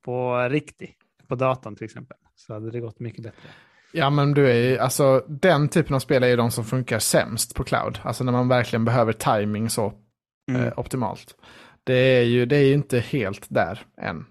[0.05, 3.49] på riktigt, på datorn till exempel, så hade det gått mycket bättre.
[3.91, 6.99] Ja, men du är ju, alltså den typen av spel är ju de som funkar
[6.99, 7.99] sämst på cloud.
[8.03, 9.93] Alltså när man verkligen behöver timing så
[10.51, 10.63] mm.
[10.63, 11.35] eh, optimalt.
[11.83, 14.25] Det är, ju, det är ju inte helt där än.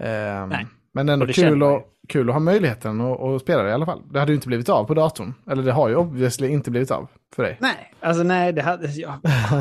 [0.00, 0.66] Eh, Nej.
[0.94, 4.02] Men ändå kul, och, kul att ha möjligheten att, att spela det i alla fall.
[4.12, 5.34] Det hade ju inte blivit av på datorn.
[5.50, 7.58] Eller det har ju obviously inte blivit av för dig.
[7.60, 9.14] Nej, alltså nej, det hade, jag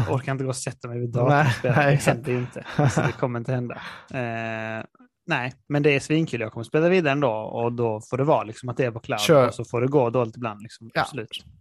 [0.09, 1.75] orkar inte gå och sätta mig vid datorn och spela.
[1.75, 2.65] Det händer ju inte.
[2.75, 3.75] Alltså, det kommer inte hända.
[4.13, 4.86] Eh,
[5.27, 6.41] nej, men det är svinkul.
[6.41, 8.99] Jag kommer spela vidare ändå och då får det vara liksom att det är på
[8.99, 9.47] cloud Kör.
[9.47, 10.61] och så får det gå dåligt ibland.
[10.61, 11.05] Liksom, ja.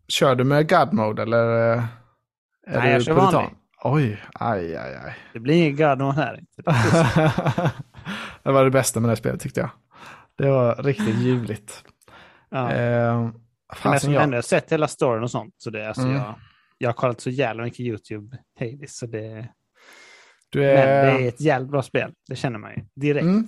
[0.08, 1.38] Kör du med God Mode eller?
[1.38, 1.84] Är
[2.66, 3.50] nej, jag kör vanlig.
[3.84, 5.16] Oj, aj, aj, aj.
[5.32, 6.40] Det blir ingen God Mode här.
[8.42, 9.70] det var det bästa med det spelet tyckte jag.
[10.36, 11.84] Det var riktigt ljuvligt.
[12.50, 12.72] Ja.
[12.72, 13.32] Eh, jag...
[13.82, 15.54] har sett hela storyn och sånt.
[15.56, 16.14] Så det, alltså, mm.
[16.14, 16.34] jag,
[16.78, 18.96] jag har kollat så jävla mycket YouTube Hades.
[18.96, 19.48] Så det,
[20.50, 21.06] du är...
[21.06, 22.12] Men det är ett jävligt bra spel.
[22.28, 23.22] Det känner man ju direkt.
[23.22, 23.46] Mm.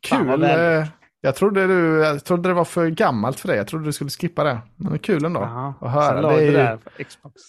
[0.00, 0.42] Kul.
[0.42, 0.86] Eh,
[1.20, 3.56] jag trodde, du, jag trodde det var för gammalt för dig.
[3.56, 4.58] Jag trodde du skulle skippa det.
[4.76, 6.20] Men det är kul ändå Aha, att höra.
[6.22, 6.78] Det är, ju, det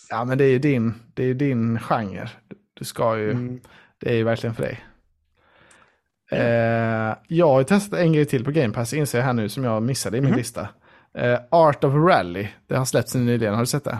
[0.10, 2.30] ja, men det är ju din, det är din genre.
[2.74, 3.60] Du ska ju, mm.
[3.98, 4.86] det är ju verkligen för dig.
[6.32, 9.64] Eh, jag har testat en grej till på Game Pass, inser jag här nu, som
[9.64, 10.38] jag missade i min mm.
[10.38, 10.70] lista.
[11.18, 13.98] Eh, Art of Rally, det har släppts nyligen, har du sett det?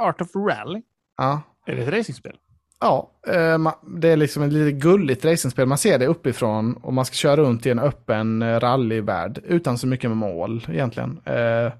[0.00, 0.82] Art of Rally?
[1.16, 1.42] Ja.
[1.66, 2.36] Är det ett racingspel?
[2.80, 5.66] Ja, eh, det är liksom ett lite gulligt racingspel.
[5.66, 9.78] Man ser det uppifrån och man ska köra runt i en öppen eh, rallyvärld utan
[9.78, 11.20] så mycket mål egentligen.
[11.24, 11.72] Eh,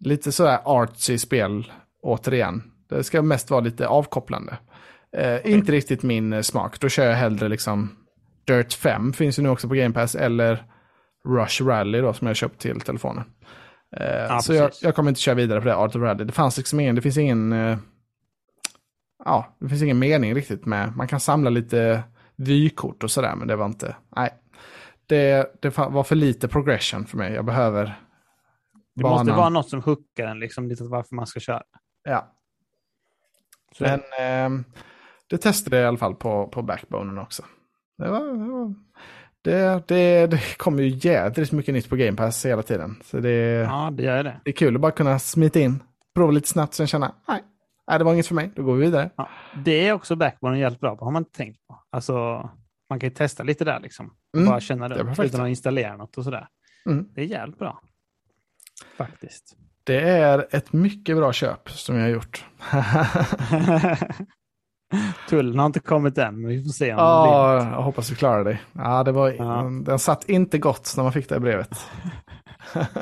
[0.00, 2.62] lite sådär artsy spel återigen.
[2.88, 4.58] Det ska mest vara lite avkopplande.
[5.16, 5.52] Eh, okay.
[5.52, 6.80] Inte riktigt min smak.
[6.80, 7.90] Då kör jag hellre liksom
[8.44, 10.64] Dirt 5 finns ju nu också på Game Pass, eller
[11.28, 13.24] Rush Rally då som jag köpt till telefonen.
[13.96, 16.24] Eh, ja, så jag, jag, kommer inte köra vidare på det, Art of Rally.
[16.24, 17.78] Det fanns liksom ingen, det finns ingen, eh,
[19.24, 22.02] ja, det finns ingen mening riktigt med, man kan samla lite
[22.36, 24.30] vykort och sådär, men det var inte, nej.
[25.06, 27.84] Det, det var för lite progression för mig, jag behöver
[28.94, 29.18] Det banan.
[29.18, 31.62] måste vara något som hookar en, liksom lite varför man ska köra.
[32.02, 32.32] Ja.
[33.72, 33.84] Så.
[33.84, 34.64] Men eh,
[35.26, 37.42] det testade jag i alla fall på, på backbonen också.
[37.98, 38.74] Det, var,
[39.42, 42.96] det, det, det kommer ju jädrigt mycket nytt på Game Pass hela tiden.
[43.04, 44.40] Så det, ja, det gör det.
[44.44, 45.82] Det är kul att bara kunna smita in,
[46.14, 47.42] prova lite snabbt, sen känna, nej,
[47.86, 49.10] nej det var inget för mig, då går vi vidare.
[49.16, 49.28] Ja,
[49.64, 51.82] det är också Backbone jävligt bra på, har man inte tänkt på.
[51.90, 52.14] Alltså,
[52.90, 54.14] man kan ju testa lite där liksom.
[54.36, 56.48] Mm, bara känna det, det utan att installera något och sådär.
[56.86, 57.08] Mm.
[57.14, 57.80] Det är jävligt bra.
[58.96, 59.56] Faktiskt.
[59.84, 62.44] Det är ett mycket bra köp som jag har gjort.
[65.28, 68.44] Tullen har inte kommit än, men vi får se om ja, jag hoppas vi klarar
[68.44, 68.58] det.
[68.72, 69.70] Ja, det var, ja.
[69.82, 71.86] Den satt inte gott när man fick det brevet.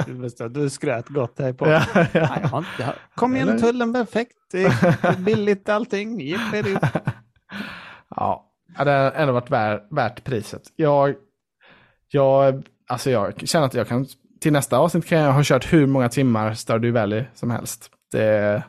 [0.50, 1.68] du skröt gott här på.
[1.68, 2.06] Ja, ja.
[2.12, 4.32] Nej, jag inte, kom igen, tullen perfekt.
[5.18, 6.20] Billigt allting.
[8.16, 8.50] ja,
[8.84, 10.62] det har ändå varit värt, värt priset.
[10.76, 11.14] Jag,
[12.08, 14.06] jag, alltså jag känner att jag kan,
[14.40, 17.90] till nästa avsnitt kan jag ha kört hur många timmar Stardew Valley som helst.
[18.12, 18.62] Det,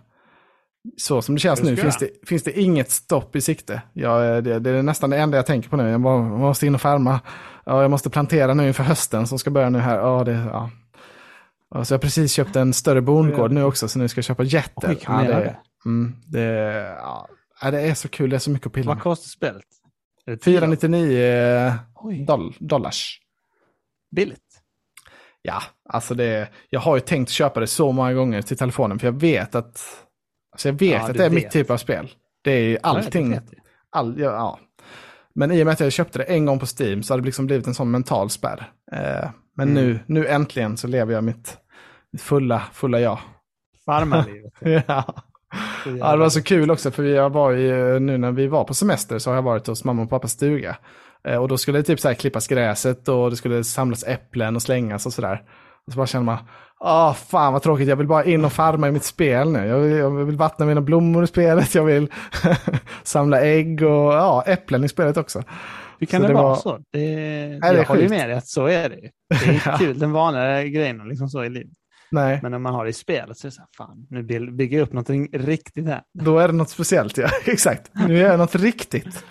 [0.98, 3.82] så som det känns nu finns det, finns det inget stopp i sikte.
[3.94, 5.90] Jag, det, det, är nästan det enda jag tänker på nu.
[5.90, 7.20] Jag måste in och farma.
[7.66, 9.98] Ja, jag måste plantera nu inför hösten som ska börja nu här.
[9.98, 10.70] Ja, det, ja.
[11.74, 14.26] Ja, så jag har precis köpt en större bondgård nu också, så nu ska jag
[14.26, 14.90] köpa jätter.
[14.90, 15.56] Oj, ja, det,
[15.86, 16.42] mm, det,
[17.62, 19.66] ja, det är så kul, det är så mycket att pilla Vad kostar spelet?
[20.44, 21.74] 499
[22.28, 23.20] doll, dollars.
[24.16, 24.40] Billigt.
[25.42, 29.08] Ja, alltså det, jag har ju tänkt köpa det så många gånger till telefonen, för
[29.08, 30.03] jag vet att
[30.54, 31.44] Alltså jag vet ja, att det är vet.
[31.44, 32.12] mitt typ av spel.
[32.42, 33.40] Det är allting.
[33.90, 34.60] all, ja, ja.
[35.36, 37.26] Men i och med att jag köpte det en gång på Steam så har det
[37.26, 38.72] liksom blivit en sån mental spärr.
[38.92, 39.74] Eh, men mm.
[39.74, 41.58] nu, nu äntligen så lever jag mitt,
[42.12, 43.20] mitt fulla, fulla jag.
[43.86, 44.54] Farmarlivet.
[44.88, 45.16] ja.
[46.00, 48.74] ja, det var så kul också för jag var ju, nu när vi var på
[48.74, 50.78] semester så har jag varit hos mamma och pappas stuga.
[51.24, 54.62] Eh, och då skulle det typ så klippas gräset och det skulle samlas äpplen och
[54.62, 55.44] slängas och sådär.
[55.88, 56.38] Och så bara känner man,
[56.80, 59.68] åh fan vad tråkigt, jag vill bara in och farma i mitt spel nu.
[59.68, 62.12] Jag vill, jag vill vattna mina blommor i spelet, jag vill
[63.04, 65.44] samla ägg och ja, äpplen i spelet också.
[66.00, 66.56] Hur kan så det, det vara var...
[66.56, 66.80] så?
[66.92, 67.00] Det,
[67.62, 69.10] Nej, jag håller med dig att så är det.
[69.30, 71.72] Det är inte kul, den vanliga grejen liksom så i livet.
[72.12, 72.40] Nej.
[72.42, 74.78] Men när man har det i spelet så är det så här, fan, nu bygger
[74.78, 76.02] jag upp något riktigt här.
[76.14, 77.30] Då är det något speciellt, ja.
[77.46, 77.92] Exakt.
[77.94, 79.26] Nu är jag något riktigt.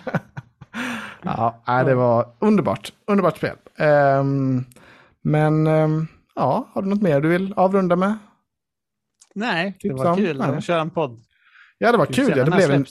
[1.23, 2.93] ja, det var underbart.
[3.07, 3.55] Underbart spel.
[3.79, 4.65] Um,
[5.21, 8.17] men um, ja, har du något mer du vill avrunda med?
[9.35, 11.23] Nej, det var kul att köra en podd.
[11.77, 12.37] Ja, det var kul.
[12.37, 12.85] Ja, det blev en,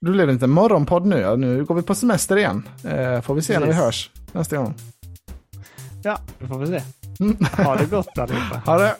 [0.00, 1.36] det blev inte en morgonpodd nu.
[1.36, 2.68] Nu går vi på semester igen.
[2.84, 3.60] Eh, får vi se Precis.
[3.60, 4.74] när vi hörs nästa gång.
[6.02, 6.82] Ja, det får vi se.
[7.20, 7.36] Mm.
[7.56, 8.62] Ha det gott allihopa.
[8.66, 8.96] Ha det.